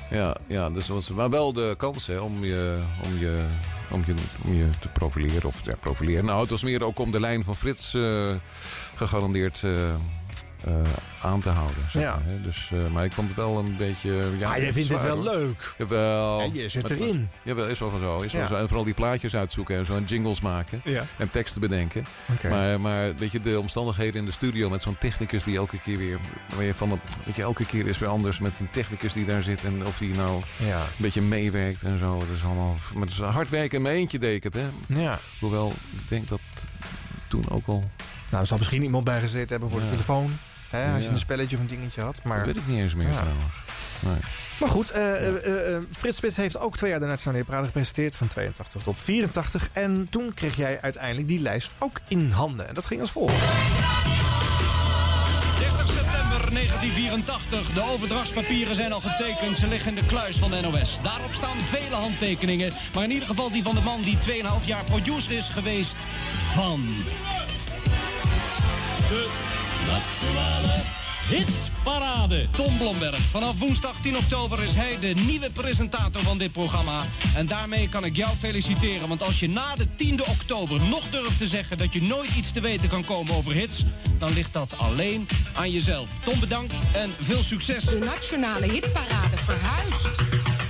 [0.09, 3.43] Ja, ja dus, was- maar wel de kans hè, om, je, om, je,
[3.91, 4.13] om, je,
[4.43, 5.45] om je te profileren.
[5.49, 6.25] Of ja, profileren.
[6.25, 8.35] Nou, het was meer ook om de lijn van Frits eh,
[8.95, 9.63] gegarandeerd
[11.21, 11.83] aan te houden.
[11.91, 12.15] zeg Ja.
[12.15, 12.41] maar, hè.
[12.41, 14.11] Dus, eh, maar ik vond het wel een beetje...
[14.37, 15.23] Ja, Maar jij vindt het wel hoor.
[15.35, 15.75] leuk.
[15.77, 16.39] Jawel.
[16.41, 17.29] Ja, je zit erin.
[17.43, 18.21] Jawel, is wel van zo.
[18.21, 18.55] Is wel zo.
[18.55, 19.95] En vooral die plaatjes uitzoeken en zo.
[19.95, 20.81] En jingles maken.
[20.83, 21.03] Ja.
[21.17, 22.05] En teksten bedenken.
[22.49, 25.97] Maar, maar weet je, de omstandigheden in de studio met zo'n technicus die elke keer
[25.97, 26.17] weer...
[26.55, 29.43] Waar je van, weet je, elke keer is weer anders met een technicus die daar
[29.43, 29.63] zit.
[29.63, 30.77] En of die nou Ja.
[30.79, 32.19] een beetje meewerkt en zo.
[32.19, 32.75] Dat is allemaal...
[32.93, 34.65] Maar het is hard werken in mijn eentje het, hè.
[34.87, 35.19] Ja.
[35.39, 36.39] Hoewel, ik denk dat
[37.27, 37.83] toen ook al...
[38.29, 40.37] Nou, er zal misschien iemand bij gezeten hebben voor de telefoon.
[40.69, 42.23] Hè, als je een spelletje of een dingetje had.
[42.23, 43.45] Maar, Dat weet ik niet eens meer trouwens.
[43.99, 44.15] Nee.
[44.59, 48.15] maar goed, eh, eh, eh, Frits Spits heeft ook twee jaar de Nationale Parade gepresenteerd.
[48.15, 49.69] Van 82 tot 84.
[49.71, 52.67] En toen kreeg jij uiteindelijk die lijst ook in handen.
[52.67, 53.33] En dat ging als volgt.
[55.59, 57.73] 30 september 1984.
[57.73, 59.57] De overdrachtspapieren zijn al getekend.
[59.57, 60.99] Ze liggen in de kluis van de NOS.
[61.03, 62.73] Daarop staan vele handtekeningen.
[62.93, 65.97] Maar in ieder geval die van de man die 2,5 jaar producer is geweest
[66.53, 66.85] van...
[69.09, 69.46] De
[69.87, 70.83] Nationale
[71.29, 72.47] Hitparade.
[72.51, 73.19] Tom Blomberg.
[73.19, 77.05] Vanaf woensdag 10 oktober is hij de nieuwe presentator van dit programma.
[77.35, 79.07] En daarmee kan ik jou feliciteren.
[79.07, 82.51] Want als je na de 10e oktober nog durft te zeggen dat je nooit iets
[82.51, 83.83] te weten kan komen over hits,
[84.19, 86.09] dan ligt dat alleen aan jezelf.
[86.23, 87.83] Tom bedankt en veel succes.
[87.83, 90.21] De Nationale Hitparade verhuist.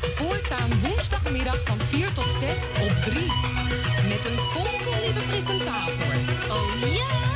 [0.01, 2.49] Voortaan woensdagmiddag van 4 tot 6
[2.81, 3.25] op 3.
[4.07, 6.15] Met een fonkelnieuwe presentator.
[6.49, 7.26] Oh ja?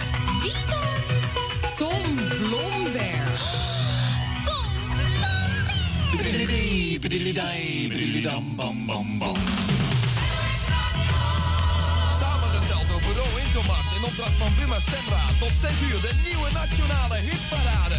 [12.20, 15.24] Samengesteld door Bureau Intomacht in opdracht van Buma Stemra.
[15.40, 17.98] Tot 6 uur de nieuwe nationale hitparade.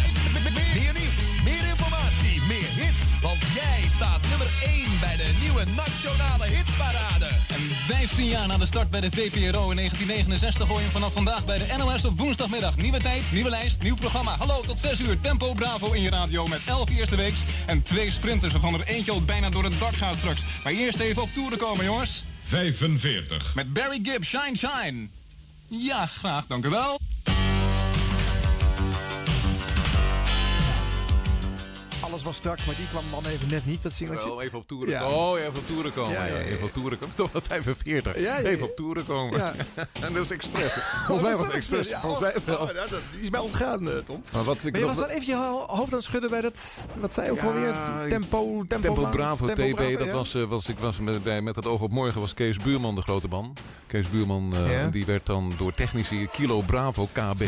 [0.73, 3.19] Meer nieuws, meer informatie, meer hits.
[3.21, 7.25] Want jij staat nummer 1 bij de nieuwe nationale hitparade.
[7.25, 11.13] En 15 jaar na de start bij de VPRO in 1969 hoor je hem vanaf
[11.13, 12.77] vandaag bij de NOS op woensdagmiddag.
[12.77, 14.35] Nieuwe tijd, nieuwe lijst, nieuw programma.
[14.37, 18.11] Hallo tot 6 uur, Tempo Bravo in je radio met 11 eerste weeks en twee
[18.11, 20.43] sprinters waarvan er eentje al bijna door het dak gaat straks.
[20.63, 22.23] Maar eerst even op toeren komen jongens.
[22.45, 23.55] 45.
[23.55, 25.07] Met Barry Gibb, Shine Shine.
[25.67, 26.99] Ja, graag, dank u wel.
[32.13, 34.27] Alles was strak, maar die kwam dan even net niet, dat singeltje.
[34.27, 34.99] Wel even op toeren Ja.
[34.99, 35.17] komen.
[35.17, 36.11] Oh, even op toeren komen.
[36.11, 36.27] Ja.
[36.27, 37.15] Even op toeren komen.
[37.15, 38.15] Toch wel 45.
[38.15, 38.47] Ja, ja, ja.
[38.47, 39.41] Even op toeren komen.
[40.05, 40.71] En dat is expres.
[41.07, 41.87] Volgens mij was het expres.
[41.87, 42.55] Volgens mij oh, wel.
[42.57, 44.23] oh, nou, dat is mij ontgaan, eh, Tom.
[44.33, 46.41] Maar wat ik Maar je was dan even je ho- hoofd aan het schudden bij
[46.41, 46.87] dat...
[46.99, 47.75] Wat zei je ook alweer?
[48.09, 51.55] Tempo, tempo, Tempo Bravo Tempo TB, dat was, eh, was, ik was met, bij, met
[51.55, 53.55] het oog op morgen was Kees Buurman de grote man.
[53.87, 57.43] Kees Buurman, eh, die werd dan door technici Kilo Bravo KB,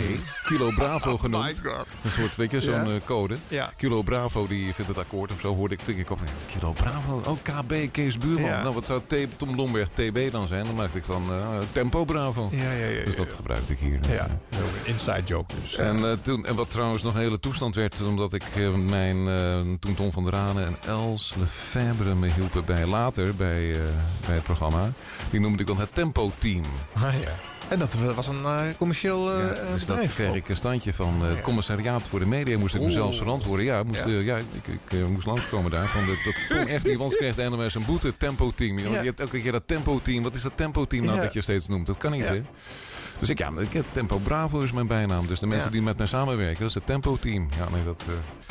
[0.47, 1.43] Kilo Bravo genoemd.
[1.63, 1.86] my God.
[2.03, 3.38] Een soort, weet je, zo'n code.
[3.78, 6.20] Kilo Bravo, die die vindt het akkoord of zo, hoorde ik, ving ik op.
[6.45, 8.43] Kilo Bravo, oh KB, Kees Buurman.
[8.49, 8.62] Ja.
[8.62, 10.66] Nou, wat zou T- Tom Lomberg TB dan zijn?
[10.66, 12.49] Dan maakte ik van eh, Tempo Bravo.
[12.51, 13.36] Ja, ja, ja, dus dat ja.
[13.36, 13.99] gebruikte ik hier.
[14.10, 15.76] Ja, een inside joke dus.
[15.78, 19.28] En, eh, toen, en wat trouwens nog een hele toestand werd, omdat ik eh, mijn,
[19.28, 23.80] eh, toen Tom van der Ranen en Els Lefebvre me hielpen bij later, bij, eh,
[24.25, 24.92] bij het programma,
[25.30, 26.63] die noemde ik dan het Tempo Team.
[26.93, 27.55] Ah, ja.
[27.67, 31.29] En dat was een eh, commercieel eh, eh, Dus kreeg ik een standje van eh,
[31.29, 32.58] het commissariaat voor de media.
[32.58, 32.89] Moest ik Oeh.
[32.89, 33.66] mezelf verantwoorden.
[33.66, 34.20] Ja, moest, Ja.
[34.20, 35.87] ja ik, ik moest langskomen daar.
[35.87, 38.17] Van de, dat kon echt niet, want kreeg de NOS een boete.
[38.17, 38.79] Tempo team.
[38.79, 39.00] Je, Ja.
[39.00, 40.24] je hebt elke keer dat tempo team.
[40.24, 41.24] Wat is dat tempo team nou Ja.
[41.24, 41.86] dat je steeds noemt?
[41.87, 42.33] Dat kan niet, Ja.
[42.33, 42.42] hè?
[43.20, 45.28] Dus ik, ja, ik, heb Tempo Bravo is mijn bijnaam.
[45.28, 45.71] Dus de mensen Ja.
[45.71, 47.50] die met mij samenwerken, dat is het tempo team.
[47.58, 48.04] Ja, nee, dat,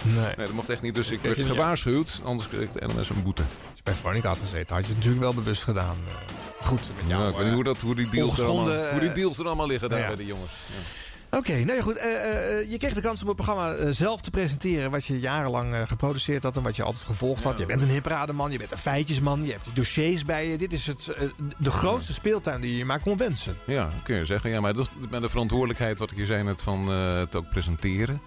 [0.03, 0.15] Nee.
[0.15, 0.95] nee, dat mocht echt niet.
[0.95, 2.21] Dus ik werd gewaarschuwd.
[2.25, 3.43] Anders kreeg de NOS een boete.
[3.85, 5.97] Bij Veronica had gezeten, had je het natuurlijk wel bewust gedaan.
[6.07, 7.23] Eh, goed, met jou.
[7.23, 9.39] Ja, ik weet niet hoe, dat, hoe, die deals er allemaal, hoe die eh, deals
[9.39, 10.07] er allemaal liggen daar ja.
[10.07, 10.51] bij de jongens.
[10.67, 11.39] Ja.
[11.39, 11.97] Oké, nou ja, goed.
[11.97, 14.91] eh, eh, eh, je kreeg de kans om het programma eh, zelf te presenteren.
[14.91, 17.59] Wat je jarenlang eh, geproduceerd had en wat je altijd gevolgd had.
[17.59, 20.59] Je bent een hiprademan, je bent een feitjesman, je hebt die dossiers bij je.
[20.59, 21.29] Dit is het, eh,
[21.59, 23.57] de grootste speeltuin die je maar kon wensen.
[23.67, 24.51] Ja, kun je zeggen.
[24.51, 27.49] Ja, maar dat, met de verantwoordelijkheid, wat ik je zei net, van eh, het ook
[27.51, 28.21] presenteren.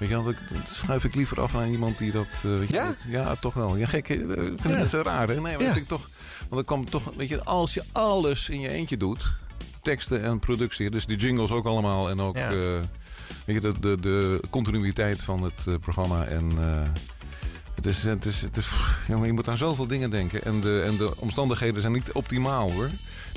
[0.00, 2.26] Weet je wel, dat, dat schuif ik liever af aan iemand die dat...
[2.44, 2.86] eh, weet je, Ja?
[2.86, 3.76] dat- ja, toch wel.
[3.76, 4.08] Ja, gek.
[4.08, 4.14] hè?
[4.14, 4.70] Ik vind Ja.
[4.80, 5.32] het zo raar, hè?
[5.32, 5.66] Nee, maar Ja.
[5.68, 6.08] dat ik toch...
[6.38, 7.12] Want dan komt toch...
[7.16, 9.36] Weet je, als je alles in je eentje doet...
[9.82, 12.10] Teksten en productie, dus die jingles ook allemaal.
[12.10, 12.50] En ook Ja.
[12.50, 12.56] eh,
[13.44, 16.24] weet je, de, de, de continuïteit van het eh, programma.
[16.24, 16.50] En
[17.74, 18.02] het is...
[18.02, 18.66] Het is, het is
[19.08, 20.44] jongen, je moet aan zoveel dingen denken.
[20.44, 22.88] En de, en de omstandigheden zijn niet optimaal, hoor.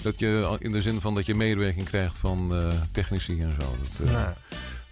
[0.01, 2.53] Dat je in de zin van dat je medewerking krijgt van
[2.91, 3.75] technici en zo.
[3.81, 4.33] Dat, Nou,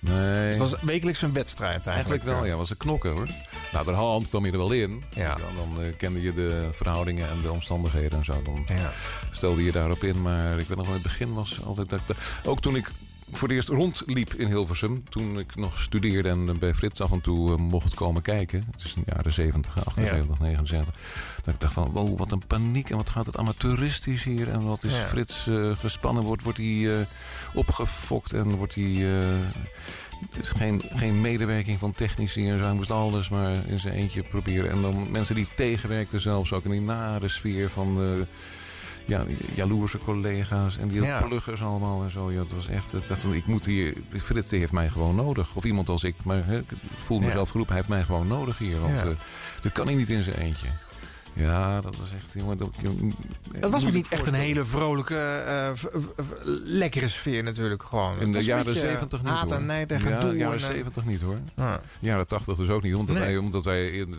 [0.01, 0.15] Nee.
[0.49, 1.95] het was wekelijks een wedstrijd eigenlijk.
[2.23, 2.55] Eigenlijk wel, ja.
[2.55, 3.27] was een knokken hoor.
[3.71, 5.03] Nou, de hand kwam je er wel in.
[5.09, 5.35] Ja.
[5.35, 8.41] Dan, dan eh, kende je de verhoudingen en de omstandigheden en zo.
[8.43, 8.91] Dan Ja.
[9.31, 10.21] stelde je daarop in.
[10.21, 11.89] Maar ik weet nog wel, in het begin was altijd...
[11.89, 12.01] Dat,
[12.45, 12.91] ook toen ik
[13.33, 15.03] voor het eerst rondliep in Hilversum.
[15.09, 18.67] Toen ik nog studeerde en bij Frits af en toe eh, mocht komen kijken.
[18.71, 20.93] Het is in de jaren 70, 78, 79.
[21.43, 22.89] Dat ik dacht van, wow, wat een paniek.
[22.89, 24.49] En wat gaat het amateuristisch hier.
[24.49, 25.05] En wat is Ja.
[25.05, 26.23] Frits eh, gespannen.
[26.23, 27.05] Wordt, wordt hij eh,
[27.53, 28.93] opgefokt en wordt hij...
[28.95, 29.33] eh,
[30.33, 32.63] er is geen, geen medewerking van technici en zo.
[32.65, 34.71] Hij moest alles maar in zijn eentje proberen.
[34.71, 37.97] En dan mensen die tegenwerkten zelfs ook in die nare sfeer van...
[38.01, 38.25] eh,
[39.05, 39.23] ja,
[39.55, 41.21] jaloerse collega's en die Ja.
[41.21, 42.31] pluggers allemaal en zo.
[42.31, 42.93] Ja, het was echt,
[43.33, 45.47] ik moet hier, Frits heeft mij gewoon nodig.
[45.53, 46.63] Of iemand als ik, maar ik
[47.05, 48.79] voel mezelf geroepen, hij heeft mij gewoon nodig hier.
[48.81, 49.01] Want Ja.
[49.03, 49.09] eh,
[49.61, 50.67] dit kan hij niet in zijn eentje.
[51.33, 52.57] Ja, dat was echt, jongen.
[52.57, 52.69] Dat,
[53.51, 56.31] Het was ook niet echt een hele vrolijke, eh, v- v- v-
[56.65, 58.13] lekkere sfeer natuurlijk gewoon.
[58.19, 60.37] In Het de jaren 70 niet Haat en nijd en ja, gedoe.
[60.37, 61.37] jaren en, eh, 70 niet hoor.
[61.55, 61.73] ah.
[61.99, 62.95] Jaren 80 dus ook niet.
[62.95, 63.25] Omdat Nee.
[63.25, 64.15] wij, omdat wij in-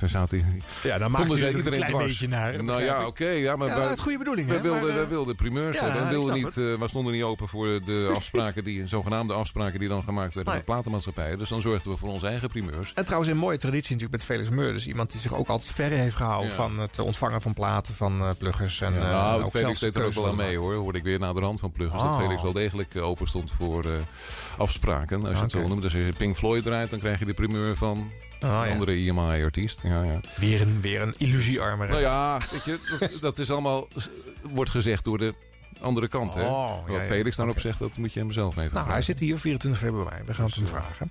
[0.00, 2.06] we zaten in- Ja, dan maakte vonden je zij natuurlijk een iedereen klein dwars.
[2.06, 2.64] beetje naar.
[2.64, 3.28] Nou ja, oké.
[3.28, 5.84] ja, maar Ja, wij- uit goede bedoeling, we wilden, maar, we eh, wilden primeurs ja,
[5.88, 6.08] hebben.
[6.08, 10.02] Wilden niet, eh, we stonden niet open voor de afspraken die, zogenaamde afspraken die dan
[10.04, 11.38] gemaakt werden met platenmaatschappijen.
[11.38, 12.92] Dus dan zorgden we voor onze eigen primeurs.
[12.94, 14.86] En trouwens een mooie traditie natuurlijk met Felix Meurders.
[14.86, 16.55] Iemand die zich ook altijd verre heeft gehouden Ja.
[16.56, 18.80] Van het ontvangen van platen van eh, pluggers.
[18.80, 20.74] En, eh, nou, ook Felix deed er ook wel aan mee hoor.
[20.74, 22.02] Hoorde ik weer naar de rand van Pluggers.
[22.02, 22.10] Oh.
[22.10, 23.84] Dat Felix wel degelijk eh, open stond voor
[24.56, 25.20] afspraken.
[25.20, 25.62] Als je het Oké.
[25.62, 25.82] zo noemt.
[25.82, 28.10] Dus als je Pink Floyd draait, dan krijg je de primeur van
[28.40, 28.72] Oh, een ja.
[28.72, 29.80] andere EMI-artiest.
[29.82, 30.20] Ja, ja.
[30.36, 31.88] Weer een, weer een illusiearmer.
[31.88, 33.88] Nou ja, weet je, dat, dat is allemaal,
[34.42, 35.34] wordt gezegd door de
[35.80, 36.34] andere kant.
[36.34, 36.42] Hè?
[36.42, 39.02] Oh, Wat ja, Felix daarop zegt, dat moet je hem zelf even Nou, hij vragen.
[39.04, 40.22] zit hier 24 februari.
[40.26, 41.10] We gaan het hem vragen.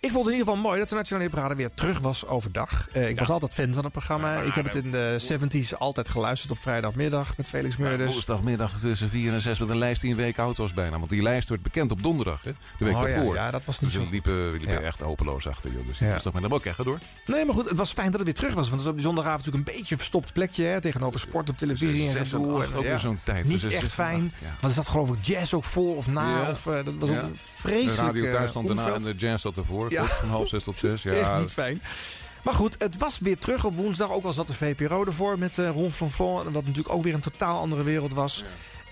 [0.00, 2.88] Ik vond het in ieder geval mooi dat de Nationale Parade weer terug was overdag.
[2.92, 4.40] Eh, ik was altijd fan van het programma.
[4.40, 8.12] ik heb het in de 70s altijd geluisterd op vrijdagmiddag met Felix Meurders.
[8.12, 10.98] Woensdagmiddag tussen 4 en 6 met een lijst die een week oud was bijna.
[10.98, 12.52] Want die lijst werd bekend op donderdag, hè?
[12.78, 13.34] de week Oh, ja, daarvoor.
[13.34, 14.80] ja, dat was niet dus zo we liepen, we liepen Ja.
[14.80, 15.72] echt hopeloos achter.
[15.72, 15.86] Joh.
[15.86, 16.18] Dus Ja.
[16.18, 16.98] toch met hem ook echt door.
[17.26, 18.62] Nee, maar goed, het was fijn dat het weer terug was.
[18.68, 20.64] Want het is op die zondagavond natuurlijk een beetje een verstopt plekje.
[20.64, 22.60] Hè, tegenover sport op televisie en Zes en gedoe.
[22.62, 23.44] acht, En, ook ja, weer zo'n tijd.
[23.44, 24.32] Niet Dus echt fijn.
[24.40, 24.46] ja.
[24.60, 26.40] Want er zat geloof ik jazz ook voor of na.
[26.42, 26.50] Ja.
[26.50, 27.16] Of, eh, dat was Ja.
[27.16, 29.90] ook een vreselijk De radio thuis eh, stond daarna en de jazz zat ervoor.
[29.90, 30.04] Ja.
[30.04, 31.02] Van half zes tot zes.
[31.02, 31.82] Ja, Echt niet fijn.
[32.42, 34.10] Maar goed, het was weer terug op woensdag.
[34.10, 36.52] Ook al zat de VPRO ervoor met eh Ron van Von.
[36.52, 38.44] Wat natuurlijk ook weer een totaal andere wereld was.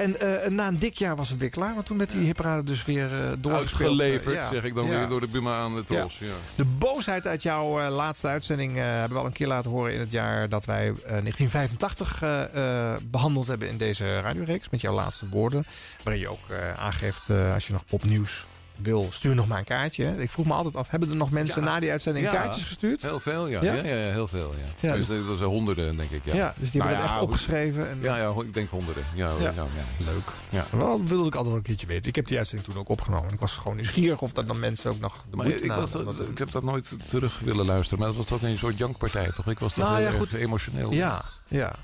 [0.02, 1.74] En eh, na een dik jaar was het weer klaar.
[1.74, 3.88] Want toen werd die hipparade dus weer eh doorgespeeld.
[3.90, 4.48] Uitgeleverd, Eh, ja.
[4.48, 4.98] zeg ik dan Ja.
[4.98, 6.18] weer door de Buma aan de tros.
[6.18, 6.26] Ja.
[6.54, 10.10] De boosheid uit jouw laatste uitzending hebben we al een keer laten horen in het
[10.10, 14.68] jaar dat wij eh, 1985 eh, eh, behandeld hebben in deze radioreeks.
[14.70, 15.66] Met jouw laatste woorden.
[16.04, 16.46] Waarin je ook
[16.76, 18.46] aangeeft als je nog popnieuws
[18.82, 20.14] wil, stuur nog maar een kaartje.
[20.22, 21.68] Ik vroeg me altijd af, hebben er nog mensen Ja.
[21.70, 22.32] na die uitzending Ja.
[22.32, 23.02] kaartjes gestuurd?
[23.02, 23.62] Heel veel, ja.
[23.62, 23.72] Ja?
[23.74, 24.94] Ja, heel veel, ja.
[24.94, 26.20] Dus, dat was honderden, denk ik.
[26.24, 27.88] Ja, Ja, dus die hebben Nou dat echt hoe- opgeschreven.
[27.90, 29.04] En, Ja, ja, ik denk honderden.
[29.14, 29.42] Ja, Ja.
[29.42, 29.52] ja.
[29.54, 30.30] Ja, Leuk.
[30.48, 30.66] Ja.
[30.70, 32.08] Wel wilde ik altijd een keertje weten.
[32.08, 33.32] Ik heb die uitzending toen ook opgenomen.
[33.32, 35.90] Ik was gewoon nieuwsgierig of dat dan mensen ook nog de Maar moeite ik, namen
[35.90, 37.98] was, dat ik heb dat nooit terug willen luisteren.
[37.98, 39.46] Maar het was toch een soort jankpartij, toch?
[39.46, 40.32] Ik was toch Nou heel ja, erg goed.
[40.32, 40.92] emotioneel.
[40.92, 41.74] Ja, ja.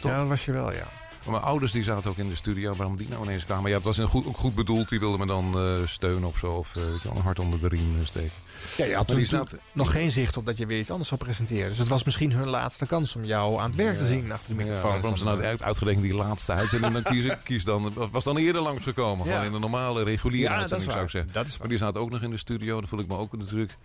[0.00, 0.10] Toch?
[0.10, 0.88] Ja, dat was je wel, ja.
[1.24, 2.74] Maar mijn ouders die zaten ook in de studio.
[2.74, 3.70] Waarom die nou ineens kwamen?
[3.70, 4.88] Ja, het was een goed, ook goed bedoeld.
[4.88, 6.52] Die wilden me dan eh, steunen of zo.
[6.52, 8.30] Of eh, weet je wel, een hart onder de riem eh, steken.
[8.76, 9.26] Ja, je had toen,
[9.72, 11.68] nog geen zicht op dat je weer iets anders zou presenteren.
[11.68, 14.48] Dus het was misschien hun laatste kans om jou aan het werk te zien achter
[14.56, 14.90] de Ja, microfoon.
[15.00, 17.42] waarom ze nou uit, uitgerekend die laatste uitzending dan kiezen?
[17.42, 19.26] Kies dan, was- dan eerder langsgekomen.
[19.26, 19.30] Ja.
[19.32, 21.32] Gewoon in de normale, reguliere Ja, uitzending zou ik zeggen.
[21.32, 22.80] Dat is maar die zaten ook nog in de studio.
[22.80, 23.76] Dat voel ik me ook natuurlijk...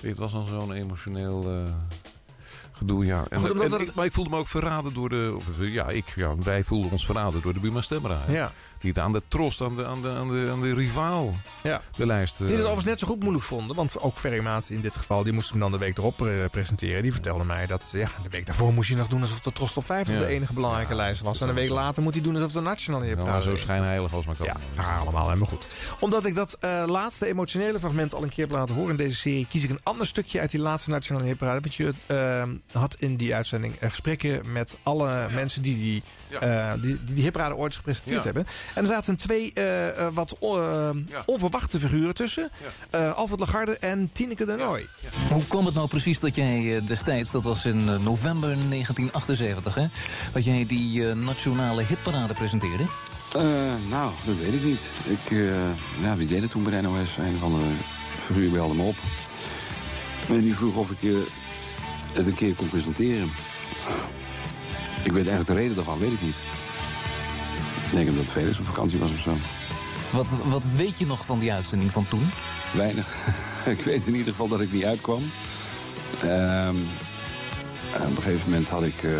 [0.00, 1.66] Het was dan zo'n emotioneel...
[2.82, 3.24] Gedoe, ja.
[3.28, 5.32] En, Goed, omdat en het- ik, maar ik voelde me ook verraden door de...
[5.36, 8.24] Of, ja, ik, ja, wij voelden ons verraden door de Buma Stemra.
[8.28, 8.52] Ja.
[8.82, 11.34] Niet aan de trost, aan de, aan de, aan de, aan de rivaal.
[11.62, 11.80] Ja.
[11.96, 12.32] De lijst.
[12.32, 13.76] eh, Die het overigens net zo goed moeilijk vonden.
[13.76, 16.44] Want ook Ferry Maat in dit geval, die moest hem dan de week erop eh,
[16.50, 17.02] presenteren.
[17.02, 19.76] Die vertelde mij dat ja, de week daarvoor moest je nog doen alsof de Trost
[19.76, 20.20] op 50 Ja.
[20.20, 21.40] de enige belangrijke lijst was.
[21.40, 24.26] En een week later moet hij doen alsof de nationale ja, maar zo schijnheilig als
[24.26, 24.46] maar kan.
[24.46, 25.66] Ja, ja, allemaal helemaal goed.
[26.00, 29.16] Omdat ik dat eh, laatste emotionele fragment al een keer heb laten horen in deze
[29.16, 31.60] serie, kies ik een ander stukje uit die laatste Nationale Hitparade.
[31.60, 32.42] Want je eh,
[32.80, 36.02] had in die uitzending eh, gesprekken met alle mensen die die,
[36.32, 36.40] Ja.
[36.40, 38.24] eh, die, die, die hitparade ooit gepresenteerd Ja.
[38.24, 38.46] hebben.
[38.74, 40.36] En er zaten twee eh, eh, wat
[41.26, 42.50] onverwachte figuren tussen.
[42.90, 44.86] Eh, Alfred Lagarde en Tineke de Nooi.
[45.30, 49.86] Hoe kwam het nou precies dat jij destijds, dat was in november 1978, hè,
[50.32, 52.84] dat jij die nationale hitparade presenteerde?
[53.36, 53.42] Eh,
[53.90, 54.80] nou, dat weet ik niet.
[55.04, 55.54] Ik, eh,
[56.02, 57.16] ja, wie deed het toen bij de NOS?
[57.18, 57.64] Een of andere
[58.26, 58.96] figuur belde me op.
[60.28, 61.12] En die vroeg of ik
[62.12, 63.30] het een keer kon presenteren.
[65.02, 66.36] Ik weet eigenlijk de reden daarvan, weet ik niet.
[67.86, 69.36] Ik denk omdat Felix op vakantie was of zo.
[70.10, 72.30] Wat, wat weet je nog van die uitzending van toen?
[72.72, 73.16] Weinig.
[73.76, 75.22] ik weet in ieder geval dat ik niet uitkwam.
[77.92, 79.10] En op een gegeven moment had ik, eh,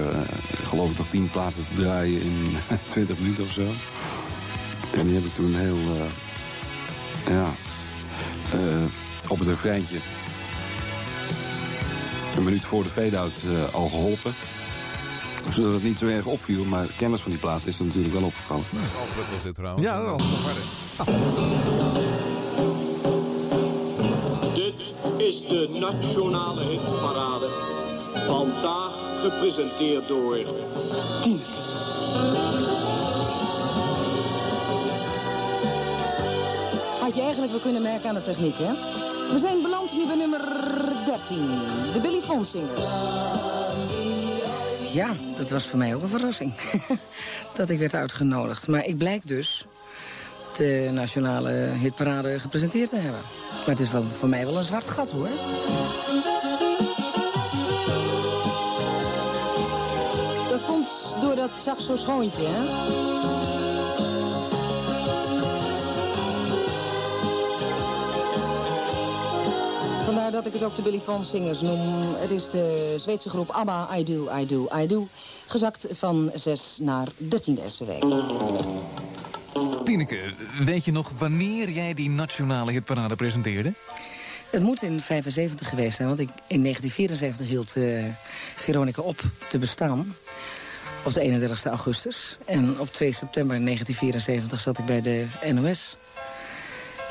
[0.65, 2.57] geloof ik, nog tien platen te draaien in
[2.91, 3.67] 20 minuten of zo.
[4.95, 7.51] En die heb ik toen heel, eh, ja,
[8.53, 8.83] eh,
[9.29, 9.99] op het refreintje,
[12.37, 13.33] een minuut voor de fade-out
[13.73, 14.35] al geholpen.
[15.51, 18.15] Zodat het niet zo erg opviel, maar de kennis van die plaat is er natuurlijk
[18.15, 18.65] wel opgevallen.
[19.01, 19.87] Alfred was dit trouwens.
[19.87, 20.63] Ja, dat was harder.
[24.55, 24.75] Dit
[25.17, 27.49] is de Nationale Hitparade.
[28.27, 28.93] Vandaag
[29.23, 30.37] gepresenteerd door
[31.23, 31.61] Tineke.
[37.01, 38.73] Had je eigenlijk wel kunnen merken aan de techniek, hè?
[39.33, 40.41] We zijn beland nu bij nummer
[41.07, 41.37] 13,
[41.93, 42.81] de Billy Fonsingers.
[44.93, 46.55] Ja, dat was voor mij ook een verrassing.
[47.57, 48.69] dat ik werd uitgenodigd.
[48.69, 49.67] Maar ik blijk dus
[50.57, 53.21] de nationale hitparade gepresenteerd te hebben.
[53.51, 55.29] Maar het is wel, voor mij wel een zwart gat, hoor.
[60.49, 60.89] Dat komt
[61.21, 63.42] door dat saxoschoontje, hè?
[70.13, 72.15] Vandaar dat ik het ook de Billy Fons Singers noem.
[72.15, 75.09] Het is de Zweedse groep ABBA, I Do, I Do, I Do.
[75.47, 78.05] Gezakt van 6 naar 13 deze week.
[79.85, 80.33] Tineke,
[80.65, 83.73] weet je nog wanneer jij die nationale hitparade presenteerde?
[84.51, 88.05] Het moet in 75 geweest zijn, want ik, in 1974 hield eh,
[88.57, 90.15] Veronica op te bestaan.
[91.05, 92.39] Op de 31 augustus.
[92.45, 95.97] En op 2 september 1974 zat ik bij de NOS.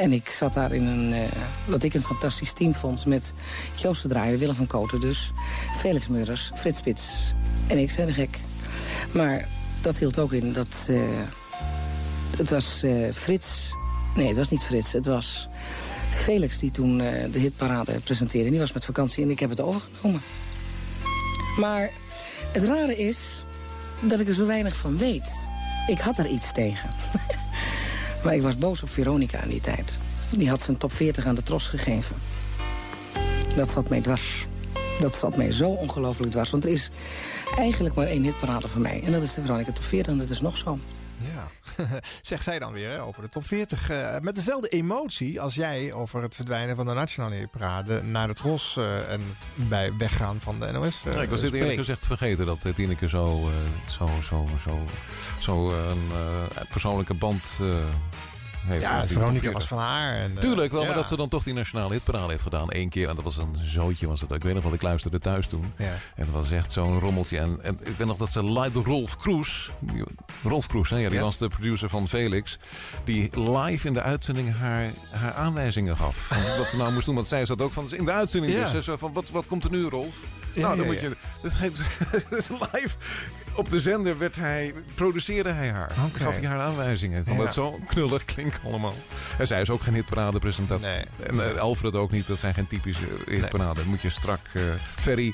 [0.02, 1.20] En ik zat daar in een, eh,
[1.66, 3.06] wat ik een fantastisch team vond...
[3.06, 3.34] met
[3.76, 5.32] Joost de Draaier, Willem van Koten dus...
[5.80, 7.34] Felix Meurders, Frits Spits
[7.68, 8.40] en ik, zijn de gek.
[9.12, 9.48] Maar
[9.82, 10.88] dat hield ook in dat...
[10.88, 11.02] eh,
[12.38, 13.76] het was eh, Frits...
[14.16, 15.48] Nee, het was niet Frits, het was
[16.10, 16.98] Felix die toen
[17.32, 18.50] de hitparade presenteerde.
[18.50, 20.22] Die was met vakantie en ik heb het overgenomen.
[21.60, 21.90] Maar
[22.52, 23.44] het rare is
[24.00, 25.50] dat ik er zo weinig van weet.
[25.88, 26.90] Ik had er iets tegen.
[28.24, 29.98] maar ik was boos op Veronica in die tijd.
[30.30, 32.16] Die had zijn top 40 aan de tros gegeven.
[33.56, 34.48] Dat zat mij dwars.
[35.00, 36.50] Dat zat mij zo ongelooflijk dwars.
[36.50, 36.90] Want er is
[37.58, 39.02] eigenlijk maar één hitparade voor mij.
[39.06, 40.80] En dat is de Veronica top 40 en dat is nog zo.
[41.36, 41.52] Ja,
[42.22, 43.90] zegt zij dan weer hè, over de top 40.
[43.90, 48.34] eh, met dezelfde emotie als jij over het verdwijnen van de Nationale Parade naar de
[48.34, 49.22] Tros eh, en
[49.56, 51.02] bij weggaan van de NOS.
[51.06, 53.50] eh, Ja, ik was dit eerlijk gezegd vergeten dat Tineke zo,
[53.86, 54.78] zo, zo, zo,
[55.40, 56.10] zo een
[56.72, 57.44] persoonlijke band
[58.66, 58.82] heeft.
[58.82, 59.68] Ja, Veronica was 40.
[59.68, 60.16] van haar.
[60.16, 60.88] En, eh, Tuurlijk wel, ja.
[60.88, 62.66] maar dat ze dan toch die nationale hitparade heeft gedaan.
[62.70, 64.32] Eén keer, en dat was een zootje was het.
[64.32, 65.74] Ik weet nog wat, ik luisterde thuis toen.
[65.78, 65.86] Ja.
[66.16, 67.38] En dat was echt zo'n rommeltje.
[67.40, 69.72] En, en ik weet nog dat ze live, Rolf Kroes,
[70.44, 71.24] Rolf Kroes, hè, ja, die Ja.
[71.24, 72.60] was de producer van Felix.
[73.04, 76.30] Die live in de uitzending haar, haar aanwijzingen gaf.
[76.58, 78.72] wat ze nou moest doen, want zij zat ook van, in de uitzending dus.
[78.72, 80.16] hè, Zo van, wat, wat komt er nu, Rolf?
[80.56, 81.16] Nou, dan moet je...
[81.42, 81.82] Dat geeft,
[82.74, 82.96] live
[83.56, 85.92] op de zender werd hij, produceerde hij haar.
[86.14, 87.20] Gaf hij haar aanwijzingen.
[87.20, 87.44] Ik vond Ja.
[87.46, 88.94] dat zo knullig klinkt allemaal.
[89.38, 90.88] En zij is ook geen hitparade presentator.
[90.88, 91.04] Nee.
[91.28, 92.28] En eh, Alfred ook niet.
[92.28, 93.80] Dat zijn geen typische hitparade.
[93.80, 94.40] Dan moet je strak...
[94.54, 94.62] eh,
[95.00, 95.34] Ferry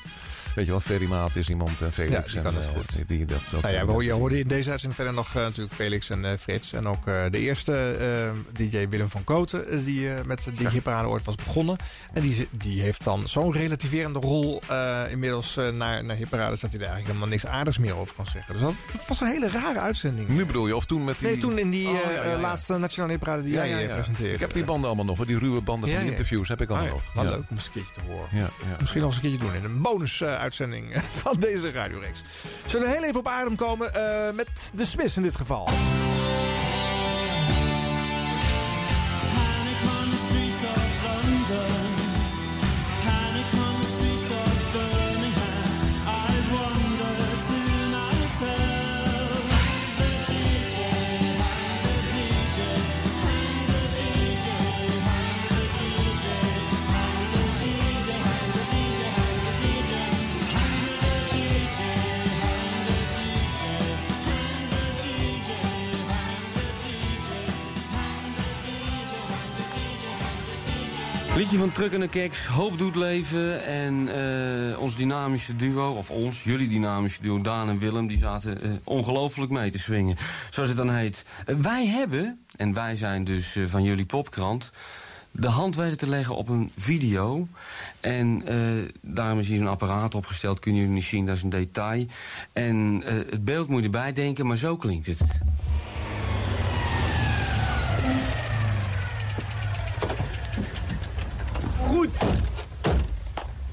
[0.58, 2.14] Weet je wel, Ferry Maat is iemand en Felix.
[2.14, 2.92] Ja, die kan en, dat eh, goed.
[2.96, 5.42] Die, die- dat, dat, Nou ja, we, je hoorde in deze uitzending verder nog eh,
[5.42, 6.72] natuurlijk Felix en eh, Frits.
[6.72, 10.52] En ook eh, de eerste eh, DJ Willem van Koten, eh, die eh, met de
[10.52, 11.76] DJ-parade ooit was begonnen.
[12.12, 16.60] En die, die heeft dan zo'n relativerende rol eh, inmiddels eh, naar, naar hitparades...
[16.60, 18.52] dat hij er eigenlijk helemaal niks aardigs meer over kan zeggen.
[18.52, 20.28] Dus dat, dat was een hele rare uitzending.
[20.28, 21.28] Nu bedoel je, of toen met die...
[21.28, 22.38] Nee, toen in die Oh, eh, ja, ja, ja.
[22.40, 24.34] laatste nationale hitparade die jij eh, presenteerde.
[24.34, 26.18] Ik heb die banden allemaal nog, die ruwe banden Ja, van die ja.
[26.18, 27.00] interviews heb ik allemaal Ah, ja.
[27.04, 27.14] nog.
[27.14, 27.30] Wat Ja.
[27.30, 28.28] leuk om eens een keertje te horen.
[28.32, 28.76] Ja, ja.
[28.80, 29.76] Misschien nog eens een keertje doen in een
[31.22, 32.22] van deze radioreeks.
[32.66, 35.68] Zullen heel even op adem komen eh, met de Smiths in dit geval.
[71.38, 73.64] Liedje van Truck en de Keks, Hoop doet leven.
[73.64, 78.06] En eh, ons dynamische duo, of ons, jullie dynamische duo, Daan en Willem...
[78.06, 80.16] die zaten eh, ongelooflijk mee te swingen,
[80.50, 81.24] zoals het dan heet.
[81.46, 84.70] Eh, wij hebben, en wij zijn dus van jullie popkrant...
[85.30, 87.48] de hand weten te leggen op een video.
[88.00, 91.50] En eh, daarom is hier zo'n apparaat opgesteld, kunnen jullie niet zien, dat is een
[91.50, 92.06] detail.
[92.52, 95.20] En het beeld moet je erbij denken, maar zo klinkt het.
[101.88, 101.97] Goed.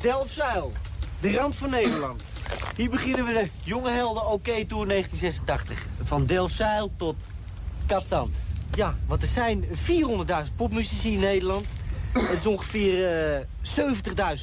[0.02, 0.74] Delfzijl,
[1.20, 2.24] de rand van Nederland.
[2.76, 5.86] Hier beginnen we de Jonge Helden OK Tour 1986.
[6.04, 7.16] Van Delfzijl tot
[7.86, 8.36] Katzand.
[8.76, 11.66] Ja, want er zijn 400.000 popmuzici in Nederland.
[12.12, 13.46] Het is ongeveer eh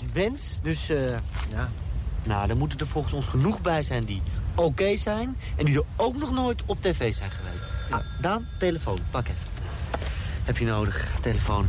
[0.02, 0.42] 70.000 bands.
[0.62, 1.10] Dus eh,
[1.50, 1.70] ja,
[2.22, 4.22] nou, daar moeten er volgens ons genoeg bij zijn die
[4.54, 5.36] oké zijn...
[5.56, 7.64] en die er ook nog nooit op tv zijn geweest.
[7.90, 9.50] Ah, Daan, telefoon, pak even.
[10.44, 11.66] Heb je nodig, telefoon.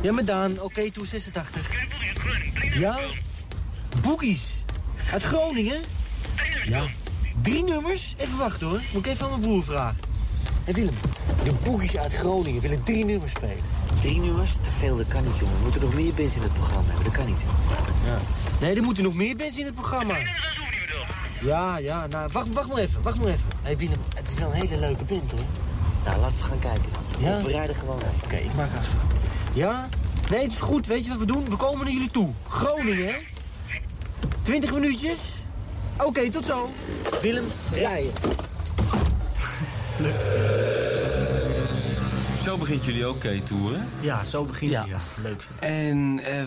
[0.00, 1.70] Ja, maar Daan, oké, toe 86.
[2.74, 2.98] Ja?
[4.02, 4.42] Boekies.
[5.12, 5.80] Uit Groningen?
[6.64, 6.82] Ja.
[7.42, 8.14] Drie nummers?
[8.16, 8.80] Even wachten hoor.
[8.92, 10.08] Moet ik even aan mijn broer vragen.
[10.64, 10.94] Hé Willem,
[11.44, 13.62] de boekies uit Groningen willen drie nummers spelen.
[14.00, 14.52] Drie nummers?
[14.62, 15.56] Te veel, dat kan niet jongen.
[15.56, 17.38] We moeten nog meer bands in het programma hebben, dat kan niet.
[18.04, 18.18] Ja.
[18.60, 20.14] Nee, er moeten nog meer bands in het programma.
[21.40, 23.44] Ja, ja, nou, wacht, wacht maar even, wacht maar even.
[23.62, 25.40] Hé Willem, het is wel een hele leuke band hoor.
[26.04, 26.90] Nou, laten we gaan kijken.
[27.18, 27.42] Ja?
[27.42, 28.24] We rijden gewoon uit.
[28.24, 29.02] Oké, ik maak afspraak.
[29.54, 29.88] Ja?
[30.30, 30.86] Nee, het is goed.
[30.86, 31.44] Weet je wat we doen?
[31.44, 32.28] We komen naar jullie toe.
[32.48, 33.16] Groningen, hè?
[34.42, 35.18] 20 minuutjes?
[36.04, 36.70] Oké, tot zo.
[37.22, 38.12] Willem, rijden.
[42.44, 43.82] Zo begint jullie ook tour, hè?
[44.00, 44.84] Ja, zo begint ja.
[44.88, 44.98] ja.
[45.22, 45.46] Leuk.
[45.58, 46.42] En eh,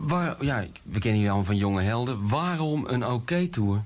[0.00, 2.28] waar, ja, we kennen jullie allemaal van jonge helden.
[2.28, 3.82] Waarom een OK-tour?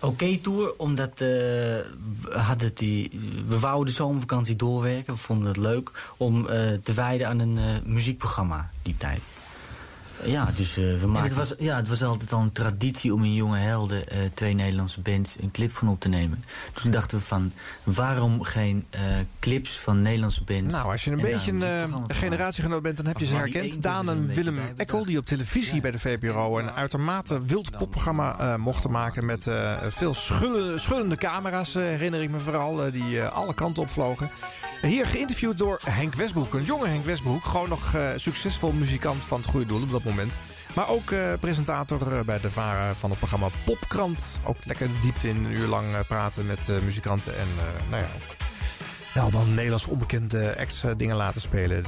[0.00, 1.84] Oké-tour, omdat eh, we,
[2.30, 3.10] hadden die,
[3.48, 5.14] we wouden de zomervakantie doorwerken.
[5.14, 9.20] We vonden het leuk om eh, te wijden aan een eh, muziekprogramma die tijd.
[10.24, 11.28] Ja, dus eh, we maken...
[11.28, 14.54] Het was, ja, het was altijd al een traditie om in Jonge Helden eh, twee
[14.54, 16.44] Nederlandse bands een clip van op te nemen.
[16.72, 17.52] Dus toen dachten we van,
[17.82, 19.00] waarom geen eh,
[19.38, 20.72] clips van Nederlandse bands?
[20.72, 23.82] Nou, als je een En beetje een generatiegenoot bent, dan heb je ze herkend.
[23.82, 28.56] Daan en Willem Eckel, die op televisie bij de VPRO een uitermate wild popprogramma eh,
[28.56, 29.24] mochten maken.
[29.24, 34.30] Met eh, veel schullende, schullende camera's, herinner ik me vooral, die alle kanten opvlogen.
[34.82, 37.44] Hier geïnterviewd door Henk Westbroek, een jonge Henk Westbroek.
[37.44, 40.09] Gewoon nog eh, succesvol muzikant van het goede doel op dat moment.
[40.74, 44.40] Maar ook eh, presentator eh, bij de varen van het programma Popkrant.
[44.44, 47.38] Ook lekker diepte in een uur lang eh, praten met muzikanten.
[47.38, 47.48] En
[47.90, 48.08] nou ja,
[49.14, 51.84] ook Nederlands onbekende eh, dingen laten spelen.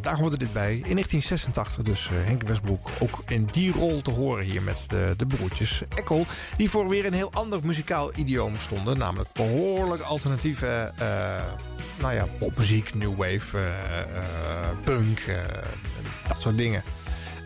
[0.00, 0.72] Daar hoorde dit bij.
[0.72, 5.26] In 1986 dus Henk Westbroek ook in die rol te horen hier met de, de
[5.26, 6.26] broertjes Ekkel.
[6.56, 8.98] Die voor weer een heel ander muzikaal idioom stonden.
[8.98, 10.92] Namelijk behoorlijk alternatieve,
[12.00, 13.58] nou ja, popmuziek, new wave,
[14.84, 15.24] punk,
[16.28, 16.82] dat soort dingen.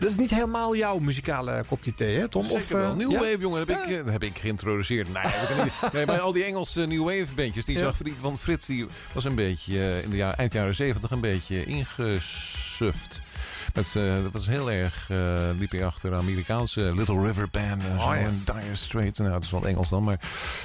[0.03, 2.45] Dat is niet helemaal jouw muzikale kopje thee, hè Tom?
[2.45, 2.89] Zeker wel.
[2.91, 3.19] eh, New ja?
[3.19, 5.13] Wave, jongen, heb, ik, eh, heb ik geïntroduceerd.
[5.13, 5.23] Nee,
[5.63, 7.83] niet- nee, bij al die Engelse New Wave bandjes, die Ja.
[7.83, 11.11] zag Friet, want Frits die was een beetje eh, in de jaar, eind jaren zeventig
[11.11, 13.12] een beetje ingesuft.
[13.73, 17.97] Met, eh, dat was heel erg, eh liep hij achter Amerikaanse Little River Band Oh,
[17.97, 18.15] ja.
[18.15, 19.19] en Dire Straits.
[19.19, 20.19] Nou, dat is wel Engels dan, maar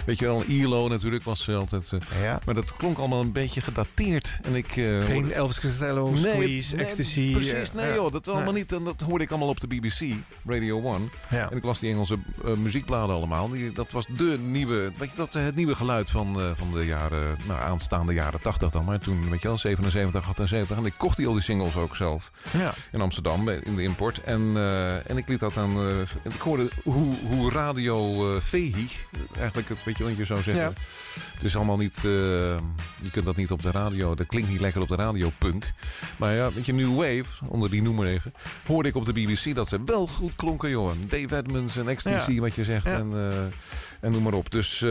[0.07, 1.93] weet je wel, ELO natuurlijk was eh, altijd...
[1.93, 4.39] eh, Maar dat klonk allemaal een beetje gedateerd.
[4.43, 7.33] En ik, eh, Geen hoorde- Elvis Costello, Squeeze, Ecstasy.
[7.33, 8.63] Precies, eh, nee joh, dat allemaal Nee.
[8.63, 8.73] niet.
[8.73, 10.15] En dat hoorde ik allemaal op de BBC,
[10.47, 11.11] Radio 1.
[11.31, 11.51] Ja.
[11.51, 13.49] En ik las die Engelse eh, muziekbladen allemaal.
[13.49, 16.73] Die, dat was de nieuwe, weet je, dat, eh, het nieuwe geluid van, eh, van
[16.73, 18.85] de jaren, nou aanstaande jaren 80 dan.
[18.85, 20.77] Maar toen, weet je wel, 77, 78.
[20.77, 22.31] En ik kocht die al die singles ook zelf.
[22.51, 22.73] Ja.
[22.93, 24.23] En in Amsterdam in de import.
[24.23, 25.77] En, eh, en ik liet dat aan.
[25.77, 28.89] eh, ik hoorde hoe, hoe radio eh Vehi,
[29.37, 30.65] eigenlijk het weet je wat je zou zeggen.
[30.65, 30.73] Ja.
[31.35, 31.99] Het is allemaal niet.
[32.03, 34.15] je kunt dat niet op de radio.
[34.15, 35.73] Dat klinkt niet lekker op de radio punk.
[36.17, 38.33] Maar ja, weet je, New Wave, onder die noemer even.
[38.67, 40.91] Hoorde ik op de BBC dat ze wel goed klonken, joh.
[41.09, 42.41] Dave Edmonds en XTC, Ja.
[42.41, 42.85] wat je zegt.
[42.85, 42.93] Ja.
[42.99, 43.13] En,
[44.01, 44.51] en noem maar op.
[44.51, 44.91] Dus eh,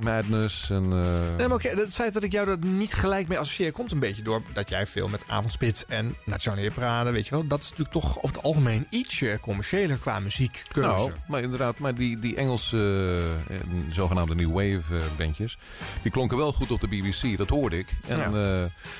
[0.00, 0.82] Madness en.
[0.92, 3.72] eh, Nee, maar oké, het feit dat ik jou er niet gelijk mee associeer...
[3.72, 7.10] komt een beetje door dat jij veel met Avondspits en Nationale Parade...
[7.10, 10.88] weet je wel, dat is natuurlijk toch over het algemeen ietsje commerciëler qua muziekkeuze.
[10.88, 13.56] Nou, maar inderdaad, maar die, die Engelse eh,
[13.92, 15.58] zogenaamde New Wave eh, bandjes,
[16.02, 17.86] die klonken wel goed op de BBC, dat hoorde ik.
[18.06, 18.18] En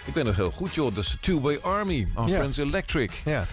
[0.05, 2.37] ik ben nog heel goed, joh, dat is Two Way Army, Our Ja.
[2.39, 3.11] Friends Electric.
[3.25, 3.45] Ja.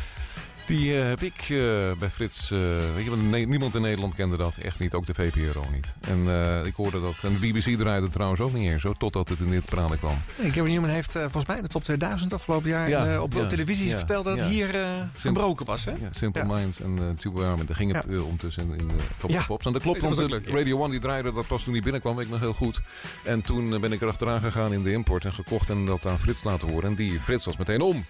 [0.66, 1.58] Die eh, heb ik eh,
[2.00, 2.60] bij Frits, eh,
[2.96, 5.94] weet je, want niemand in Nederland kende dat, echt niet, ook de VPRO niet.
[6.00, 6.28] En
[6.66, 9.50] ik hoorde dat, en de BBC draaide trouwens ook niet eens, hoor, totdat het in
[9.50, 10.18] dit praten kwam.
[10.42, 13.48] Nee, Gary Newman heeft volgens mij de top 2000 afgelopen jaar Ja, op, ja, op
[13.48, 14.76] televisie ja, verteld dat het hier
[15.16, 15.86] gebroken was.
[15.86, 15.94] Hè?
[16.12, 16.46] Simple.
[16.46, 17.66] Minds en Two Way Army.
[17.66, 19.40] Daar ging het ondertussen in, in de top Ja.
[19.40, 19.66] of pops.
[19.66, 20.48] En dat klopt, want leuk.
[20.48, 22.80] Radio One die draaide dat pas toen die binnenkwam, weet ik nog heel goed.
[23.24, 26.20] En toen ben ik er achteraan gegaan in de import en gekocht en dat aan
[26.20, 26.90] Frits laten horen.
[26.90, 28.06] En die Frits was meteen om.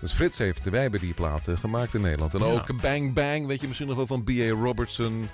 [0.00, 2.34] Dus Frits heeft, wij hebben die platen gemaakt in Nederland.
[2.34, 2.46] En Ja.
[2.46, 4.48] ook Bang Bang, weet je misschien nog wel van B.A.
[4.48, 5.28] Robertson.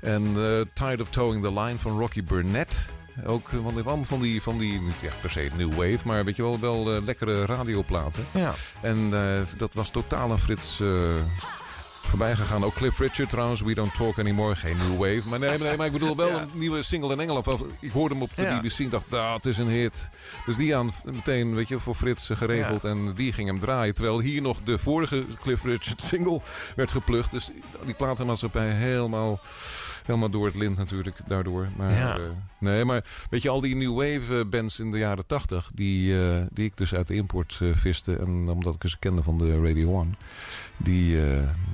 [0.00, 0.60] En eh
[0.90, 2.86] Tide of Towing the Line van Rocky Burnett.
[3.26, 6.24] Ook eh, van die, van die, van die, niet echt per se new wave, maar
[6.24, 8.26] weet je wel, wel eh, lekkere radioplaten.
[8.34, 8.54] Ja.
[8.80, 10.88] En eh, dat was totaal aan Frits eh,
[12.10, 12.64] voorbij gegaan.
[12.64, 14.56] Ook Cliff Richard trouwens, We Don't Talk Anymore.
[14.56, 15.22] Geen new wave.
[15.28, 16.40] Maar nee, nee maar ik bedoel wel Ja.
[16.40, 17.46] een nieuwe single in Engeland.
[17.80, 18.60] Ik hoorde hem op de Ja.
[18.60, 20.08] BBC en dacht, dat het is een hit.
[20.46, 22.84] Dus die aan meteen, weet je, voor Frits geregeld.
[22.84, 23.94] En die ging hem draaien.
[23.94, 26.40] Terwijl hier nog de vorige Cliff Richard single
[26.76, 27.30] werd geplukt.
[27.30, 27.50] Dus
[27.84, 29.40] die platenmaatschappij helemaal...
[30.04, 31.68] Helemaal door het lint natuurlijk, daardoor.
[31.76, 32.14] Maar, Ja.
[32.16, 32.22] eh,
[32.58, 35.70] nee, maar weet je, al die new wave eh, bands in de jaren tachtig...
[35.74, 38.16] Die, eh, die ik dus uit de import eh, viste...
[38.16, 40.10] en omdat ik ze kende van de Radio One...
[40.76, 41.16] die,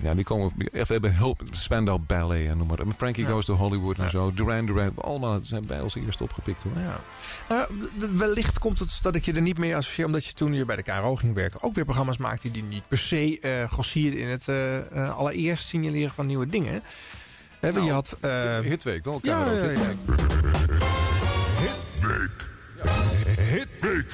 [0.03, 0.53] ja, die komen...
[0.57, 2.93] We hebben hulp, Spandau Ballet en noem maar op.
[2.97, 3.31] Frankie Ja.
[3.31, 4.32] Goes to Hollywood en zo.
[4.32, 6.73] Duran Duran, allemaal zijn bij ons eerst opgepikt hoor.
[6.77, 7.01] Ja.
[7.48, 7.69] Nou,
[8.12, 10.07] wellicht komt het dat ik je er niet mee associeer...
[10.07, 11.62] omdat je toen je bij de KRO ging werken...
[11.62, 14.20] ook weer programma's maakte die niet per se grossierden...
[14.20, 14.48] in het
[15.16, 16.82] allereerst signaleren van nieuwe dingen.
[17.74, 18.16] Want je had...
[18.20, 19.18] eh, Hitweek, wel.
[19.22, 19.70] ja, ja, ja.
[21.60, 22.30] Hitweek.
[23.38, 24.12] Hitweek.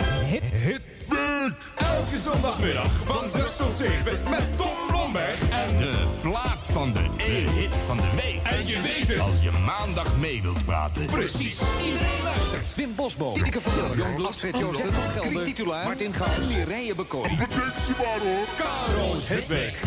[0.52, 1.54] Hitweek.
[1.76, 7.74] Elke zondagmiddag van 6 tot 7 met Tom Blomberg en De plaat van de E-hit
[7.86, 8.42] van de week.
[8.42, 9.18] En je weet het.
[9.18, 11.06] Als je maandag mee wilt praten.
[11.06, 12.74] precies iedereen luistert.
[12.74, 17.26] Wim Bosboom, Tineke van Jan, Astrid Joosten, van Gelder, titulaar, Martin Gaus, Mireille Bekoor.
[18.58, 19.80] Karo's Hitweek.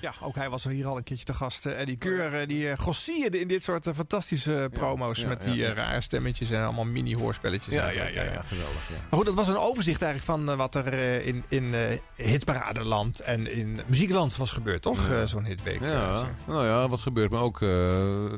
[0.00, 1.66] Ja, ook hij was er hier al een keertje te gast.
[1.66, 5.20] eh, Eddie Keur, eh, die grossierde in dit soort eh, fantastische promo's...
[5.20, 5.72] ja, met die eh, ja.
[5.74, 7.74] rare stemmetjes en allemaal mini-hoorspelletjes.
[7.74, 8.32] Ja, ja, ja, eh.
[8.34, 8.88] ja, geweldig.
[8.88, 8.94] Ja.
[9.10, 11.80] Maar goed, dat was een overzicht eigenlijk van eh, wat er eh, in, in eh,
[12.42, 15.10] hitparadeland en in muziekland was gebeurd, toch?
[15.10, 15.80] Eh, Zo'n hitweek.
[15.80, 17.68] eh, Ja, nou ja, wat gebeurt me ook eh,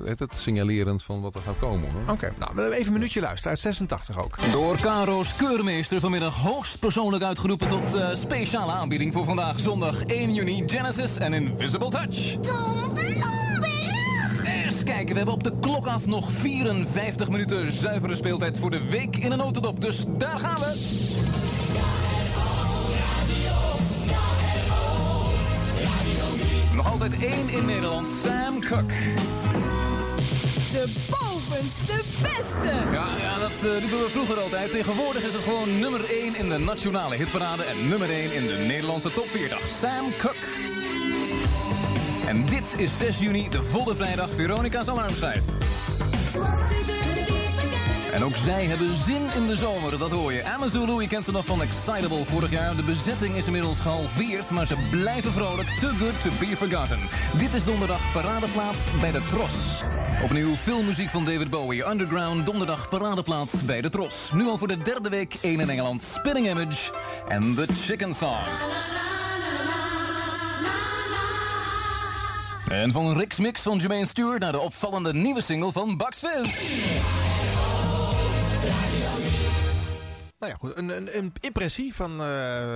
[0.04, 1.90] het, het signalerend van wat er gaat komen.
[1.92, 2.02] Hoor.
[2.14, 3.50] Oké, nou, we hebben even een minuutje luisteren.
[3.50, 4.36] Uit 86 ook.
[4.52, 10.62] Door Caro's keurmeester vanmiddag hoogstpersoonlijk uitgeroepen tot eh, speciale aanbieding voor vandaag zondag 1 juni
[10.66, 12.36] Genesis en Invisible Touch.
[12.40, 12.92] Tom!
[14.44, 18.88] Eens kijken, we hebben op de klok af nog 54 minuten zuivere speeltijd voor de
[18.90, 19.80] week in een notendop.
[19.80, 20.74] Dus daar gaan we.
[26.74, 28.88] Nog altijd één in Nederland, Sam Cook.
[30.72, 32.74] De bovenste beste!
[32.92, 34.70] Ja, ja dat riepen we vroeger altijd.
[34.70, 38.64] Tegenwoordig is het gewoon nummer 1 in de nationale hitparade en nummer 1 in de
[38.66, 39.68] Nederlandse top 40.
[39.80, 40.36] Sam Cook.
[42.30, 45.42] En dit is 6 juni, de volle vrijdag, Veronica's Alarmschijf.
[48.12, 50.44] En ook zij hebben zin in de zomer, dat hoor je.
[50.44, 52.76] Amazulu, je kent ze nog van Excitable vorig jaar.
[52.76, 55.68] De bezetting is inmiddels gehalveerd, maar ze blijven vrolijk.
[55.68, 56.98] Too good to be forgotten.
[57.38, 59.82] Dit is donderdag paradeplaat bij de Tros.
[60.24, 61.88] Opnieuw filmmuziek van David Bowie.
[61.88, 64.30] Underground, donderdag paradeplaat bij de Tros.
[64.32, 66.02] Nu al voor de derde week, één in Engeland.
[66.02, 66.92] Spinning Image
[67.28, 68.38] en The Chicken Song.
[72.70, 76.58] En van Rick's Mix van Jermaine Stewart naar de opvallende nieuwe single van Bugs Fizz.
[80.38, 80.76] Nou ja, goed.
[80.76, 82.26] Een, een, een impressie van eh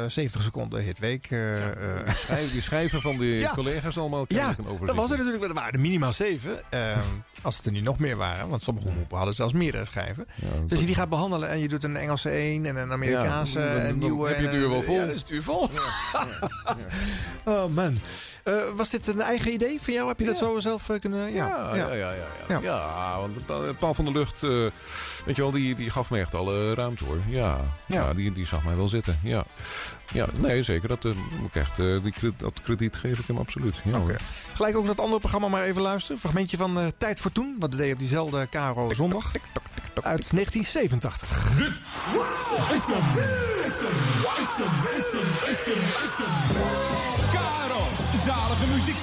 [0.09, 1.27] 70 seconden hitweek.
[1.31, 2.15] eh, eh.
[2.17, 3.51] Schrijf- die schrijven van die Ja.
[3.55, 4.25] collega's allemaal.
[4.29, 4.55] Ja,
[4.87, 5.45] dat was er natuurlijk.
[5.45, 6.61] Er waren minimaal zeven.
[6.71, 6.81] eh,
[7.43, 8.49] als het er niet nog meer waren.
[8.49, 10.27] Want sommige omroepen hadden zelfs meerdere schijven.
[10.63, 13.61] dus als je die gaat behandelen en je doet een Engelse één en een Amerikaanse
[13.61, 14.29] Ja, dan- en dan nieuwe.
[14.29, 14.95] heb je het uur wel vol.
[14.95, 15.69] Ja, dat is het uur vol.
[17.45, 17.99] oh man.
[18.45, 20.09] Eh, was dit een eigen idee van jou?
[20.09, 21.33] Heb je dat zo zelf eh, kunnen...
[21.33, 22.13] Ja, Ja, ja, ja.
[22.13, 22.59] ja, ja.
[22.63, 23.19] ja.
[23.19, 24.51] want Pa- Paul van der Lucht, eh,
[25.27, 27.19] weet je wel, die, die gaf me echt alle ruimte hoor.
[27.29, 28.15] Ja, ja.
[28.15, 29.21] die, die zag mij wel zitten.
[29.23, 29.45] Ja,
[30.13, 30.89] ja nee, zeker.
[30.89, 33.75] Dat, eh, moet ik echt, eh, die, dat krediet geef ik hem absoluut.
[33.85, 34.17] Ja, hoor.
[34.55, 36.19] Gelijk ook dat andere programma maar even luisteren.
[36.21, 37.57] Fragmentje van eh, Tijd voor Toen.
[37.59, 39.33] Wat deed op diezelfde Caro zondag.
[39.95, 41.53] Uit 1987.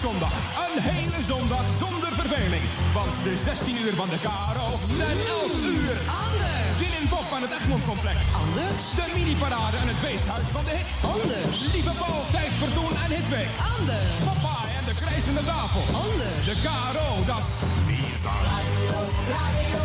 [0.01, 0.33] Muziekzondag.
[0.65, 2.63] Een hele zondag zonder verveling.
[2.93, 4.67] Want de 16 uur van de Karo
[4.97, 5.95] zijn 11 uur.
[6.25, 6.69] Anders.
[6.81, 8.19] Zin in pop aan het Egmondcomplex.
[8.43, 8.81] Anders.
[8.99, 10.95] De mini-parade en het feesthuis van de hits.
[11.15, 11.57] Anders.
[11.73, 13.51] Lieve Paul, tijd voor doen en hitweek.
[13.75, 14.13] Anders.
[14.29, 15.83] Papa en de krijzende tafel.
[16.05, 16.43] Anders.
[16.49, 17.45] De Karo, dat
[17.99, 18.99] is Radio,
[19.35, 19.83] radio,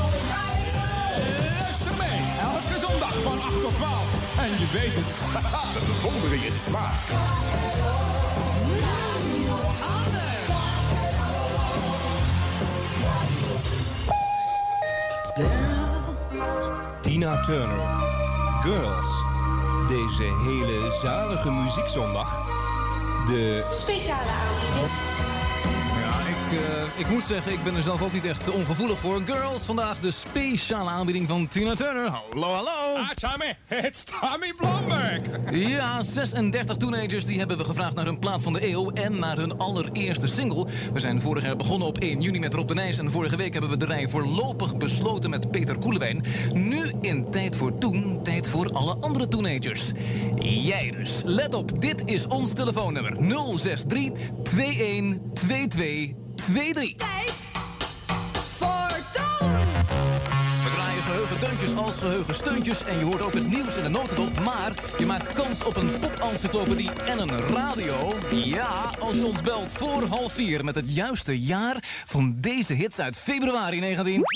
[1.61, 2.21] Luister mee,
[2.51, 4.45] elke zondag van 8 tot 12.
[4.45, 5.09] En je weet het,
[5.75, 6.57] de bewondering is.
[17.03, 17.81] Tina Turner.
[18.63, 19.25] Girls.
[19.89, 22.43] Deze hele zalige muziekzondag.
[23.27, 24.91] De Speciale avond.
[26.07, 29.23] Ja, ik, eh, ik moet zeggen, ik ben er zelf ook niet echt ongevoelig voor.
[29.27, 32.09] Girls, vandaag de speciale aanbieding van Tina Turner.
[32.09, 32.97] Hallo, hallo.
[32.97, 35.21] Ah, Tommy, it's Tommy Blomberg.
[35.51, 39.37] Ja, 36 teenagers die hebben we gevraagd naar hun plaat van de eeuw en naar
[39.37, 40.67] hun allereerste single.
[40.93, 43.53] We zijn vorig jaar begonnen op 1 juni met Rob de Nijs en vorige week
[43.53, 46.25] hebben we de rij voorlopig besloten met Peter Koelewijn.
[46.53, 49.93] Nu in Tijd voor Toen, tijd voor alle andere teenagers.
[50.39, 51.23] Jij dus.
[51.25, 53.17] Let op, dit is ons telefoonnummer
[53.59, 54.11] 063
[54.43, 55.96] 2122
[56.37, 57.07] 23.
[58.59, 59.51] Voor Toon.
[60.65, 63.89] We draaien geheugen deuntjes als geheugen steuntjes en je hoort ook het nieuws in de
[63.89, 64.41] notendop.
[64.41, 68.15] Maar je maakt kans op een pop-encyclopedie en een radio.
[68.31, 71.77] Ja, als je ons belt voor half vier met het juiste jaar
[72.07, 74.23] van deze hits uit februari 19...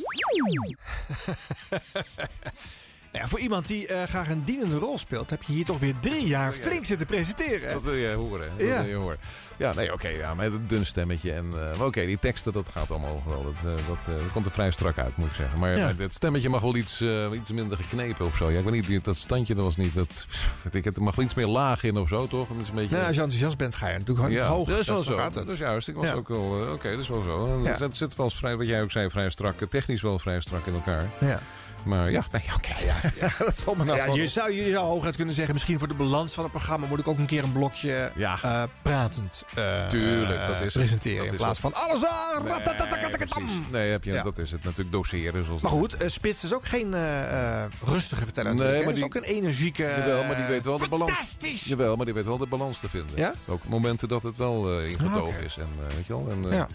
[3.12, 5.30] Nou ja, voor iemand die eh, graag een dienende rol speelt...
[5.30, 7.72] heb je hier toch weer drie jaar flink zitten presenteren.
[7.72, 8.50] Dat wil je horen.
[8.56, 8.80] Dat Ja.
[8.82, 9.18] wil je horen.
[9.56, 10.08] Ja, nee, oké.
[10.08, 11.32] ja, met een dun stemmetje.
[11.32, 13.42] En, maar oké, die teksten, dat gaat allemaal wel.
[13.42, 15.58] Dat, eh, dat, dat komt er vrij strak uit, moet ik zeggen.
[15.58, 15.92] Maar, Ja.
[15.92, 17.02] dat stemmetje mag wel iets,
[17.34, 18.50] iets minder geknepen of zo.
[18.50, 19.94] Ja, ik weet niet, dat standje dat was niet...
[19.94, 20.26] Dat,
[20.70, 22.48] ik, het mag wel iets meer laag in of zo, toch?
[22.50, 22.94] Een beetje...
[22.94, 24.68] Nou, als je enthousiast bent, ga je natuurlijk Ja, hoog.
[24.68, 25.16] dat is wel zo zo.
[25.16, 25.44] gaat het.
[25.44, 25.88] Dat is juist.
[25.88, 26.12] Ik was Ja.
[26.14, 26.68] ook wel...
[26.72, 27.62] Oké, dat is wel zo.
[27.64, 29.54] Het zit wel eens vrij, wat jij ook zei, vrij strak.
[29.70, 31.10] Technisch wel vrij strak in elkaar.
[31.20, 31.40] Ja.
[31.84, 32.68] Maar ja, nee, oké.
[33.20, 35.54] Ja, dat valt me nou Ja, ja, je zou, je zou hooguit kunnen zeggen...
[35.54, 36.86] misschien voor de balans van het programma...
[36.86, 41.16] moet ik ook een keer een blokje eh, pratend eh, Tuurlijk, dat is presenteren.
[41.18, 41.72] Dat in is plaats het.
[41.72, 42.44] van alles aan...
[43.70, 44.22] Nee, heb je, Ja.
[44.22, 44.62] dat is het.
[44.64, 45.44] Natuurlijk doseren.
[45.44, 46.94] Zoals Maar goed, eh, Spits is ook geen
[47.84, 48.54] rustige verteller.
[48.54, 48.72] Nee, hè.
[48.74, 49.82] maar Het is die- ook een energieke...
[49.82, 51.10] Jawel, maar die weet wel de balans.
[51.10, 51.64] Fantastisch!
[51.64, 53.16] Jawel, maar die weet wel de balans te vinden.
[53.16, 53.32] Ja?
[53.46, 55.56] Ook momenten dat het wel ingetogen Ah, is.
[55.56, 55.66] En,
[55.96, 56.68] weet je wel, en, Ja.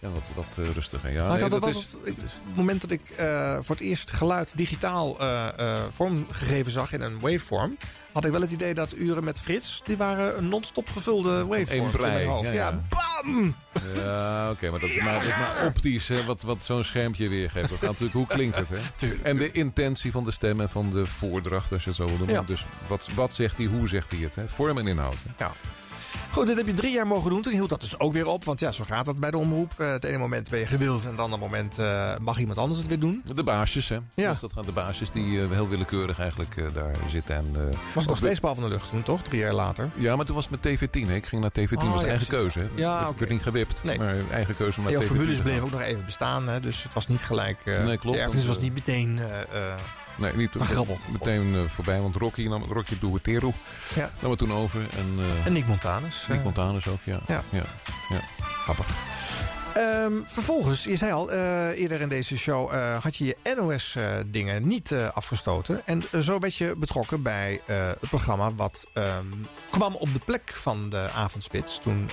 [0.00, 0.10] Ja.
[0.10, 1.10] wat, wat eh, rustiger.
[1.12, 3.74] Ja, Maar ik nee, had dat dat is, dat- het moment dat ik eh, voor
[3.76, 7.76] het eerst geluid digitaal eh, vormgegeven zag in een waveform,
[8.12, 11.92] had ik wel het idee dat uren met Frits, die waren een non-stop gevulde waveforms
[11.94, 12.46] Eén in mijn hoofd.
[12.48, 12.80] ja, Ja, ja.
[13.22, 13.54] bam!
[13.94, 17.28] Ja, oké, maar dat is maar, dat is maar optisch, hè, wat, wat zo'n schermpje
[17.28, 17.68] weergeeft.
[17.68, 19.08] Dat gaat natuurlijk, hoe klinkt het, hè?
[19.22, 22.16] en de intentie van de stem en van de voordracht, als je het zo wil
[22.16, 22.34] noemen.
[22.34, 22.42] Ja.
[22.42, 24.48] Dus wat, wat zegt hij, hoe zegt hij het, hè?
[24.48, 25.14] Vorm en inhoud.
[25.36, 25.44] Hè?
[25.44, 25.52] Ja.
[26.32, 27.42] Goed, dit heb je drie jaar mogen doen.
[27.42, 28.44] Toen hield dat dus ook weer op.
[28.44, 29.72] Want ja, zo gaat dat bij de omroep.
[29.76, 32.78] Eh, het ene moment ben je gewild en het andere moment eh, mag iemand anders
[32.78, 33.22] het weer doen.
[33.34, 33.98] De baasjes, hè?
[34.14, 34.30] Ja.
[34.30, 37.36] Dus dat gaan de baasjes die eh, heel willekeurig eigenlijk daar zitten.
[37.36, 39.22] En, Was het nog steeds Paul van de Lucht toen, toch?
[39.22, 39.90] Drie jaar later.
[39.94, 41.08] Ja, maar toen was het met TV10.
[41.08, 41.14] Hè.
[41.14, 42.28] Ik ging naar TV10, Oh, was ja, eigen precies.
[42.28, 42.58] keuze.
[42.58, 42.66] Hè.
[42.74, 43.18] Ja, Ik oké.
[43.18, 43.98] werd niet gewipt, Nee.
[43.98, 46.48] maar eigen keuze En jouw TV10 formules bleven ook nog even bestaan.
[46.48, 46.60] Hè?
[46.60, 47.64] Dus het was niet gelijk...
[47.64, 49.20] Nee, klopt, De erfenis was niet meteen...
[50.20, 50.98] Nee, niet Maar grappig.
[51.12, 53.52] meteen eh, voorbij, want Rocky nam Rocky Duetero
[53.94, 54.10] Ja.
[54.20, 54.80] nam het toen over.
[54.96, 56.26] En, eh, En Nick Montanus.
[56.28, 56.44] Nick eh.
[56.44, 57.20] Montanus ook, ja.
[57.26, 57.42] Ja.
[57.50, 57.64] ja.
[58.08, 58.20] ja.
[58.40, 58.86] Grappig.
[59.74, 64.66] Ehm, vervolgens, je zei al, eh, eerder in deze show eh, had je je NOS-dingen
[64.66, 65.86] niet eh, afgestoten.
[65.86, 69.26] En zo werd je betrokken bij het programma wat ehm,
[69.70, 71.78] kwam op de plek van de avondspits.
[71.82, 72.08] Toen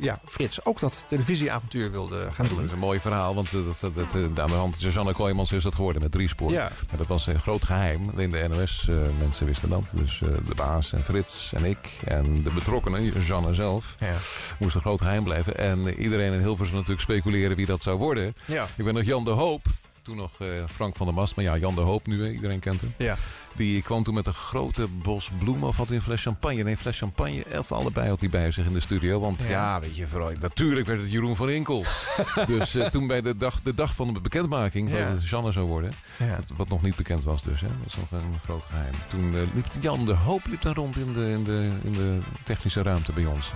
[0.00, 2.64] ja, Frits ook dat televisieavontuur wilde gaan Dat doen.
[2.64, 5.74] is een mooi verhaal, want dat, dat, dat, aan de hand Susanne Kooijmans is dat
[5.74, 6.50] geworden met drie spoor.
[6.50, 6.68] Ja.
[6.88, 8.08] Maar dat was een groot geheim.
[8.12, 9.84] Alleen de NOS-mensen wisten dat.
[9.94, 10.18] Dus
[10.48, 14.14] de baas en Frits en ik en de betrokkenen, Susanne zelf, Ja.
[14.58, 15.56] moest een groot geheim blijven.
[15.56, 18.34] En iedereen in Hilversum natuurlijk speculeren wie dat zou worden.
[18.44, 18.68] Ja.
[18.76, 19.66] Ik ben nog Jan de Hoop.
[20.02, 21.36] toen nog eh, Frank van der Mast.
[21.36, 22.94] Maar ja, Jan de Hoop nu, iedereen kent hem.
[22.98, 23.16] Ja.
[23.56, 25.68] Die kwam toen met een grote bos bloemen.
[25.68, 26.62] Of had hij een fles champagne?
[26.62, 27.44] Nee, een fles champagne.
[27.58, 29.20] Of allebei had hij bij zich in de studio.
[29.20, 31.84] Want ja, weet je, vooral, natuurlijk werd het Jeroen van Inkel.
[32.46, 35.66] dus eh, toen bij de dag, de dag van de bekendmaking, dat het Janne zou
[35.66, 35.92] worden.
[36.18, 37.60] Wat, wat nog niet bekend was dus.
[37.60, 37.66] Hè.
[37.66, 38.94] Dat was nog een groot geheim.
[39.10, 42.18] Toen eh, liep Jan de Hoop liep daar rond in de, in, de, in de
[42.44, 43.50] technische ruimte bij ons.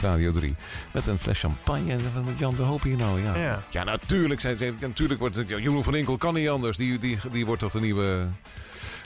[0.00, 0.54] Radio 3.
[0.92, 1.92] Met een fles champagne.
[1.92, 3.22] En moet Jan de Hoop hier nou?
[3.22, 3.84] Ja, Ja.
[3.84, 4.40] natuurlijk.
[4.40, 6.76] Zei, ze, natuurlijk wordt het, Jeroen van Inkel kan niet anders.
[6.76, 8.26] Die, die, die wordt toch de nieuwe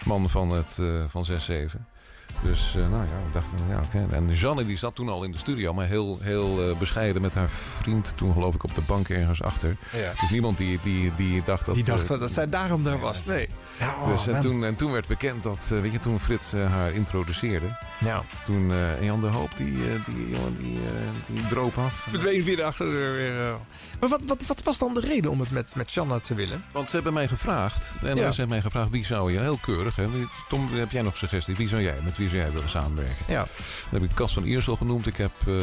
[0.05, 1.87] man van, het, eh, van 6-7.
[2.41, 4.15] Dus eh, nou ja, we dachten, ja, oké.
[4.15, 7.35] En Janne die zat toen al in de studio, maar heel, heel eh, bescheiden met
[7.35, 7.51] haar
[7.81, 8.12] vriend.
[8.16, 9.77] Toen geloof ik op de bank ergens achter.
[9.93, 10.12] Ja.
[10.20, 11.74] Dus niemand die, die, die dacht dat...
[11.74, 13.24] Die dacht eh, dat zij daarom daar was.
[13.24, 13.49] Nee.
[13.78, 14.40] Ja, oh, dus, en, man.
[14.43, 17.66] toen, en toen werd bekend dat, eh, weet je, toen Frits eh, haar introduceerde.
[18.01, 18.23] Ja.
[18.44, 20.93] Toen eh, en Jan de Hoop, die, eh, die jongen, die, eh,
[21.27, 22.07] die droop af.
[22.09, 23.40] Verdween via de achterdeur weer.
[23.40, 23.55] eh.
[24.01, 26.65] Maar wat, wat, wat was dan de reden om het met, met Shanna te willen?
[26.73, 28.15] Want ze hebben mij gevraagd, en Ja.
[28.16, 30.07] ze hebben mij gevraagd, wie zou je, heel keurig, hè?
[30.49, 31.59] Tom, heb jij nog suggesties?
[31.59, 33.15] Wie zou jij, met wie zou jij willen samenwerken?
[33.28, 33.47] Ja.
[33.90, 35.55] Dan heb ik Cas van Iersel genoemd, ik heb eh,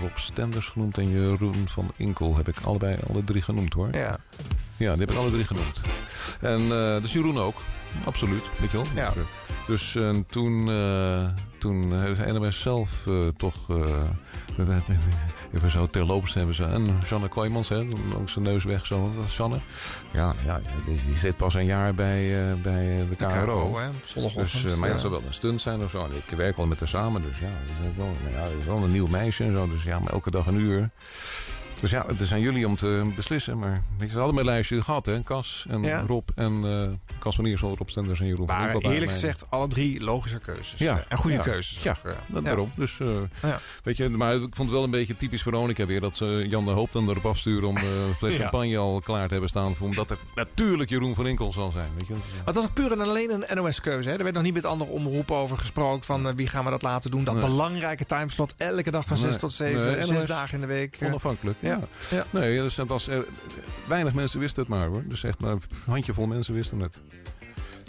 [0.00, 3.88] Rob Stenders genoemd en Jeroen van Inkel heb ik allebei, alle drie genoemd hoor.
[3.94, 4.18] Ja.
[4.76, 5.80] Ja, die heb ik alle drie genoemd.
[6.40, 7.56] En uh, dus Jeroen ook,
[8.04, 8.86] absoluut, weet je wel.
[8.94, 9.12] Ja.
[9.66, 11.28] Dus, uh, toen, uh,
[11.58, 13.68] toen heeft NMS zelf uh, toch...
[15.54, 16.64] Even zo terloops hebben ze.
[16.64, 17.84] En Janne Kooijmans, hè,
[18.14, 19.10] langs de neus weg zo.
[19.36, 19.58] Janne.
[20.10, 23.28] Ja, ja die, die zit pas een jaar bij, uh, bij de KRO.
[23.28, 23.88] De KRO hè?
[24.04, 24.62] Zondagochtend.
[24.62, 26.08] Dus, uh, maar ja, zou wel een stunt zijn of zo.
[26.26, 28.66] Ik werk al met haar samen, dus ja, dat is wel, nou ja, dat is
[28.66, 29.68] wel een nieuw meisje en zo.
[29.68, 30.90] Dus ja, maar elke dag een uur.
[31.82, 33.58] Dus ja, het is aan jullie om te beslissen.
[33.58, 35.20] Maar ik had allemaal mijn lijstje gehad, hè.
[35.20, 36.04] Cas en Ja.
[36.06, 36.88] Rob en uh,
[37.18, 39.06] Cas van Iersel, Rob Stenders en Jeroen Maar eerlijk mij.
[39.08, 40.74] gezegd, alle drie logische keuzes.
[40.78, 41.04] Ja.
[41.08, 41.42] En goede Ja.
[41.42, 41.82] keuzes.
[41.82, 42.12] Ja, eh.
[42.26, 42.70] dat daarom.
[42.74, 43.08] Dus, eh,
[43.42, 43.60] Ja.
[43.82, 46.00] weet je, maar ik vond het wel een beetje typisch Veronica weer...
[46.00, 47.76] dat ze Jan de Hoop dan erop afsturen om
[48.20, 48.28] Ja.
[48.38, 49.74] champagne al klaar te hebben staan...
[49.80, 51.88] omdat het natuurlijk Jeroen van Inkel zal zijn.
[51.98, 52.12] Weet je?
[52.14, 54.08] Maar het was puur en alleen een NOS-keuze.
[54.08, 54.16] hè?
[54.16, 56.04] Er werd nog niet met andere omroepen over gesproken.
[56.04, 57.24] Van wie gaan we dat laten doen.
[57.24, 57.44] Dat Nee.
[57.44, 58.54] belangrijke timeslot.
[58.56, 59.38] Elke dag van 6 Nee.
[59.38, 59.92] tot 7.
[59.92, 60.98] Nee, zes dagen in de week.
[61.02, 61.56] Onafhankelijk,
[62.10, 62.24] ja.
[62.30, 63.18] Nee, dus het was, eh,
[63.88, 65.02] weinig mensen wisten het maar hoor.
[65.06, 66.98] Dus echt maar een handjevol mensen wisten het.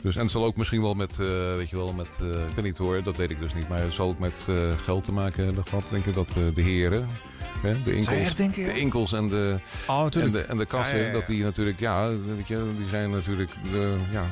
[0.02, 2.56] Dus, en het zal ook misschien wel met, eh, weet je wel, met, eh, ik
[2.56, 3.70] weet niet hoor, dat weet ik dus niet.
[3.70, 4.48] Maar het zal ook met
[4.84, 5.84] geld te maken hebben gehad.
[5.90, 7.08] Denk ik dat de heren,
[7.64, 8.74] hè, de inkels, echt denken, ja?
[8.74, 11.14] de inkels en de, Oh, en de, en de kassen, Ja, ja, ja.
[11.14, 14.24] dat die natuurlijk, ja, weet je, die zijn natuurlijk de, ja,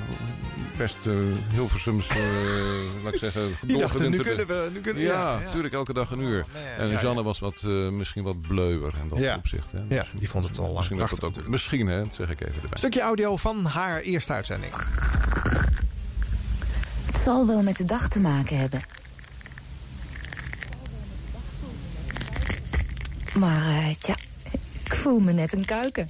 [0.77, 1.13] best uh,
[1.53, 2.17] Hilversums, eh,
[3.03, 4.69] laat ik zeggen, Die dachten, nu kunnen we...
[4.73, 5.45] Nu kunnen, ja, ja, ja.
[5.45, 6.45] natuurlijk elke dag een uur.
[6.77, 7.23] en ja, Janne ja.
[7.23, 9.35] was wat, eh, misschien wat bleuwer in dat Ja.
[9.35, 9.71] opzicht.
[9.71, 9.95] Hè.
[9.95, 12.29] Ja, die vond het al lang Misschien dat prachtig dat ook, misschien hè, dat zeg
[12.29, 12.77] ik even erbij.
[12.77, 14.73] Stukje audio van haar eerste uitzending.
[17.11, 18.81] Het zal wel met de dag te maken hebben.
[23.33, 24.15] Maar eh, tja,
[24.83, 26.09] ik voel me net een kuiken.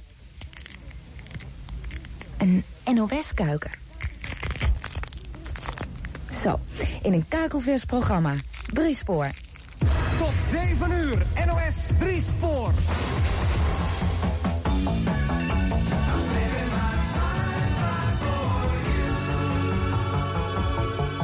[2.38, 3.70] Een NOS-kuiken.
[6.42, 6.58] Zo,
[7.02, 8.34] in een kakelvers programma.
[8.66, 9.30] Drie spoor.
[10.18, 12.72] Tot 7 uur, NOS 3 Spoor.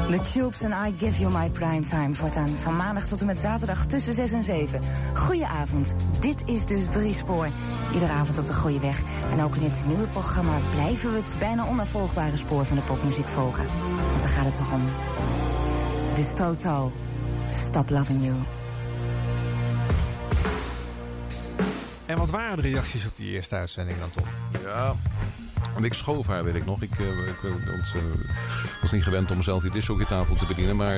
[0.09, 3.39] The Tubes and I Give You My Prime Time voortaan van maandag tot en met
[3.39, 4.79] zaterdag tussen 6 en 7.
[5.13, 7.49] Goedenavond, dit is dus Drie Spoor.
[7.93, 9.01] Iedere avond op de goede weg.
[9.31, 13.25] En ook in dit nieuwe programma blijven we het bijna onafvolgbare spoor van de popmuziek
[13.25, 13.65] volgen.
[14.09, 14.83] Want daar gaat het toch om.
[16.15, 16.91] Dit is Toto.
[17.51, 18.35] Stop Loving You.
[22.05, 24.23] En wat waren de reacties op die eerste uitzending dan, Tom?
[24.63, 24.95] Ja,
[25.75, 26.81] en ik schoof haar, weet ik nog.
[26.81, 27.49] Ik, eh, ik eh,
[27.95, 28.01] eh,
[28.81, 30.75] was niet gewend om zelf die discjockeystafel te bedienen.
[30.75, 30.97] Maar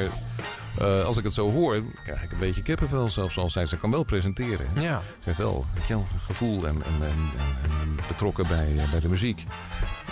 [1.05, 3.09] als ik het zo hoor, krijg ik een beetje kippenvel.
[3.09, 4.67] Zelfs al zij ze kan wel presenteren.
[4.73, 4.81] hè.
[4.81, 4.97] Ja.
[4.99, 9.43] Ze heeft wel wel, gevoel en, en, en, en- en betrokken bij, bij de muziek.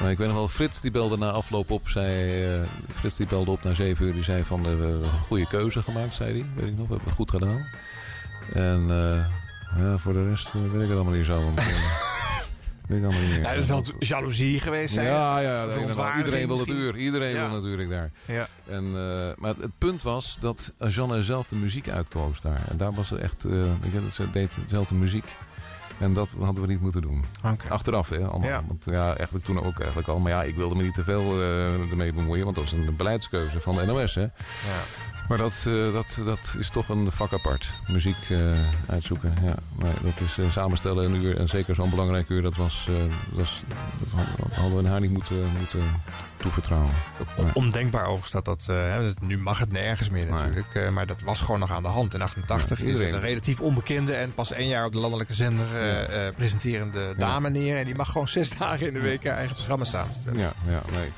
[0.01, 1.89] Maar ik weet nog wel, Frits die belde na afloop op.
[1.89, 4.13] Zei, Frits die belde op na zeven uur.
[4.13, 6.45] Die zei van, we hebben een goede keuze gemaakt, zei hij.
[6.55, 7.65] Weet ik nog, we hebben het goed gedaan.
[8.53, 8.87] En
[9.77, 11.41] ja, voor de rest weet ik het allemaal niet zo.
[12.89, 13.55] Weet allemaal niet meer.
[13.55, 15.05] Ja, zal jaloezie geweest zijn.
[15.05, 15.65] Ja, ja,
[16.17, 16.95] iedereen wil het uur.
[16.97, 17.49] Iedereen Ja.
[17.49, 18.11] wil natuurlijk daar.
[18.25, 18.47] Ja.
[18.67, 22.61] En, eh, maar het punt was dat Jeanne zelf de muziek uitkoos daar.
[22.69, 25.25] En daar was ze echt, weet je, ze deed dezelfde muziek.
[25.99, 27.23] En dat hadden we niet moeten doen.
[27.69, 28.49] Achteraf, hè, allemaal.
[28.49, 28.61] Ja.
[28.67, 30.19] Want ja, eigenlijk toen ook eigenlijk al.
[30.19, 32.43] Maar ja, ik wilde me niet te veel eh, ermee bemoeien.
[32.43, 34.27] Want dat was een beleidskeuze van de NOS, hè.
[35.27, 37.73] Maar dat, eh, dat, dat is toch een vak apart.
[37.87, 38.51] Muziek eh,
[38.87, 39.55] uitzoeken, ja.
[39.75, 41.37] Maar dat is samenstellen een uur.
[41.37, 42.87] En zeker zo'n belangrijk uur, dat was...
[43.35, 43.47] dat
[44.53, 45.81] hadden we haar niet moeten, moeten
[46.39, 46.91] toevertrouwen.
[47.37, 47.47] Nee.
[47.53, 48.65] Ondenkbaar overigens dat dat...
[48.69, 50.73] eh, nu mag het nergens meer natuurlijk.
[50.73, 52.13] eh, maar dat was gewoon nog aan de hand.
[52.13, 54.13] In 88 Ja, is het een relatief onbekende...
[54.13, 57.77] en pas één jaar op de landelijke zender eh, presenterende dame neer.
[57.77, 60.39] En die mag gewoon zes dagen in de week haar eigen programma samenstellen.
[60.39, 61.09] Ja, ja, nee.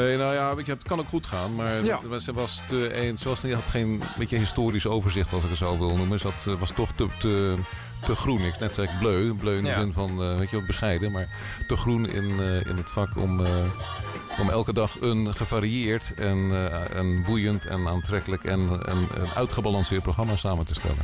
[0.00, 1.54] Nee, nou ja, weet je, het kan ook goed gaan.
[1.54, 2.00] Maar Ja.
[2.20, 5.96] ze was te een, ze had geen beetje historisch overzicht, als ik het zo wil
[5.96, 6.18] noemen.
[6.20, 7.54] Ze had, was toch te, te,
[8.04, 8.40] te groen.
[8.40, 9.32] Ik net zei ik bleu.
[9.34, 9.80] Bleu in de Ja.
[9.80, 11.12] zin van, eh, weet je wel, bescheiden.
[11.12, 11.28] Maar
[11.66, 13.52] te groen in, eh, in het vak om, eh,
[14.40, 16.50] om elke dag een gevarieerd en,
[16.94, 20.96] en boeiend en aantrekkelijk en een, een uitgebalanceerd programma samen te stellen.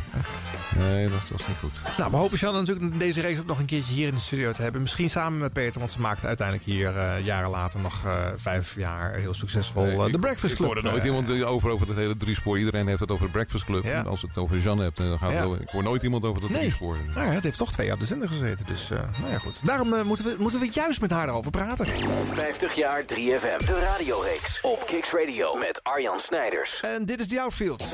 [0.79, 1.73] Nee, dat, dat is niet goed.
[1.99, 4.53] Nou, we hopen Shannon natuurlijk deze race ook nog een keertje hier in de studio
[4.53, 4.81] te hebben.
[4.81, 8.03] Misschien samen met Peter, want ze maakte uiteindelijk hier jaren later nog
[8.37, 10.69] vijf jaar heel succesvol Nee, de ik- Breakfast Ik Club.
[10.69, 12.59] hoor er nooit iemand over, over het hele driespoor.
[12.59, 13.85] Iedereen heeft het over de Breakfast Club.
[13.85, 13.91] Ja.
[13.93, 16.41] En als het over Jeanne hebt, dan gaat het over- Ik hoor nooit iemand over
[16.41, 16.61] dat Nee.
[16.93, 18.67] Nou ja, het heeft toch twee jaar op de zender gezeten.
[18.67, 19.67] Dus eh, nou ja, goed.
[19.67, 21.87] Daarom eh, moeten, we, moeten we juist met haar erover praten.
[22.33, 23.67] 50 jaar 3FM.
[23.67, 26.81] De radioreeks op Kicks Radio met Arjan Snijders.
[26.81, 27.85] En dit is The Outfield.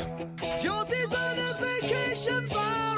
[0.63, 2.90] Josie's on a vacation far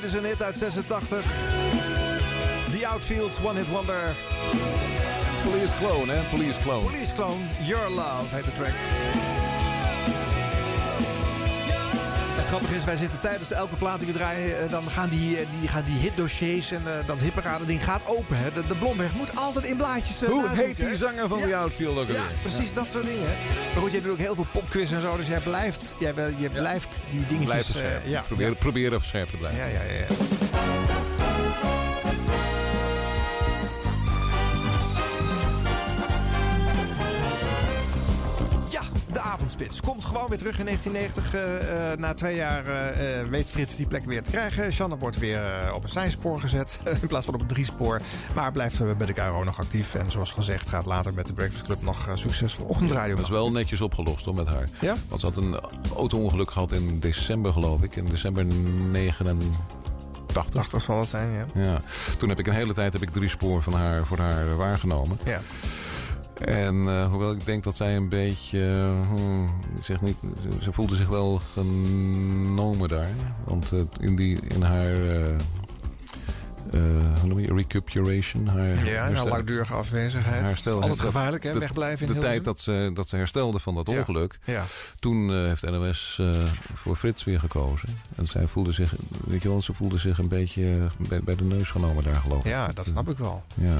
[0.00, 1.24] dit is een hit uit 86.
[2.78, 4.16] The Outfield, One Hit Wonder.
[5.42, 6.22] Police Clone, hè?
[6.30, 6.84] Police Clone.
[6.84, 9.39] Police Clone, Your Love heet de track.
[12.50, 14.62] Het grappige is, wij zitten tijdens elke plaat die we draaien...
[14.62, 18.02] eh, dan gaan die, eh, die, gaan die hitdossiers en eh, dat hipparade ding gaat
[18.06, 18.36] open.
[18.38, 18.52] Hè.
[18.52, 21.98] De, de Blomberg moet altijd in blaadjes eh, Hoe heet die zanger van The Outfield
[21.98, 22.36] ook Ja, alweer?
[22.42, 23.28] precies dat soort dingen.
[23.74, 25.16] Maar goed, jij doet ook heel veel popquiz en zo.
[25.16, 27.70] Dus jij blijft, jij, je blijft die dingetjes...
[27.70, 29.58] Blijf ja, Probeer, probeer even scherp te blijven.
[29.60, 29.98] ja, ja, ja.
[30.08, 30.39] ja.
[39.50, 39.80] Avondspits.
[39.80, 41.34] Komt gewoon weer terug in 1990.
[41.34, 44.72] eh, eh, na twee jaar eh, weet Frits die plek weer te krijgen.
[44.72, 45.42] Shannon wordt weer
[45.74, 46.78] op een zijspoor gezet.
[47.02, 48.00] in plaats van op een driespoor.
[48.34, 49.94] Maar blijft bij de KRO nog actief.
[49.94, 53.14] En zoals gezegd gaat later met de Breakfast Club nog succesvol ochtendradio.
[53.14, 54.68] Dat is wel netjes opgelost hoor, met haar.
[54.80, 54.94] Ja?
[55.08, 55.60] Want ze had een
[55.96, 57.96] auto-ongeluk gehad in december, geloof ik.
[57.96, 59.48] In december 89.
[60.32, 61.62] 80 zal het zijn, ja.
[61.62, 61.80] Ja.
[62.18, 65.18] Toen heb ik een hele tijd heb ik drie spoor van haar, voor haar waargenomen.
[65.24, 65.40] Ja.
[66.40, 68.92] En eh, hoewel ik denk dat zij een beetje...
[69.16, 73.08] hmm, zeg niet, ze, ze voelde zich wel genomen daar.
[73.44, 74.96] Want eh, in, die, in haar...
[77.20, 77.54] hoe noem je?
[77.54, 78.46] Recuperation.
[78.46, 80.40] Haar, Ja, herstel- langdurige afwezigheid.
[80.42, 81.58] herstel- Altijd gevaarlijk, hè?
[81.58, 83.98] Wegblijven in De tijd dat ze, dat ze herstelde van dat Ja.
[83.98, 84.38] ongeluk.
[84.44, 84.64] Ja.
[84.98, 86.20] Toen heeft NOS
[86.74, 87.88] voor Frits weer gekozen.
[88.16, 88.94] En zij voelde zich,
[89.26, 92.38] weet je wel, ze voelde zich een beetje bij, bij de neus genomen daar geloof
[92.40, 92.46] ik.
[92.46, 93.42] Ja, dat snap ik wel.
[93.54, 93.76] Ja.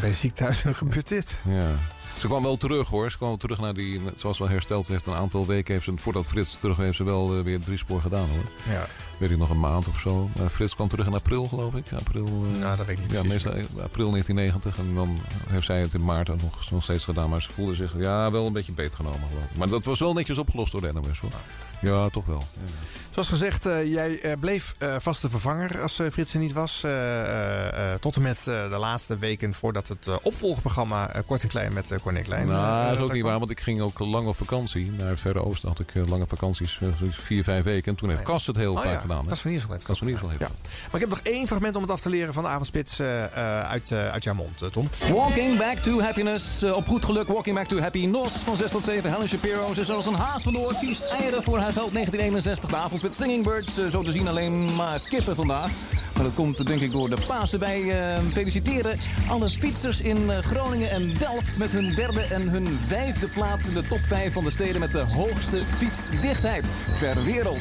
[0.00, 1.38] Bij een ziekthuis gebeurt dit.
[1.48, 1.70] Ja.
[2.18, 3.10] Ze kwam wel terug hoor.
[3.10, 4.00] Ze kwam wel terug naar die.
[4.16, 4.86] Ze was wel hersteld.
[4.86, 5.72] Ze heeft een aantal weken.
[5.72, 8.72] Heeft ze, voordat Frits terug heeft ze wel eh, weer drie spoor gedaan hoor.
[8.74, 8.86] Ja.
[9.18, 10.30] Weet ik nog een maand of zo.
[10.38, 11.92] Maar Frits kwam terug in april geloof ik.
[11.98, 13.52] April, eh, Nou, dat weet ik niet Ja, meestal
[13.82, 14.78] april 1990.
[14.78, 15.18] En dan
[15.48, 17.30] heeft zij het in maart ook nog, nog steeds gedaan.
[17.30, 19.56] Maar ze voelde zich ja, wel een beetje beet genomen geloof ik.
[19.56, 21.30] Maar dat was wel netjes opgelost door de NOS hoor.
[21.84, 22.38] Ja, toch wel.
[22.64, 22.72] Ja.
[23.10, 26.80] Zoals gezegd, eh, jij eh, bleef eh, vaste vervanger als eh, Frits er niet was.
[26.84, 26.90] eh,
[27.22, 31.42] eh, eh, tot en met eh, de laatste weken voordat het eh, opvolgprogramma eh, Kort
[31.42, 32.46] en Klein met Corné Klein.
[32.46, 33.30] Nou, dat is ook niet kwam.
[33.30, 34.90] waar, want ik ging ook lang op vakantie.
[34.90, 36.78] Naar het Verre Oosten had ik lange vakanties,
[37.10, 37.92] vier, vijf weken.
[37.92, 39.22] En toen heeft Kas het heel Oh vaak ja, gedaan.
[39.22, 39.28] hè.
[39.28, 40.48] Kas van Iersel heeft Kas van Iersel heeft Ja.
[40.84, 43.24] Maar ik heb nog één fragment om het af te leren van de avondspits eh,
[43.24, 44.88] eh, uit, uit jouw mond, Tom.
[45.12, 46.62] Walking Back to Happiness.
[46.62, 48.34] Op goed geluk Walking Back to Happiness.
[48.36, 49.12] Van 6 tot 7.
[49.12, 49.74] Helen Shapiro.
[49.74, 50.74] Ze is zoals een haas vandoor.
[50.80, 52.70] Kiest eieren voor haar geld 1961.
[52.70, 53.78] De avond met Singing Birds.
[53.78, 55.70] Eh, zo te zien alleen maar kippen vandaag.
[56.14, 57.58] Maar dat komt denk ik door de Pasen.
[57.58, 58.98] Wij eh, feliciteren
[59.28, 61.58] alle fietsers in eh, Groningen en Delft...
[61.58, 64.80] met hun derde en hun vijfde plaats in de top 5 van de steden...
[64.80, 66.64] met de hoogste fietsdichtheid
[67.00, 67.60] ter wereld.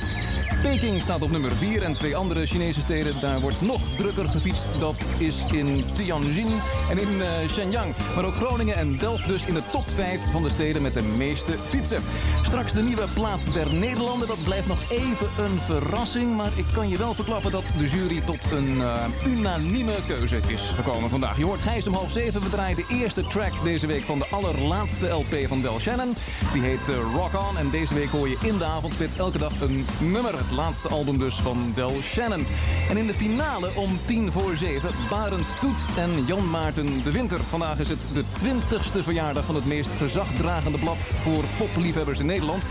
[0.64, 4.80] Peking staat op nummer 4 en twee andere Chinese steden, daar wordt nog drukker gefietst.
[4.80, 7.96] Dat is in Tianjin en in eh, Shenyang.
[8.16, 11.02] Maar ook Groningen en Delft dus in de top 5 van de steden met de
[11.18, 12.02] meeste fietsen.
[12.44, 13.74] Straks de nieuwe plaat der
[14.04, 16.36] Dat blijft nog even een verrassing.
[16.36, 20.72] Maar ik kan je wel verklappen dat de jury tot een eh, unanieme keuze is
[20.76, 21.38] gekomen vandaag.
[21.38, 24.26] Je hoort Gijs om half 7, we draaien de eerste track deze week van de
[24.32, 26.16] allerlaatste LP van Del Shannon.
[26.54, 29.62] Die heet eh, Rock On en deze week hoor je in de avondspits elke dag
[29.62, 30.38] een nummer.
[30.38, 32.46] Het laatste album dus van Del Shannon.
[32.90, 37.44] En in de finale om tien voor zeven Barend Toet en Jan Maarten de Winter.
[37.44, 42.68] Vandaag is het de twintigste verjaardag van het meest gezagdragende blad voor popliefhebbers in Nederland.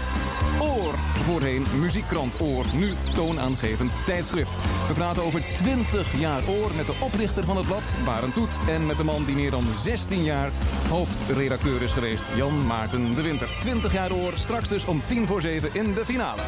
[0.61, 4.55] Oor, voorheen muziekkrant Oor, nu toonaangevend tijdschrift.
[4.89, 8.59] We praten over 20 jaar Oor met de oprichter van het blad, Barend Toet.
[8.69, 10.51] En met de man die meer dan 16 jaar
[10.89, 13.49] hoofdredacteur is geweest, Jan Maarten de Winter.
[13.61, 16.43] 20 jaar Oor, straks dus om tien voor zeven in de finale.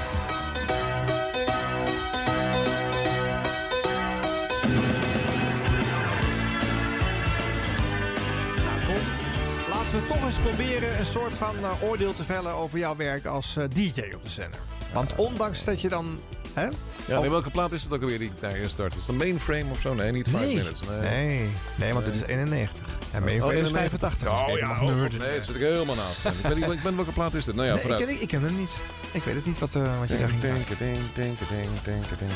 [9.94, 13.56] We toch eens proberen een soort van eh, oordeel te vellen over jouw werk als
[13.56, 14.60] eh, DJ op de zender.
[14.92, 16.18] Want ondanks dat je dan.
[16.54, 16.66] Hè,
[17.06, 18.92] Ja, nee, welke plaat is het ook alweer die daar start?
[18.94, 19.94] Is het een mainframe of zo?
[19.94, 20.54] Nee, niet 5 Nee.
[20.56, 20.80] minutes.
[21.00, 22.86] Nee, nee, want dit is 91.
[23.12, 24.28] En mainframe is 85.
[24.28, 26.24] dus Oh ja, oh, nee, dat zit ik helemaal naast.
[26.24, 27.54] ik, niet- ik ben welke plaat is dit?
[27.54, 28.70] Nou ja, Nee, ik, ken, ik ken hem niet.
[29.12, 31.46] Ik weet het niet wat, eh, wat je daar ging denken, denken, denken,
[31.84, 32.28] denken.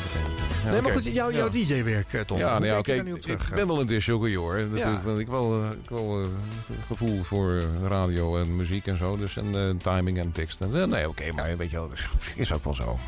[0.65, 1.49] Ja, Nee, maar goed, jouw, jouw.
[1.49, 2.37] DJ-werk, eh, Tom.
[2.37, 2.95] Ja, je oké.
[2.95, 3.49] daar nu op ik, terug?
[3.49, 4.57] ik ben wel een disjockey hoor.
[4.57, 6.27] Ik heb wel, eh, ik wel eh,
[6.87, 9.17] gevoel voor eh, radio en muziek en zo.
[9.17, 10.61] Dus en eh, timing en tekst.
[10.61, 11.91] Eh, nee, oké, maar weet je wel,
[12.35, 12.99] is ook wel zo.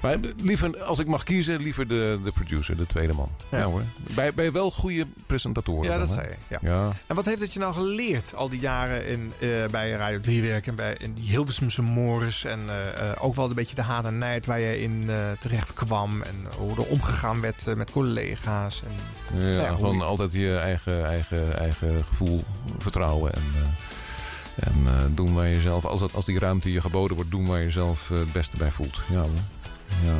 [0.00, 3.28] Maar liever, als ik mag kiezen, liever de, de producer, de tweede man.
[3.50, 3.82] Ja, hoor.
[4.14, 5.90] Bij, bij wel goede presentatoren.
[5.90, 6.58] Ja, dat zei je.
[6.62, 6.92] Ja.
[7.06, 10.42] En wat heeft het je nou geleerd al die jaren in, eh, bij Radio 3
[10.42, 13.82] werken en bij in die Hilversumse Morris en eh, eh, ook wel een beetje de
[13.82, 17.74] haat en nijd waar je in eh, terecht kwam en hoe er omgegaan werd eh,
[17.74, 18.82] met collega's.
[18.82, 18.92] En,
[19.48, 22.44] Ja, Nou gewoon je- altijd je eigen, eigen, eigen gevoel
[22.78, 23.32] vertrouwen.
[23.34, 27.16] En, eh, en eh, doen waar je zelf, als, het, als die ruimte je geboden
[27.16, 29.00] wordt, doen waar je zelf eh, het beste bij voelt.
[29.08, 29.30] Ja, hoor.
[30.04, 30.16] Ja.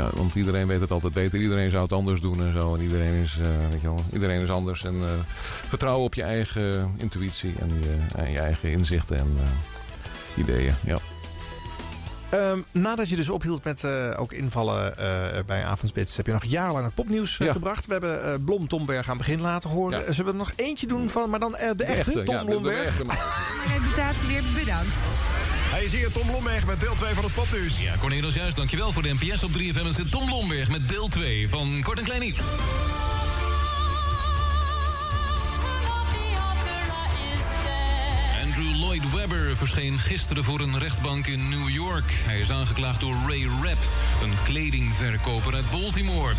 [0.00, 1.40] ja, want iedereen weet het altijd beter.
[1.40, 2.74] Iedereen zou het anders doen en zo.
[2.74, 4.84] En iedereen is, eh, weet je wel, iedereen is anders.
[4.84, 5.10] En eh,
[5.68, 10.74] vertrouwen op je eigen intuïtie en je, en je eigen inzichten en eh, ideeën.
[10.84, 10.98] Ja.
[12.30, 16.44] Ehm, nadat je dus ophield met eh, ook invallen eh, bij Avondspits, heb je nog
[16.44, 17.52] jarenlang het popnieuws Ja.
[17.52, 17.86] gebracht.
[17.86, 19.98] We hebben eh, Blom Tomberg aan het begin laten horen.
[19.98, 20.04] Ja.
[20.12, 22.50] Zullen we er nog eentje doen van, maar dan de, echte, Tom ja, de- de
[22.50, 22.84] Blomberg?
[22.84, 23.16] echte man.
[23.66, 24.94] Mijn reputatie weer bedankt.
[25.80, 27.80] Hij is hier, Tom Blomberg, met deel 2 van het popnieuws.
[27.80, 28.56] Ja, Cornelis, juist.
[28.56, 29.96] Dankjewel voor de NPS op 3FM.
[29.96, 32.38] Het Tom Lomberg met deel 2 van Kort en Klein Nieuws.
[39.20, 42.04] Webber verscheen gisteren voor een rechtbank in New York.
[42.24, 43.78] Hij is aangeklaagd door Ray Rapp,
[44.22, 46.34] een kledingverkoper uit Baltimore.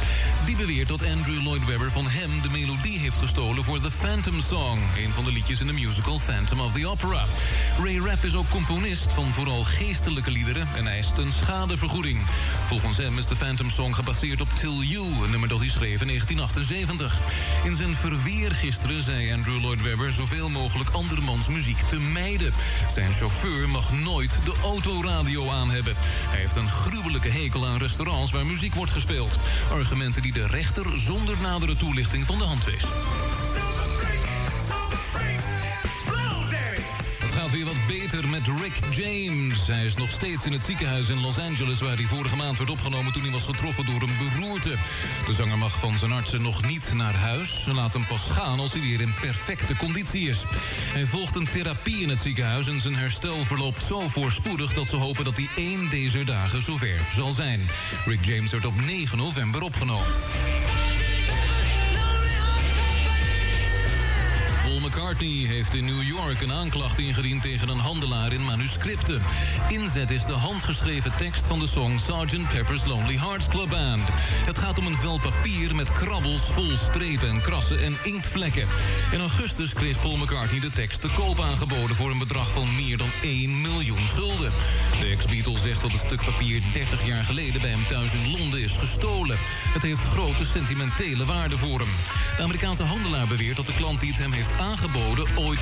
[0.46, 4.42] Die beweert dat Andrew Lloyd Webber van hem de melodie heeft gestolen voor The Phantom
[4.42, 7.26] Song, een van de liedjes in de musical Phantom of the Opera.
[7.84, 12.20] Ray Rapp is ook componist van vooral geestelijke liederen en eist een schadevergoeding.
[12.68, 16.02] Volgens hem is de Phantom Song gebaseerd op Till You, een nummer dat hij schreef
[16.02, 17.20] in 1978.
[17.64, 22.54] In zijn verweer gisteren zei Andrew Lloyd Webber zoveel mogelijk andermans muziek te mijden.
[22.92, 25.94] Zijn chauffeur mag nooit de autoradio aan hebben.
[26.30, 29.38] Hij heeft een gruwelijke hekel aan restaurants waar muziek wordt gespeeld.
[29.72, 32.84] Argumenten die de rechter zonder nadere toelichting van de hand wees.
[38.00, 39.68] Beter met Rick James.
[39.68, 41.80] Hij is nog steeds in het ziekenhuis in Los Angeles...
[41.80, 44.76] waar hij vorige maand werd opgenomen toen hij was getroffen door een beroerte.
[45.26, 47.64] De zanger mag van zijn artsen nog niet naar huis.
[47.64, 50.44] Ze laten hem pas gaan als hij weer in perfecte conditie is.
[50.94, 52.68] Hij volgt een therapie in het ziekenhuis...
[52.68, 54.74] en zijn herstel verloopt zo voorspoedig...
[54.74, 57.68] dat ze hopen dat hij één deze dagen zover zal zijn.
[58.06, 60.08] Rick James werd op 9 november opgenomen.
[64.92, 69.22] McCartney heeft in New York een aanklacht ingediend tegen een handelaar in manuscripten.
[69.70, 72.54] Inzet is de handgeschreven tekst van de song Sgt.
[72.54, 74.02] Pepper's Lonely Hearts Club Band.
[74.46, 78.68] Het gaat om een vel papier met krabbels vol strepen en krassen en inktvlekken.
[79.12, 82.98] In augustus kreeg Paul McCartney de tekst te koop aangeboden voor een bedrag van meer
[82.98, 84.52] dan 1 miljoen gulden.
[85.00, 88.62] De ex-Beatle zegt dat het stuk papier 30 jaar geleden bij hem thuis in Londen
[88.62, 89.38] is gestolen.
[89.74, 91.92] Het heeft grote sentimentele waarde voor hem.
[92.38, 94.80] De Amerikaanse handelaar beweert dat de klant die het hem heeft aangeboden
[95.36, 95.60] ooit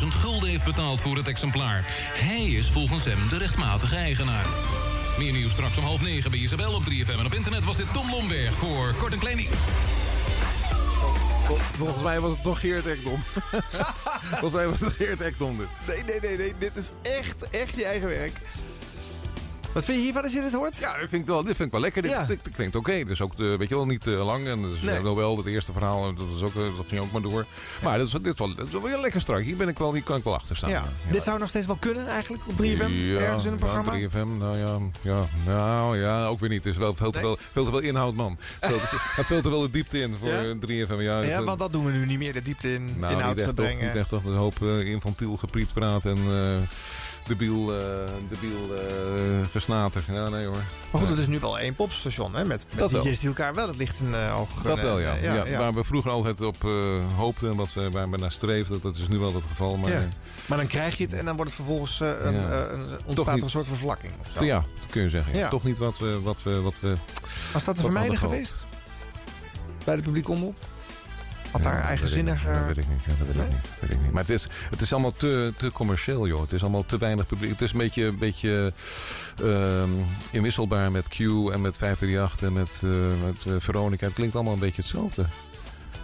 [0.00, 1.84] 100.000 gulden heeft betaald voor het exemplaar.
[2.14, 4.46] Hij is volgens hem de rechtmatige eigenaar.
[5.18, 7.18] Meer nieuws straks om half negen bij Isabel op 3FM.
[7.18, 9.56] En op internet was dit Tom Lomberg voor Kort en Klein Nieuws.
[11.76, 13.22] Volgens mij was het toch Geert Ekdom.
[14.40, 15.66] Volgens mij was het Geert Ekdom dit.
[15.86, 16.54] Nee, nee, nee, nee.
[16.58, 18.36] Dit is echt, echt je eigen werk.
[19.72, 20.76] Wat vind je hiervan als je dit hoort?
[20.76, 22.02] Ja, dit vind ik wel, dit vind ik wel lekker.
[22.02, 22.24] Dit, Ja.
[22.24, 23.04] dit, dit klinkt oké.
[23.04, 24.46] Dus ook, de, weet je wel, niet te lang.
[24.46, 25.00] En dus, Nee.
[25.00, 27.46] nog wel, het eerste verhaal, dat, is ook, eh, dat ging ook maar door.
[27.82, 29.42] Maar dit is, dit wel, dit is wel lekker strak.
[29.42, 30.70] Hier, ben ik wel, hier kan ik wel achter staan.
[30.70, 30.82] Ja.
[31.10, 32.88] Dit zou nog steeds wel kunnen eigenlijk op 3FM?
[32.90, 33.94] Ja, ergens in een programma?
[33.94, 36.64] Ja, 3FM, nou ja, ja, nou ja, ook weer niet.
[36.64, 38.38] Het is wel veel te, veel, veel te veel inhoud, man.
[38.60, 38.86] Veel te,
[39.16, 40.42] het veel te veel de diepte in voor Ja?
[40.42, 40.98] eh, 3FM.
[41.02, 43.42] Ja, Ja, want dat doen we nu niet meer, de diepte in nou, inhoud te
[43.42, 43.86] echt, toch, brengen.
[43.86, 46.56] niet echt toch een hoop eh, infantiel gepriet praat en eh
[47.38, 47.84] debiel, eh
[48.28, 50.02] debiel eh gesnater.
[50.12, 50.62] Ja, nee hoor.
[50.90, 52.44] Maar goed, het is nu wel één popstation, hè?
[52.44, 55.16] Met, met Dat DJ's die elkaar wel het licht in de ogen Dat wel, ja.
[55.16, 58.32] Eh, ja, Waar we vroeger altijd op eh, hoopten en wat we, waar we naar
[58.32, 59.76] streefden, dat is nu wel het geval.
[59.76, 60.08] Maar.
[60.46, 63.36] Maar dan krijg je het en dan wordt het vervolgens eh, een, eh, een- ontstaat
[63.36, 64.12] er een soort vervlakking.
[64.20, 64.44] Of zo.
[64.44, 65.48] Ja, dat kun je zeggen.
[65.50, 66.20] Toch niet wat we...
[66.20, 66.94] Wat we, wat we
[67.52, 68.66] Was dat te vermijden geweest?
[69.84, 70.56] Bij de publieke omroep?
[71.52, 72.44] Wat daar Ja, eigenzinnig...
[72.44, 73.04] Dat eh, weet ik niet.
[73.18, 73.70] Dat weet, ik niet.
[73.80, 74.10] weet ik niet.
[74.12, 76.40] Maar het is, het is allemaal te, te commercieel, joh.
[76.40, 77.50] Het is allemaal te weinig publiek.
[77.50, 78.72] Het is een beetje, een beetje
[79.42, 79.90] ehm,
[80.30, 82.90] inwisselbaar met Q en met 538 en met, eh,
[83.24, 84.04] met eh, Veronica.
[84.06, 85.26] Het klinkt allemaal een beetje hetzelfde.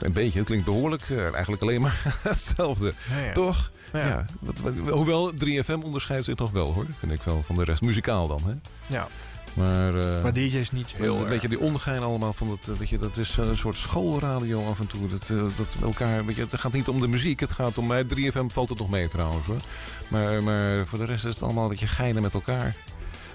[0.01, 1.03] Een beetje, het klinkt behoorlijk.
[1.11, 2.93] eh, eigenlijk alleen maar hetzelfde.
[3.11, 3.33] Ja, ja.
[3.33, 3.71] Toch?
[3.93, 4.07] Ja.
[4.09, 4.25] Ja.
[4.41, 6.87] Wat- wat- hoewel 3FM onderscheidt zich toch wel, hoor.
[6.99, 7.81] Vind ik wel van de rest.
[7.83, 8.53] Muzikaal dan, hè.
[8.95, 9.09] Ja.
[9.55, 11.29] Maar, eh, Maar DJ's niet heel erg.
[11.29, 14.81] beetje die ongein allemaal van dat, eh, weet je, dat is een soort schoolradio af
[14.81, 15.09] en toe.
[15.09, 17.89] Dat, eh, dat elkaar, weet je, het gaat niet om de muziek, het gaat om
[17.89, 19.61] bij 3FM valt het nog mee trouwens hoor.
[20.09, 22.77] Maar, maar voor de rest is het allemaal een beetje geinen met elkaar.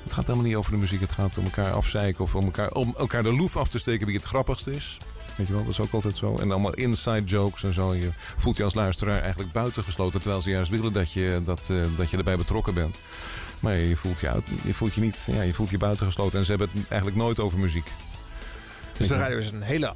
[0.04, 2.72] Het gaat helemaal niet over de muziek, het gaat om elkaar afzeiken of om elkaar,
[2.72, 4.98] om elkaar de loef af te steken wie het grappigst is.
[5.36, 6.36] Weet je wel, dat is ook altijd zo.
[6.36, 7.94] En allemaal inside jokes en zo.
[7.94, 10.20] Je voelt je als luisteraar eigenlijk buitengesloten.
[10.20, 12.98] Terwijl ze juist willen dat je, dat, eh, dat je erbij betrokken bent.
[13.64, 16.40] Maar je voelt je, uit, je, voelt je niet, ja, je voelt je buitengesloten.
[16.40, 17.92] En ze hebben het eigenlijk nooit over muziek.
[18.98, 19.94] Dus de radio is een hele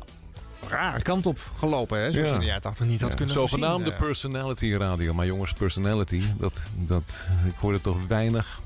[0.67, 2.11] rare kant op gelopen, hè?
[2.11, 3.99] Zoals je in de jaren 80 niet had Ja, kunnen Zogenaamde voorzien, eh.
[3.99, 5.13] personality radio.
[5.13, 8.61] Maar jongens, personality, dat, dat, ik hoorde toch weinig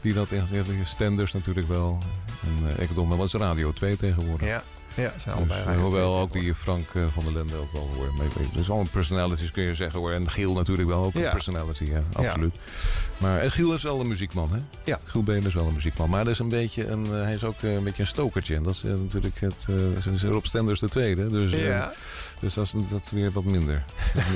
[0.00, 0.48] die dat echt...
[0.50, 1.98] ja, de Stenders natuurlijk wel.
[2.42, 4.48] En uh, Ekdom, dat was Radio 2 tegenwoordig.
[4.48, 4.62] Ja,
[4.98, 7.54] ja zijn Dus, allebei eh, Radio hoewel 2 ook die Frank eh, van der Lende
[7.56, 8.10] ook wel hoor.
[8.60, 10.12] Is allemaal personalities kun je zeggen hoor.
[10.12, 11.24] En Giel natuurlijk wel ook Ja.
[11.24, 12.54] een personality, ja, absoluut.
[13.18, 14.58] Maar en Giel is wel een muziekman, hè?
[14.84, 14.98] Ja.
[15.04, 16.10] Giel Been is wel een muziekman.
[16.10, 18.54] Maar dat is een beetje een, eh, hij is ook eh, een beetje een stokertje.
[18.54, 19.66] En dat is eh, natuurlijk het,
[20.06, 21.26] eh, is Rob Stenders de tweede.
[21.28, 21.92] Dus, eh, Ja.
[22.40, 23.84] dus dat is dat weer wat minder.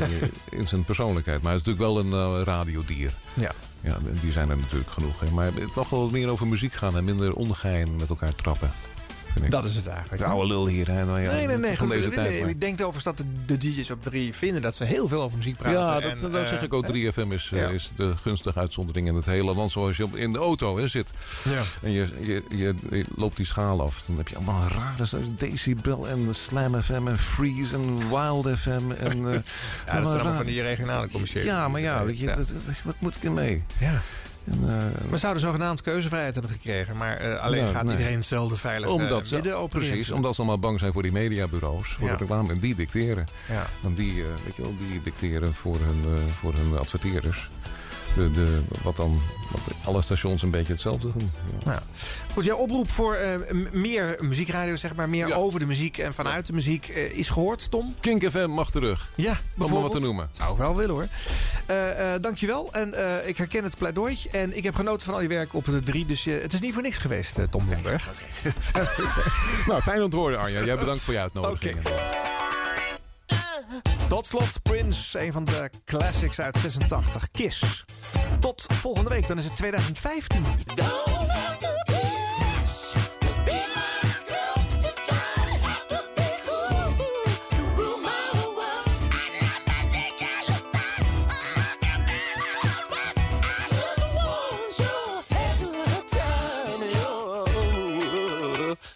[0.51, 1.43] in zijn persoonlijkheid.
[1.43, 3.11] Maar hij is natuurlijk wel een eh, radiodier.
[3.35, 3.53] Ja.
[3.81, 5.21] Ja, die zijn er natuurlijk genoeg.
[5.21, 5.31] Hè.
[5.31, 8.71] Maar het mag wel wat meer over muziek gaan en minder ongein met elkaar trappen.
[9.33, 9.51] Vind ik.
[9.51, 10.23] Dat is het eigenlijk.
[10.23, 10.87] De oude lul hier.
[10.89, 11.05] Hè.
[11.05, 11.77] Nou ja, nee, nee, nee.
[11.77, 12.49] Goed, deze ik- tijd.
[12.49, 15.37] ik denk overigens dat de, de DJ's op 3 vinden dat ze heel veel over
[15.37, 15.79] muziek praten.
[15.81, 16.87] Ja, dat, en, dat eh, zeg ik ook.
[16.87, 17.69] 3FM is, eh, ja.
[17.69, 19.71] is de gunstige uitzondering in het hele land.
[19.71, 21.11] Zoals je in de auto hè, zit.
[21.45, 21.63] Ja.
[21.83, 24.03] En je, je, je, je loopt die schaal af.
[24.07, 25.07] Dan heb je allemaal rare...
[25.37, 28.91] Decibel en Slam FM en Freeze en Wild FM.
[28.99, 29.43] En, eh, Ja, dat
[29.87, 31.45] zijn allemaal van die regionale commerciële.
[31.45, 32.53] Ja, maar ja, weet je, dat-
[32.83, 33.63] wat moet ik ermee?
[33.79, 34.03] Ja.
[34.45, 37.93] En, eh, We zouden zogenaamd keuzevrijheid hebben gekregen, maar eh, alleen Nou, gaat nee.
[37.97, 39.89] iedereen hetzelfde veilig eh, omdat midden opereren.
[39.91, 42.13] precies, omdat ze allemaal bang zijn voor die mediabureaus, voor Ja.
[42.13, 42.53] de reclame.
[42.53, 43.27] En die dicteren.
[43.49, 43.67] Ja.
[43.81, 44.15] Want die,
[44.45, 47.51] weet je wel, die dicteren voor hun, voor hun adverteerders.
[48.15, 49.21] De, de, wat dan
[49.53, 51.33] wat alle stations een beetje hetzelfde doen.
[51.65, 51.71] Ja.
[51.71, 51.81] Nou,
[52.33, 53.39] goed, jouw oproep voor eh,
[53.73, 57.71] meer muziekradio, zeg maar, meer over de muziek en vanuit de muziek eh, is gehoord,
[57.71, 57.95] Tom?
[58.01, 59.09] Kink FM mag terug.
[59.15, 60.31] Ja, Om maar wat te noemen.
[60.33, 61.09] Zou ik wel willen hoor.
[61.67, 62.73] Eh, dankjewel.
[62.73, 62.95] En
[63.29, 64.19] ik herken het pleidooi.
[64.31, 66.07] En ik heb genoten van al je werk op de drie.
[66.07, 68.11] Dus het is niet voor niks geweest, Tom Bomberg.
[69.67, 70.65] nou, fijn om te horen, Arja.
[70.65, 71.77] Jij bedankt voor je uitnodiging.
[74.13, 77.85] Tot slot Prince, een van de classics uit 86, Kiss.
[78.41, 80.45] Tot volgende week, dan is het 2015.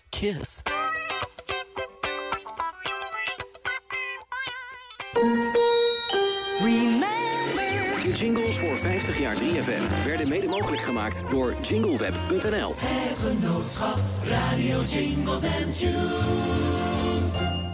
[0.09, 0.76] Kiss.
[9.17, 12.75] 40 jaar 3FM werden mede mogelijk gemaakt door jingleweb.nl.
[12.77, 17.66] Het genootschap Radio Jingles and Tunes.